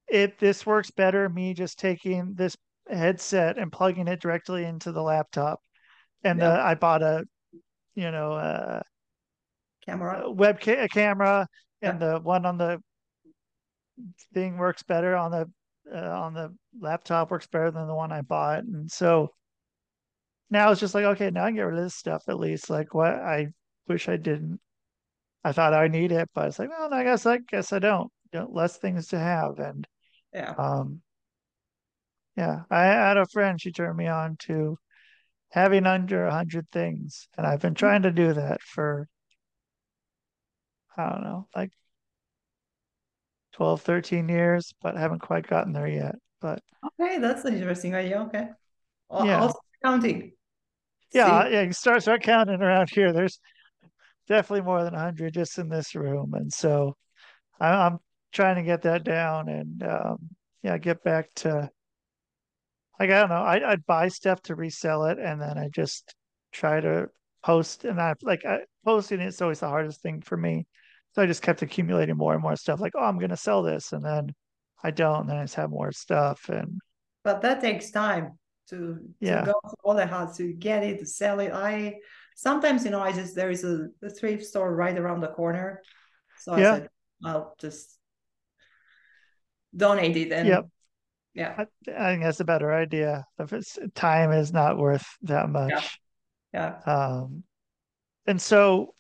it 0.09 0.39
this 0.39 0.67
works 0.67 0.91
better 0.91 1.29
me 1.29 1.55
just 1.55 1.79
taking 1.79 2.35
this 2.35 2.57
headset 2.89 3.59
and 3.59 3.73
plugging 3.73 4.09
it 4.09 4.21
directly 4.21 4.65
into 4.65 4.93
the 4.93 5.03
laptop 5.03 5.61
and 6.25 6.41
Yeah. 6.41 6.51
uh, 6.59 6.63
I 6.65 6.75
bought 6.75 7.03
a 7.03 7.25
you 7.95 8.11
know 8.11 8.33
uh 8.33 8.83
Camera. 9.85 10.27
uh, 10.27 10.31
web 10.31 10.61
ca- 10.61 10.83
a 10.85 10.89
camera 10.89 11.47
Yeah. 11.81 11.91
and 11.93 12.01
the 12.01 12.21
one 12.21 12.47
on 12.47 12.59
the 12.59 12.83
thing 14.35 14.59
works 14.59 14.83
better 14.83 15.17
on 15.17 15.31
the 15.31 15.51
uh, 15.93 15.99
on 15.99 16.35
the 16.35 16.55
laptop 16.81 17.31
works 17.31 17.47
better 17.47 17.71
than 17.71 17.87
the 17.87 17.95
one 17.95 18.13
I 18.13 18.23
bought 18.23 18.65
and 18.65 18.91
so 18.91 19.33
now 20.51 20.71
it's 20.71 20.81
just 20.81 20.95
like 20.95 21.05
okay 21.05 21.31
now 21.31 21.45
I 21.45 21.49
can 21.49 21.57
get 21.57 21.63
rid 21.63 21.79
of 21.79 21.85
this 21.85 21.95
stuff 21.95 22.25
at 22.29 22.39
least 22.39 22.71
like 22.71 22.95
what 22.95 23.15
I 23.15 23.49
wish 23.89 24.09
I 24.09 24.17
didn't 24.17 24.61
I 25.45 25.53
thought 25.53 25.75
I 25.75 25.89
need 25.89 26.13
it, 26.13 26.29
but 26.35 26.49
it's 26.49 26.59
like, 26.59 26.71
well, 26.71 26.93
I 26.93 27.05
guess 27.05 27.25
I 27.25 27.39
guess 27.39 27.73
I 27.73 27.79
don't. 27.79 28.13
You 28.33 28.41
know, 28.41 28.49
less 28.51 28.79
things 28.79 29.07
to 29.09 29.19
have, 29.19 29.61
and 29.61 29.87
Yeah. 30.33 30.55
um, 30.59 31.03
yeah, 32.37 32.63
I 32.71 32.85
had 32.85 33.17
a 33.17 33.27
friend. 33.27 33.61
She 33.61 33.73
turned 33.73 33.97
me 33.97 34.07
on 34.09 34.37
to 34.47 34.79
having 35.51 35.87
under 35.87 36.27
a 36.27 36.33
hundred 36.35 36.71
things, 36.73 37.29
and 37.39 37.47
I've 37.47 37.61
been 37.63 37.75
trying 37.75 38.03
to 38.03 38.13
do 38.13 38.33
that 38.35 38.63
for 38.63 39.09
I 40.97 41.11
don't 41.11 41.23
know, 41.23 41.49
like 41.55 41.71
12, 43.57 43.81
13 43.83 44.29
years, 44.29 44.73
but 44.83 44.97
haven't 44.97 45.21
quite 45.21 45.47
gotten 45.47 45.73
there 45.73 45.89
yet. 45.89 46.15
But 46.41 46.61
Okay, 47.01 47.19
that's 47.19 47.45
an 47.45 47.55
interesting 47.55 47.95
idea. 47.95 48.21
Okay. 48.23 48.49
Al- 49.11 49.27
Yeah. 49.27 49.41
Also 49.41 49.59
counting. 49.83 50.33
yeah, 51.13 51.45
See? 51.45 51.53
yeah, 51.53 51.63
you 51.63 51.73
start 51.73 52.03
start 52.03 52.23
counting 52.23 52.61
around 52.63 52.91
here. 52.91 53.13
There's 53.13 53.41
definitely 54.29 54.63
more 54.65 54.85
than 54.85 54.95
a 54.95 54.99
hundred 55.01 55.35
just 55.35 55.59
in 55.59 55.69
this 55.69 55.95
room, 55.95 56.35
and 56.35 56.53
so 56.53 56.97
I, 57.61 57.71
I'm 57.71 57.99
trying 58.33 58.57
to 58.57 58.63
get 58.63 58.83
that 58.83 59.05
down 59.05 59.49
and 59.49 59.83
um, 59.83 60.19
yeah, 60.63 60.79
get 60.79 61.03
back 61.03 61.33
to 61.37 61.71
like 62.99 63.11
I 63.11 63.21
don't 63.21 63.29
know. 63.29 63.37
I, 63.37 63.73
I'd 63.73 63.87
buy 63.87 64.09
stuff 64.09 64.41
to 64.43 64.55
resell 64.55 65.05
it, 65.07 65.19
and 65.19 65.41
then 65.41 65.59
I 65.59 65.69
just 65.69 66.15
try 66.53 66.81
to 66.81 67.09
post, 67.45 67.85
and 67.85 68.01
I 68.01 68.15
like 68.23 68.45
I, 68.45 68.61
posting 68.85 69.21
it's 69.21 69.43
always 69.43 69.61
the 69.61 69.69
hardest 69.69 70.01
thing 70.03 70.21
for 70.23 70.37
me. 70.37 70.67
So 71.17 71.23
I 71.23 71.27
just 71.27 71.41
kept 71.41 71.63
accumulating 71.63 72.19
more 72.19 72.35
and 72.35 72.43
more 72.43 72.57
stuff. 72.57 72.79
Like, 72.79 72.93
oh, 72.95 73.03
I'm 73.03 73.19
gonna 73.19 73.39
sell 73.39 73.63
this, 73.63 73.95
and 73.95 74.05
then 74.05 74.35
I 74.85 74.91
don't, 74.91 75.21
and 75.23 75.31
then 75.31 75.39
I 75.39 75.45
just 75.45 75.55
have 75.55 75.71
more 75.71 75.91
stuff, 75.91 76.51
and 76.51 76.79
But 77.25 77.41
that 77.41 77.63
takes 77.63 77.91
time 77.91 78.39
to 78.69 78.99
to 79.25 79.39
go 79.39 79.55
through 79.65 79.79
all 79.83 79.95
the 79.95 80.07
house 80.07 80.37
to 80.37 80.53
get 80.53 80.85
it 80.85 80.99
to 80.99 81.07
sell 81.07 81.41
it. 81.41 81.53
I 81.53 82.01
sometimes 82.35 82.85
you 82.85 82.91
know 82.91 83.01
I 83.01 83.13
just 83.13 83.35
there 83.35 83.51
is 83.51 83.65
a, 83.65 83.89
a 84.03 84.11
thrift 84.11 84.45
store 84.45 84.77
right 84.77 84.99
around 84.99 85.23
the 85.23 85.29
corner, 85.29 85.83
so 86.37 86.53
I 86.53 86.61
Yeah. 86.61 86.71
said 86.71 86.89
I'll 87.25 87.55
just 87.59 87.99
donate 89.75 90.17
it 90.17 90.33
and 90.33 90.49
Yep. 90.49 90.67
yeah 91.35 91.59
I, 91.59 91.63
I 91.97 92.11
think 92.13 92.23
that's 92.25 92.41
a 92.41 92.45
better 92.45 92.73
idea. 92.73 93.25
If 93.39 93.53
it's 93.53 93.79
time 93.95 94.33
is 94.33 94.53
not 94.53 94.79
worth 94.79 95.07
that 95.23 95.49
much. 95.49 95.99
yeah 96.53 96.81
Um, 96.87 97.45
and 98.27 98.43
so, 98.43 98.95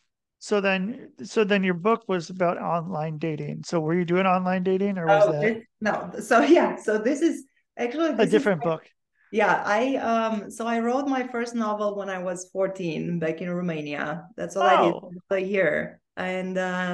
so 0.47 0.55
then, 0.61 1.11
so 1.33 1.39
then 1.51 1.63
your 1.69 1.79
book 1.89 2.01
was 2.13 2.31
about 2.37 2.57
online 2.77 3.17
dating. 3.19 3.57
So 3.69 3.75
were 3.85 3.95
you 4.01 4.05
doing 4.13 4.27
online 4.37 4.63
dating, 4.71 4.95
or 5.01 5.07
was 5.07 5.25
Oh, 5.27 5.33
that 5.33 5.41
this- 5.43 5.65
no 5.87 5.95
so 6.31 6.37
yeah 6.57 6.71
so 6.87 6.93
this 7.09 7.21
is 7.29 7.37
actually 7.85 8.11
a 8.11 8.17
this 8.17 8.27
is 8.31 8.35
different 8.37 8.61
my- 8.65 8.71
book? 8.71 8.85
Yeah, 9.33 9.55
I 9.81 9.97
um 10.13 10.35
so 10.57 10.63
I 10.75 10.79
wrote 10.87 11.07
my 11.19 11.25
first 11.35 11.53
novel 11.67 11.89
when 11.99 12.09
I 12.17 12.21
was 12.29 12.39
14 12.55 13.19
back 13.25 13.37
in 13.43 13.51
Romania. 13.51 14.09
That's 14.39 14.55
all 14.57 14.63
I 14.75 14.79
did 14.87 14.95
Oh. 14.95 15.11
for 15.29 15.37
a 15.37 15.47
year. 15.57 16.01
And 16.17 16.55
uh 16.57 16.93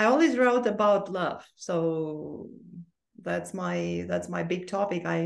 I 0.00 0.02
always 0.10 0.32
wrote 0.40 0.66
about 0.66 1.02
love. 1.20 1.40
So 1.66 2.50
that's 3.28 3.50
my 3.54 4.04
that's 4.10 4.28
my 4.36 4.42
big 4.52 4.62
topic. 4.76 5.02
I 5.06 5.20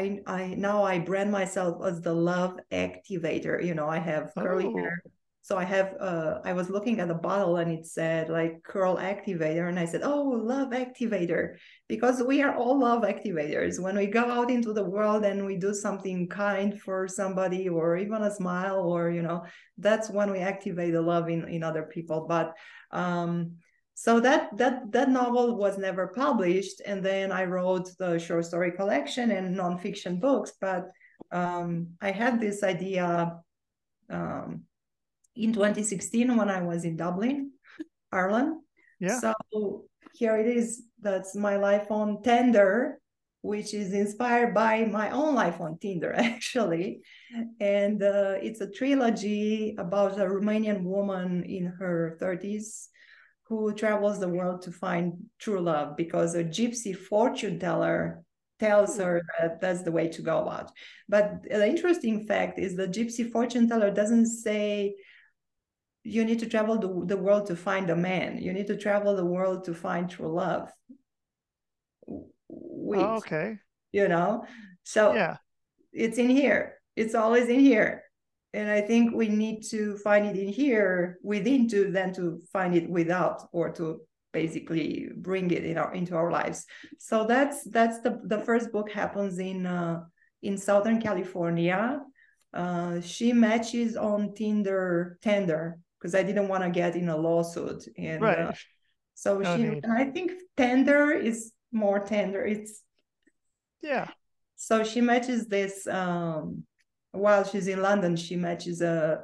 I 0.00 0.04
I 0.38 0.40
now 0.68 0.78
I 0.92 0.98
brand 1.08 1.30
myself 1.40 1.72
as 1.88 1.96
the 2.08 2.14
love 2.30 2.52
activator. 2.70 3.54
You 3.68 3.74
know, 3.78 3.88
I 3.88 4.00
have 4.10 4.24
curly 4.36 4.68
Oh. 4.68 4.76
hair. 4.76 4.94
So 5.42 5.58
I 5.58 5.64
have 5.64 5.96
uh 6.00 6.38
I 6.44 6.52
was 6.52 6.70
looking 6.70 7.00
at 7.00 7.08
the 7.08 7.14
bottle 7.14 7.56
and 7.56 7.70
it 7.70 7.84
said 7.84 8.28
like 8.28 8.62
curl 8.62 8.96
activator. 8.96 9.68
And 9.68 9.78
I 9.78 9.84
said, 9.84 10.02
"Oh, 10.04 10.22
love 10.22 10.70
activator." 10.70 11.56
because 11.92 12.22
we 12.22 12.40
are 12.40 12.56
all 12.56 12.78
love 12.80 13.02
activators. 13.02 13.78
When 13.78 13.98
we 13.98 14.06
go 14.06 14.24
out 14.30 14.50
into 14.50 14.72
the 14.72 14.82
world 14.82 15.26
and 15.26 15.44
we 15.44 15.56
do 15.56 15.74
something 15.74 16.26
kind 16.26 16.80
for 16.80 17.06
somebody 17.06 17.68
or 17.68 17.98
even 17.98 18.22
a 18.22 18.30
smile 18.30 18.80
or 18.80 19.10
you 19.10 19.20
know 19.20 19.44
that's 19.76 20.08
when 20.08 20.30
we 20.30 20.38
activate 20.38 20.94
the 20.94 21.02
love 21.02 21.28
in, 21.28 21.46
in 21.48 21.62
other 21.62 21.82
people. 21.82 22.24
But 22.26 22.54
um 22.92 23.56
so 23.92 24.20
that 24.20 24.56
that 24.56 24.90
that 24.92 25.10
novel 25.10 25.56
was 25.56 25.76
never 25.76 26.06
published. 26.08 26.80
And 26.86 27.04
then 27.04 27.30
i 27.30 27.44
wrote 27.44 27.90
the 27.98 28.18
short 28.18 28.46
story 28.46 28.72
collection 28.72 29.30
and 29.32 29.54
nonfiction 29.54 30.18
books. 30.18 30.52
But 30.58 30.84
um 31.30 31.88
i 32.00 32.10
had 32.10 32.40
this 32.40 32.62
idea 32.62 33.36
um 34.08 34.62
in 35.36 35.52
2016 35.52 36.36
when 36.36 36.48
i 36.50 36.60
was 36.62 36.84
in 36.84 36.96
dublin 36.96 37.50
ireland 38.12 38.60
Yeah. 39.00 39.18
so 39.20 39.84
here 40.14 40.36
it 40.36 40.46
is. 40.46 40.82
That's 41.00 41.34
my 41.34 41.56
life 41.56 41.90
on 41.90 42.22
Tinder, 42.22 43.00
which 43.40 43.72
is 43.72 43.92
inspired 43.94 44.52
by 44.52 44.84
my 44.84 45.10
own 45.10 45.34
life 45.34 45.58
on 45.60 45.78
Tinder, 45.78 46.12
actually. 46.16 47.00
And 47.60 48.02
uh, 48.02 48.36
it's 48.42 48.60
a 48.60 48.70
trilogy 48.70 49.74
about 49.78 50.20
a 50.20 50.26
Romanian 50.26 50.82
woman 50.82 51.44
in 51.44 51.64
her 51.80 52.18
30s 52.20 52.88
who 53.48 53.72
travels 53.74 54.20
the 54.20 54.28
world 54.28 54.62
to 54.62 54.70
find 54.70 55.14
true 55.38 55.60
love 55.60 55.96
because 55.96 56.34
a 56.34 56.44
gypsy 56.44 56.94
fortune 56.94 57.58
teller 57.58 58.22
tells 58.60 58.98
her 58.98 59.22
that 59.40 59.60
that's 59.62 59.82
the 59.82 59.92
way 59.92 60.08
to 60.08 60.22
go 60.22 60.42
about. 60.42 60.70
But 61.08 61.42
the 61.44 61.66
interesting 61.66 62.26
fact 62.26 62.58
is 62.58 62.76
the 62.76 62.86
gypsy 62.86 63.24
fortune 63.32 63.66
teller 63.68 63.90
doesn't 63.90 64.26
say 64.26 64.94
you 66.04 66.24
need 66.24 66.40
to 66.40 66.46
travel 66.46 66.78
the, 66.78 67.06
the 67.06 67.16
world 67.16 67.46
to 67.46 67.56
find 67.56 67.88
a 67.90 67.96
man. 67.96 68.38
You 68.38 68.52
need 68.52 68.66
to 68.68 68.76
travel 68.76 69.14
the 69.16 69.24
world 69.24 69.64
to 69.64 69.74
find 69.74 70.10
true 70.10 70.32
love. 70.32 70.70
Wait, 72.48 73.00
Oh, 73.00 73.16
okay. 73.16 73.58
you 73.92 74.08
know? 74.08 74.44
So 74.84 75.14
Yeah. 75.14 75.36
it's 75.92 76.18
in 76.18 76.28
here. 76.30 76.78
It's 76.96 77.14
always 77.14 77.48
in 77.48 77.60
here. 77.60 78.02
And 78.54 78.68
i 78.70 78.82
think 78.82 79.14
we 79.14 79.28
need 79.28 79.62
to 79.70 79.96
find 79.98 80.26
it 80.26 80.36
in 80.36 80.48
here 80.48 81.18
within 81.22 81.68
to 81.68 81.90
then 81.90 82.12
to 82.14 82.38
find 82.52 82.74
it 82.74 82.86
without 82.90 83.48
or 83.52 83.70
to 83.72 84.02
basically 84.32 85.08
bring 85.16 85.50
it 85.50 85.64
in 85.64 85.78
our 85.78 85.94
into 85.94 86.14
our 86.16 86.30
lives. 86.30 86.66
So 86.98 87.24
that's 87.26 87.64
that's 87.64 88.00
the 88.00 88.20
the 88.24 88.40
first 88.40 88.70
book 88.70 88.90
happens 88.90 89.38
in 89.38 89.64
uh 89.64 90.00
in 90.42 90.58
southern 90.58 91.00
california. 91.00 92.00
Uh 92.52 93.00
she 93.00 93.32
matches 93.32 93.96
on 93.96 94.34
tinder 94.34 95.16
tender 95.22 95.78
because 96.02 96.14
i 96.16 96.22
didn't 96.22 96.48
want 96.48 96.64
to 96.64 96.70
get 96.70 96.96
in 96.96 97.08
a 97.08 97.16
lawsuit 97.16 97.86
and 97.96 98.20
Right. 98.22 98.38
uh, 98.40 98.52
so 99.14 99.38
No 99.38 99.56
she 99.56 99.62
need. 99.62 99.84
and 99.84 99.92
i 99.92 100.04
think 100.10 100.32
tender 100.56 101.12
is 101.12 101.52
more 101.70 102.00
tender 102.00 102.44
it's 102.44 102.82
Yeah. 103.80 104.08
so 104.56 104.82
she 104.84 105.00
matches 105.00 105.46
this 105.46 105.86
um 105.86 106.64
while 107.12 107.44
she's 107.44 107.68
in 107.68 107.80
london 107.82 108.16
she 108.16 108.36
matches 108.36 108.80
a, 108.80 109.22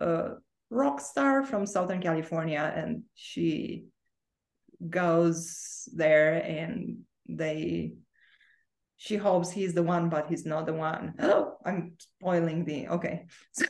a, 0.00 0.04
a 0.06 0.36
rock 0.70 1.00
star 1.00 1.44
from 1.44 1.66
southern 1.66 2.00
california 2.00 2.72
and 2.74 3.02
she 3.14 3.84
goes 4.88 5.88
there 5.94 6.34
and 6.42 6.98
they 7.28 7.92
she 8.96 9.16
hopes 9.16 9.50
he's 9.50 9.74
the 9.74 9.82
one 9.82 10.08
but 10.08 10.26
he's 10.30 10.46
not 10.46 10.64
the 10.66 10.72
one 10.72 11.14
oh 11.20 11.56
i'm 11.66 11.92
spoiling 11.98 12.64
the 12.64 12.88
okay 12.88 13.26
so, 13.52 13.64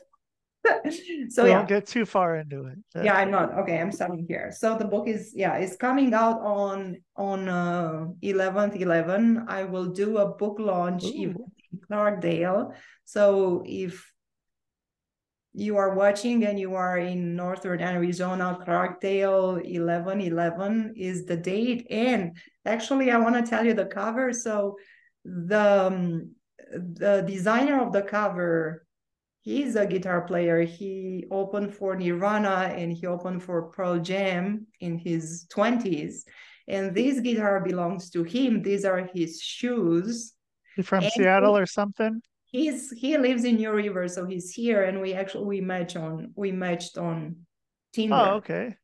so 1.28 1.44
yeah. 1.44 1.58
Don't 1.58 1.68
get 1.68 1.86
too 1.86 2.04
far 2.04 2.36
into 2.36 2.66
it. 2.66 2.78
yeah 3.04 3.14
i'm 3.14 3.30
not. 3.30 3.52
Okay 3.58 3.78
i'm 3.78 3.92
starting 3.92 4.24
here. 4.26 4.52
So 4.52 4.76
the 4.76 4.84
book 4.84 5.08
is 5.08 5.32
yeah 5.34 5.56
it's 5.56 5.76
coming 5.76 6.14
out 6.14 6.40
on 6.40 6.96
on 7.16 7.48
uh 7.48 8.06
11th 8.22 8.80
11 8.80 9.44
i 9.48 9.64
will 9.64 9.86
do 9.86 10.18
a 10.18 10.28
book 10.28 10.58
launch 10.58 11.04
event 11.04 11.52
in 11.72 11.80
clarkdale. 11.88 12.74
So 13.04 13.62
if 13.66 14.10
you 15.52 15.76
are 15.76 15.94
watching 15.94 16.44
and 16.44 16.58
you 16.58 16.74
are 16.74 16.98
in 16.98 17.36
northern 17.36 17.80
arizona 17.80 18.58
clarkdale 18.66 19.62
11 19.64 20.20
11 20.20 20.94
is 20.96 21.26
the 21.26 21.36
date. 21.36 21.86
And 21.90 22.36
actually 22.64 23.10
i 23.10 23.18
want 23.18 23.36
to 23.36 23.48
tell 23.48 23.64
you 23.64 23.74
the 23.74 23.86
cover. 23.86 24.32
So 24.32 24.76
the 25.24 25.86
um, 25.86 26.30
the 26.72 27.22
designer 27.26 27.80
of 27.84 27.92
the 27.92 28.02
cover 28.02 28.83
he's 29.44 29.76
a 29.76 29.86
guitar 29.86 30.22
player. 30.22 30.62
He 30.62 31.24
opened 31.30 31.74
for 31.74 31.94
Nirvana 31.96 32.72
and 32.74 32.92
he 32.92 33.06
opened 33.06 33.42
for 33.42 33.70
Pearl 33.70 33.98
Jam 34.00 34.66
in 34.80 34.98
his 34.98 35.46
20s. 35.54 36.24
And 36.66 36.94
this 36.94 37.20
guitar 37.20 37.60
belongs 37.60 38.10
to 38.10 38.24
him. 38.24 38.62
These 38.62 38.84
are 38.86 39.08
his 39.14 39.40
shoes. 39.40 40.32
You 40.76 40.82
from 40.82 41.04
And- 41.04 41.12
Seattle 41.12 41.56
or 41.56 41.66
something? 41.66 42.20
He's 42.46 42.90
he 42.92 43.18
lives 43.18 43.42
in 43.44 43.56
New 43.56 43.72
River, 43.72 44.06
so 44.06 44.26
he's 44.26 44.48
here, 44.52 44.84
and 44.84 45.00
we 45.00 45.12
actually 45.12 45.44
we 45.44 45.60
match 45.60 45.96
on 45.96 46.30
we 46.36 46.52
matched 46.52 46.96
on 46.96 47.16
Tinder. 47.92 48.14
Oh, 48.14 48.34
okay. 48.36 48.76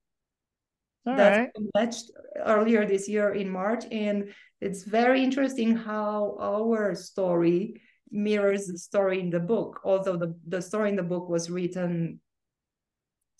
All 1.06 1.14
That's 1.16 1.38
right. 1.38 1.50
we 1.56 1.70
matched 1.78 2.10
earlier 2.44 2.84
this 2.84 3.08
year 3.08 3.30
in 3.32 3.48
March, 3.48 3.84
and 3.92 4.34
it's 4.60 4.82
very 4.82 5.22
interesting 5.22 5.76
how 5.76 6.36
our 6.40 6.96
story 6.96 7.80
mirrors 8.10 8.66
the 8.66 8.78
story 8.78 9.20
in 9.20 9.30
the 9.30 9.40
book. 9.40 9.80
Although 9.84 10.16
the, 10.16 10.34
the 10.46 10.62
story 10.62 10.90
in 10.90 10.96
the 10.96 11.02
book 11.02 11.28
was 11.28 11.50
written 11.50 12.20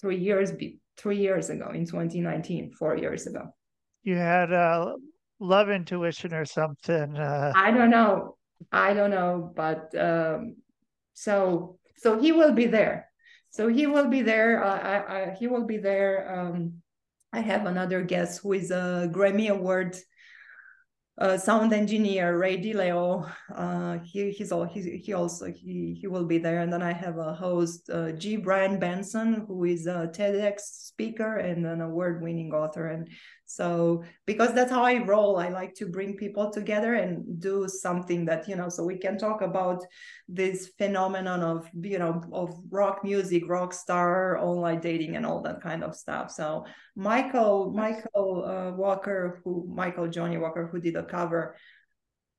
three 0.00 0.18
years 0.18 0.52
be, 0.52 0.80
three 0.96 1.18
years 1.18 1.50
ago 1.50 1.70
in 1.70 1.86
2019, 1.86 2.72
four 2.72 2.96
years 2.96 3.26
ago. 3.26 3.54
You 4.02 4.16
had 4.16 4.52
uh 4.52 4.94
love 5.40 5.70
intuition 5.70 6.32
or 6.32 6.44
something. 6.44 7.16
Uh 7.16 7.52
I 7.54 7.70
don't 7.70 7.90
know. 7.90 8.36
I 8.72 8.92
don't 8.94 9.10
know, 9.10 9.52
but 9.54 9.94
um, 9.98 10.56
so 11.14 11.78
so 11.96 12.18
he 12.18 12.32
will 12.32 12.52
be 12.52 12.66
there. 12.66 13.08
So 13.50 13.68
he 13.68 13.86
will 13.86 14.08
be 14.08 14.22
there. 14.22 14.62
Uh, 14.62 14.78
I, 14.78 14.94
I, 15.16 15.36
he 15.38 15.48
will 15.48 15.64
be 15.64 15.76
there 15.76 16.38
um, 16.38 16.80
I 17.32 17.40
have 17.40 17.66
another 17.66 18.02
guest 18.02 18.40
who 18.42 18.52
is 18.52 18.70
a 18.70 19.08
Grammy 19.12 19.50
Award 19.50 19.96
uh, 21.18 21.36
sound 21.36 21.72
engineer 21.72 22.38
Ray 22.38 22.56
DiLeo. 22.56 23.30
Uh, 23.54 23.98
he 24.04 24.30
he's 24.30 24.52
all 24.52 24.64
he, 24.64 24.98
he 25.04 25.12
also 25.12 25.46
he 25.46 25.96
he 26.00 26.06
will 26.06 26.24
be 26.24 26.38
there, 26.38 26.60
and 26.60 26.72
then 26.72 26.82
I 26.82 26.92
have 26.92 27.18
a 27.18 27.34
host 27.34 27.90
uh, 27.90 28.12
G. 28.12 28.36
Brian 28.36 28.78
Benson, 28.78 29.44
who 29.46 29.64
is 29.64 29.86
a 29.86 30.10
TEDx 30.14 30.60
speaker 30.60 31.36
and 31.36 31.66
an 31.66 31.80
award-winning 31.80 32.52
author. 32.52 32.88
And 32.88 33.08
so 33.44 34.04
because 34.26 34.54
that's 34.54 34.70
how 34.70 34.84
I 34.84 35.02
roll, 35.04 35.38
I 35.38 35.48
like 35.48 35.74
to 35.74 35.86
bring 35.86 36.16
people 36.16 36.50
together 36.50 36.94
and 36.94 37.40
do 37.40 37.66
something 37.68 38.24
that 38.26 38.48
you 38.48 38.56
know, 38.56 38.68
so 38.68 38.84
we 38.84 38.96
can 38.96 39.18
talk 39.18 39.42
about 39.42 39.84
this 40.28 40.70
phenomenon 40.78 41.42
of 41.42 41.68
you 41.74 41.98
know 41.98 42.22
of 42.32 42.54
rock 42.70 43.02
music, 43.02 43.48
rock 43.48 43.74
star, 43.74 44.38
online 44.38 44.80
dating, 44.80 45.16
and 45.16 45.26
all 45.26 45.42
that 45.42 45.60
kind 45.60 45.82
of 45.82 45.96
stuff. 45.96 46.30
So 46.30 46.64
Michael 46.96 47.72
Michael 47.72 48.44
uh, 48.44 48.70
Walker, 48.76 49.40
who 49.42 49.66
Michael 49.74 50.08
Johnny 50.08 50.38
Walker, 50.38 50.68
who 50.70 50.80
did 50.80 50.96
a 50.96 51.02
cover. 51.10 51.56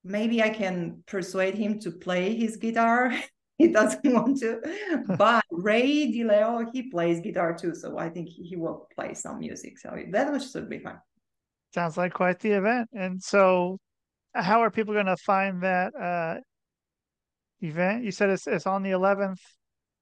Maybe 0.04 0.42
I 0.42 0.50
can 0.50 1.04
persuade 1.06 1.56
him 1.56 1.80
to 1.82 1.92
play 1.92 2.36
his 2.36 2.58
guitar. 2.58 3.12
he 3.58 3.68
doesn't 3.68 4.04
want 4.18 4.40
to, 4.40 4.60
but 5.18 5.44
Ray 5.52 6.12
DiLeo 6.12 6.66
he 6.74 6.90
plays 6.90 7.20
guitar 7.20 7.54
too, 7.54 7.76
so 7.76 7.98
I 7.98 8.10
think 8.10 8.30
he 8.30 8.56
will 8.56 8.88
play 8.96 9.14
some 9.14 9.40
music. 9.40 9.78
So 9.78 9.96
that 10.12 10.42
should 10.42 10.70
be 10.70 10.80
fun. 10.80 10.98
Sounds 11.74 11.98
like 11.98 12.14
quite 12.14 12.40
the 12.40 12.52
event. 12.52 12.90
And 12.94 13.22
so, 13.22 13.78
how 14.34 14.62
are 14.64 14.72
people 14.72 14.94
going 14.94 15.06
to 15.06 15.16
find 15.18 15.62
that 15.64 15.96
uh, 15.96 16.40
event? 17.62 18.04
You 18.04 18.12
said 18.12 18.30
it's 18.32 18.48
it's 18.48 18.66
on 18.66 18.84
the 18.84 18.92
eleventh. 18.92 19.40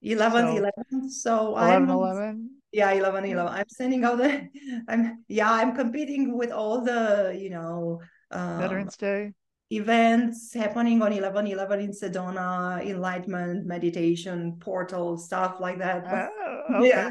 11th, 0.01 0.55
So- 0.55 0.61
11th. 0.63 1.09
So 1.11 1.47
11 1.57 1.83
I'm 1.83 1.89
11 1.89 2.49
yeah 2.71 2.91
11 2.91 3.25
11 3.25 3.51
i'm 3.51 3.69
sending 3.69 4.03
out 4.03 4.17
the 4.17 4.47
i'm 4.87 5.23
yeah 5.27 5.51
i'm 5.51 5.75
competing 5.75 6.37
with 6.37 6.51
all 6.51 6.81
the 6.83 7.35
you 7.39 7.49
know 7.49 7.99
um, 8.31 8.59
veterans 8.59 8.97
day? 8.97 9.33
events 9.71 10.51
happening 10.53 11.01
on 11.01 11.13
11 11.13 11.45
11 11.45 11.79
in 11.79 11.91
sedona 11.91 12.83
enlightenment 12.83 13.65
meditation 13.67 14.57
portal 14.59 15.17
stuff 15.17 15.59
like 15.59 15.77
that. 15.77 16.03
Uh, 16.07 16.27
But- 16.69 16.75
okay. 16.77 16.89
Yeah. 16.89 17.09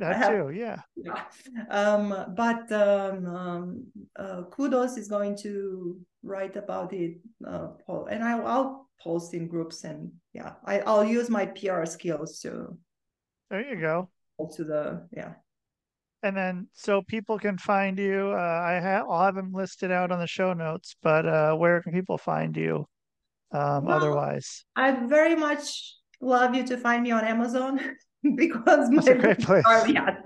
That 0.00 0.16
have- 0.16 0.32
too 0.32 0.50
yeah. 0.50 0.80
Yeah. 0.96 1.22
um 1.70 2.34
but 2.34 2.70
um, 2.72 3.26
um 3.26 3.84
uh, 4.18 4.42
kudos 4.50 4.96
is 4.96 5.08
going 5.08 5.36
to 5.38 5.96
write 6.22 6.56
about 6.56 6.92
it 6.92 7.18
uh, 7.46 7.68
and 8.10 8.24
I, 8.24 8.32
i'll 8.38 8.88
post 9.00 9.32
in 9.32 9.46
groups 9.46 9.84
and 9.84 10.10
yeah 10.32 10.54
I, 10.64 10.80
i'll 10.80 11.04
use 11.04 11.30
my 11.30 11.46
pr 11.46 11.84
skills 11.86 12.40
to 12.40 12.76
there 13.48 13.62
you 13.62 13.80
go 13.80 14.08
to 14.56 14.64
the 14.64 15.06
yeah 15.12 15.34
and 16.26 16.36
then 16.36 16.66
so 16.72 17.02
people 17.02 17.38
can 17.38 17.56
find 17.58 17.98
you 17.98 18.32
uh, 18.32 18.60
i 18.64 18.72
have 18.72 19.06
i'll 19.08 19.24
have 19.24 19.34
them 19.34 19.52
listed 19.52 19.90
out 19.90 20.10
on 20.10 20.18
the 20.18 20.26
show 20.26 20.52
notes 20.52 20.96
but 21.02 21.26
uh 21.26 21.54
where 21.54 21.80
can 21.82 21.92
people 21.92 22.18
find 22.18 22.56
you 22.56 22.84
um 23.52 23.84
Well, 23.84 23.96
otherwise 23.96 24.64
I'd 24.74 25.08
very 25.08 25.36
much 25.36 25.96
love 26.20 26.54
you 26.54 26.64
to 26.66 26.76
find 26.76 27.02
me 27.02 27.10
on 27.10 27.24
Amazon 27.24 27.80
because 28.36 28.90
my 28.90 29.14
books 29.14 29.46
are 29.66 29.88
yeah, 29.88 30.16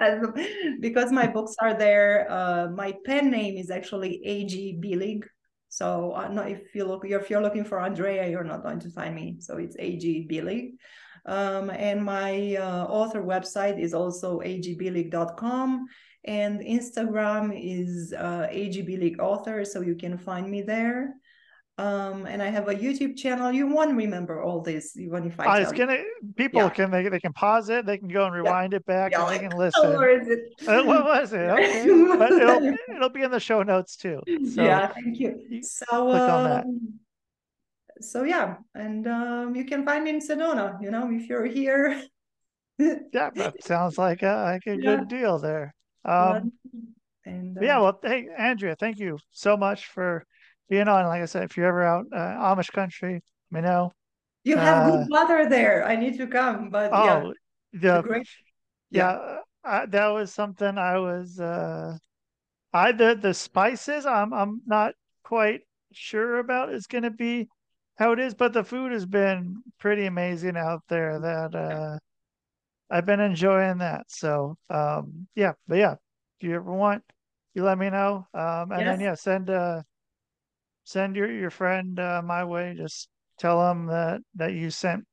because 0.81 1.13
my 1.13 1.27
books 1.27 1.55
are 1.61 1.75
there. 1.75 2.27
Uh, 2.31 2.69
my 2.71 2.95
pen 3.05 3.31
name 3.31 3.57
is 3.57 3.71
actually 3.71 4.21
AG 4.25 4.79
Billig. 4.81 5.27
So 5.69 6.13
uh, 6.13 6.29
no, 6.29 6.43
if 6.43 6.75
you 6.75 6.85
look, 6.85 7.05
if 7.05 7.31
you're 7.31 7.43
looking 7.43 7.65
for 7.65 7.81
Andreea, 7.81 8.29
you're 8.29 8.45
not 8.45 8.63
going 8.63 8.81
to 8.81 8.91
find 8.91 9.15
me. 9.15 9.37
So 9.41 9.57
it's 9.57 9.77
AG 9.79 10.27
Billig. 10.29 10.73
Um, 11.27 11.71
and 11.71 12.05
my 12.05 12.57
uh, 12.57 12.85
author 12.87 13.23
website 13.23 13.79
is 13.79 13.95
also 13.95 14.41
agbillig.com 14.41 15.87
and 16.25 16.61
Instagram 16.61 17.53
is 17.55 18.13
uh, 18.17 18.47
agbilig 18.53 19.19
author. 19.19 19.65
So 19.65 19.81
you 19.81 19.95
can 19.95 20.19
find 20.19 20.51
me 20.51 20.63
there. 20.63 21.15
Um, 21.79 22.27
and 22.27 22.43
I 22.43 22.49
have 22.49 22.69
a 22.69 22.75
YouTube 22.75 23.17
channel. 23.17 23.51
You 23.51 23.67
won't 23.67 23.97
remember 23.97 24.43
all 24.43 24.61
this, 24.61 24.99
even 24.99 25.25
if 25.27 25.41
I 25.41 25.47
I 25.47 25.61
was 25.61 25.73
gonna 25.73 25.97
people 26.37 26.61
Yeah. 26.61 26.69
can 26.69 26.91
they, 26.91 27.09
they 27.09 27.21
can 27.21 27.33
pause 27.33 27.71
it 27.71 27.87
they 27.87 27.97
can 27.97 28.09
go 28.09 28.27
and 28.27 28.35
rewind 28.35 28.75
it 28.75 28.85
back 28.85 29.13
Yeah, 29.13 29.23
and 29.23 29.31
they 29.31 29.39
like, 29.39 29.49
can 29.49 29.53
oh, 29.55 29.65
listen 29.65 29.97
where 29.97 30.21
is 30.21 30.29
it? 30.29 30.41
Uh, 30.69 30.85
what 30.85 31.05
was 31.07 31.33
it 31.33 31.39
okay 31.39 31.85
it'll 32.43 32.75
it'll 32.97 33.09
be 33.09 33.23
in 33.23 33.31
the 33.31 33.41
show 33.41 33.63
notes 33.63 33.97
too 33.97 34.21
so 34.55 34.63
yeah, 34.63 34.89
thank 34.89 35.19
you. 35.19 35.41
you 35.49 35.63
So, 35.63 35.87
click 35.87 36.23
on 36.23 36.45
that. 36.45 36.67
Um, 38.01 38.03
so 38.03 38.25
yeah, 38.25 38.57
and 38.75 39.07
um, 39.07 39.55
you 39.55 39.65
can 39.65 39.85
find 39.85 40.05
me 40.05 40.11
in 40.11 40.21
Sedona. 40.21 40.81
You 40.83 40.91
know, 40.91 41.11
if 41.11 41.29
you're 41.29 41.47
here. 41.47 42.03
yeah 43.13 43.31
that 43.37 43.63
sounds 43.63 43.99
like 43.99 44.23
a 44.23 44.43
like 44.45 44.67
a 44.67 44.77
Yeah. 44.77 44.79
good 44.79 45.09
deal 45.09 45.39
there 45.39 45.75
um 46.05 46.53
and 47.25 47.59
But 47.59 47.67
yeah, 47.67 47.79
uh, 47.79 47.81
well, 47.81 47.99
hey, 48.03 48.29
Andreea, 48.39 48.77
thank 48.77 48.99
you 48.99 49.19
so 49.31 49.57
much 49.57 49.87
for 49.87 50.25
being 50.69 50.89
on. 50.89 51.07
Like 51.07 51.23
I 51.23 51.27
said, 51.27 51.45
if 51.45 51.57
you're 51.57 51.67
ever 51.69 51.83
out 51.85 52.07
uh, 52.13 52.55
Amish 52.55 52.73
country, 52.73 53.23
let 53.53 53.63
me 53.63 53.69
know. 53.69 53.93
you 54.45 54.57
have 54.57 54.85
uh, 54.85 54.85
good 54.85 55.07
weather 55.11 55.49
there. 55.49 55.85
I 55.87 55.97
need 55.97 56.17
to 56.19 56.27
come, 56.27 56.71
but 56.71 56.99
yeah, 56.99 57.23
Oh, 57.23 57.33
the 57.73 57.99
the 57.99 57.99
great. 58.01 58.27
yeah, 58.91 59.11
uh, 59.13 59.41
I, 59.65 59.87
that 59.87 60.09
was 60.09 60.33
something 60.35 60.79
I 60.79 60.99
was. 60.99 61.41
uh 61.41 61.99
I 62.73 62.93
the 62.93 63.15
the 63.17 63.35
spices, 63.35 64.07
I'm 64.07 64.33
I'm 64.35 64.63
not 64.67 64.95
quite 65.25 65.63
sure 65.93 66.39
about. 66.41 66.73
Is 66.73 66.87
going 66.89 67.05
to 67.05 67.11
be 67.11 67.49
how 68.01 68.13
it 68.13 68.19
is, 68.19 68.35
but 68.35 68.53
the 68.53 68.65
food 68.65 68.93
has 68.93 69.07
been 69.07 69.63
pretty 69.79 70.07
amazing 70.07 70.57
out 70.57 70.83
there. 70.89 71.21
That 71.21 71.55
uh 71.55 71.99
I've 72.91 73.07
been 73.07 73.21
enjoying 73.21 73.79
that. 73.79 74.07
So 74.09 74.57
um 74.71 75.29
yeah, 75.37 75.53
but 75.69 75.79
yeah, 75.79 75.93
if 76.41 76.49
you 76.49 76.57
ever 76.57 76.73
want, 76.73 77.05
you 77.55 77.63
let 77.63 77.79
me 77.79 77.91
know. 77.91 78.27
Um 78.35 78.73
and 78.73 78.87
then 78.89 79.01
yeah, 79.01 79.15
send 79.15 79.51
uh 79.51 79.83
send 80.85 81.15
your 81.15 81.31
your 81.31 81.51
friend 81.51 82.01
uh, 82.01 82.23
my 82.25 82.43
way. 82.45 82.75
Just 82.77 83.09
tell 83.39 83.71
him 83.71 83.87
that 83.87 84.23
that 84.35 84.55
you 84.55 84.71
sent 84.71 85.05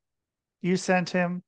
you 0.62 0.78
sent 0.78 1.10
him, 1.10 1.44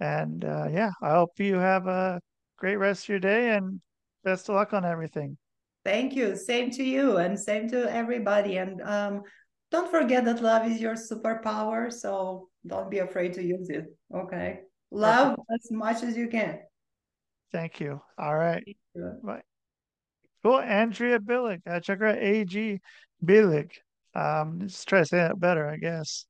and 0.00 0.44
uh, 0.44 0.68
yeah, 0.70 0.90
I 1.02 1.10
hope 1.10 1.32
you 1.38 1.56
have 1.56 1.86
a 1.86 2.20
great 2.56 2.76
rest 2.76 3.04
of 3.04 3.08
your 3.08 3.18
day 3.18 3.56
and 3.56 3.80
best 4.22 4.48
of 4.48 4.54
luck 4.54 4.72
on 4.72 4.84
everything. 4.84 5.36
Thank 5.84 6.14
you. 6.14 6.36
Same 6.36 6.70
to 6.72 6.84
you, 6.84 7.16
and 7.16 7.38
same 7.38 7.68
to 7.70 7.90
everybody. 7.90 8.58
And 8.58 8.82
um, 8.82 9.22
don't 9.70 9.90
forget 9.90 10.24
that 10.24 10.42
love 10.42 10.66
is 10.66 10.80
your 10.80 10.94
superpower. 10.94 11.92
So 11.92 12.48
don't 12.66 12.90
be 12.90 12.98
afraid 12.98 13.34
to 13.34 13.42
use 13.42 13.68
it. 13.68 13.86
Okay, 14.14 14.60
love 14.90 15.38
as 15.52 15.70
much 15.70 16.02
as 16.02 16.16
you 16.16 16.28
can. 16.28 16.60
Thank 17.52 17.80
you. 17.80 18.00
All 18.18 18.36
right, 18.36 18.64
bye. 19.22 19.42
Cool, 20.42 20.60
Andreea 20.60 21.18
Billig. 21.18 21.62
Uh, 21.66 21.80
check 21.80 21.98
her 21.98 22.06
out, 22.06 22.18
AG 22.18 22.80
Billig. 23.24 23.72
um 24.14 24.60
let's 24.60 24.84
try 24.84 25.00
to 25.00 25.06
say 25.06 25.18
that 25.18 25.40
better, 25.40 25.68
I 25.68 25.76
guess. 25.76 26.26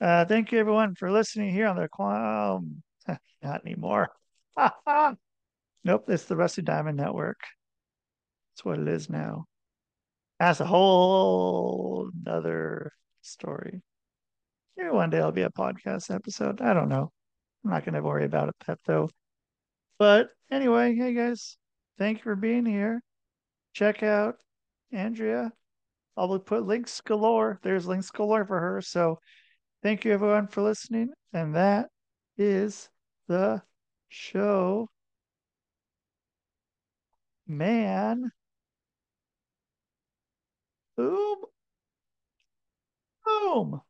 Uh, 0.00 0.24
thank 0.24 0.50
you 0.50 0.58
everyone 0.58 0.94
for 0.96 1.12
listening 1.12 1.52
here 1.52 1.68
on 1.68 1.76
the 1.76 1.88
Clown. 1.88 2.82
Not 3.42 3.64
anymore. 3.64 4.08
nope, 5.84 6.04
it's 6.08 6.24
the 6.24 6.36
Rusty 6.36 6.62
Diamond 6.62 6.96
Network. 6.96 7.40
That's 8.52 8.64
what 8.64 8.78
it 8.78 8.88
is 8.88 9.08
now. 9.08 9.46
That's 10.38 10.60
a 10.60 10.66
whole 10.66 12.10
other 12.26 12.92
story. 13.20 13.82
Maybe 14.76 14.90
one 14.90 15.10
day 15.10 15.20
I'll 15.20 15.32
be 15.32 15.42
a 15.42 15.50
podcast 15.50 16.12
episode. 16.12 16.60
I 16.60 16.74
don't 16.74 16.88
know. 16.88 17.10
I'm 17.64 17.70
not 17.70 17.84
going 17.84 17.94
to 17.94 18.02
worry 18.02 18.24
about 18.24 18.48
it 18.48 18.78
though. 18.86 19.08
But 19.98 20.30
anyway, 20.50 20.94
hey 20.96 21.14
guys, 21.14 21.56
thank 21.98 22.18
you 22.18 22.24
for 22.24 22.36
being 22.36 22.66
here. 22.66 23.00
Check 23.72 24.02
out 24.02 24.36
Andreea. 24.92 25.52
I'll 26.16 26.38
put 26.40 26.66
links 26.66 27.00
galore. 27.00 27.58
There's 27.62 27.86
links 27.86 28.10
galore 28.10 28.44
for 28.44 28.58
her. 28.58 28.80
So 28.80 29.18
thank 29.82 30.04
you 30.04 30.12
everyone 30.12 30.48
for 30.48 30.62
listening. 30.62 31.10
And 31.32 31.54
that 31.54 31.88
is 32.36 32.90
the 33.28 33.62
show. 34.08 34.88
Man. 37.46 38.32
Boom. 40.96 41.38
Boom. 43.24 43.80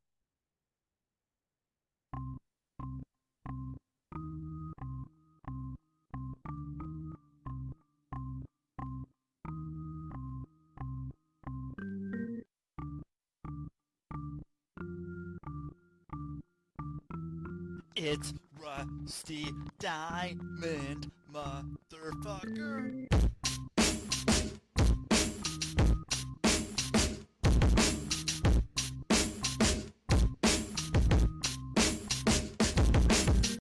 It's 17.94 18.32
Rusty 18.60 19.46
Diamond, 19.78 21.10
motherfucker. 21.32 23.06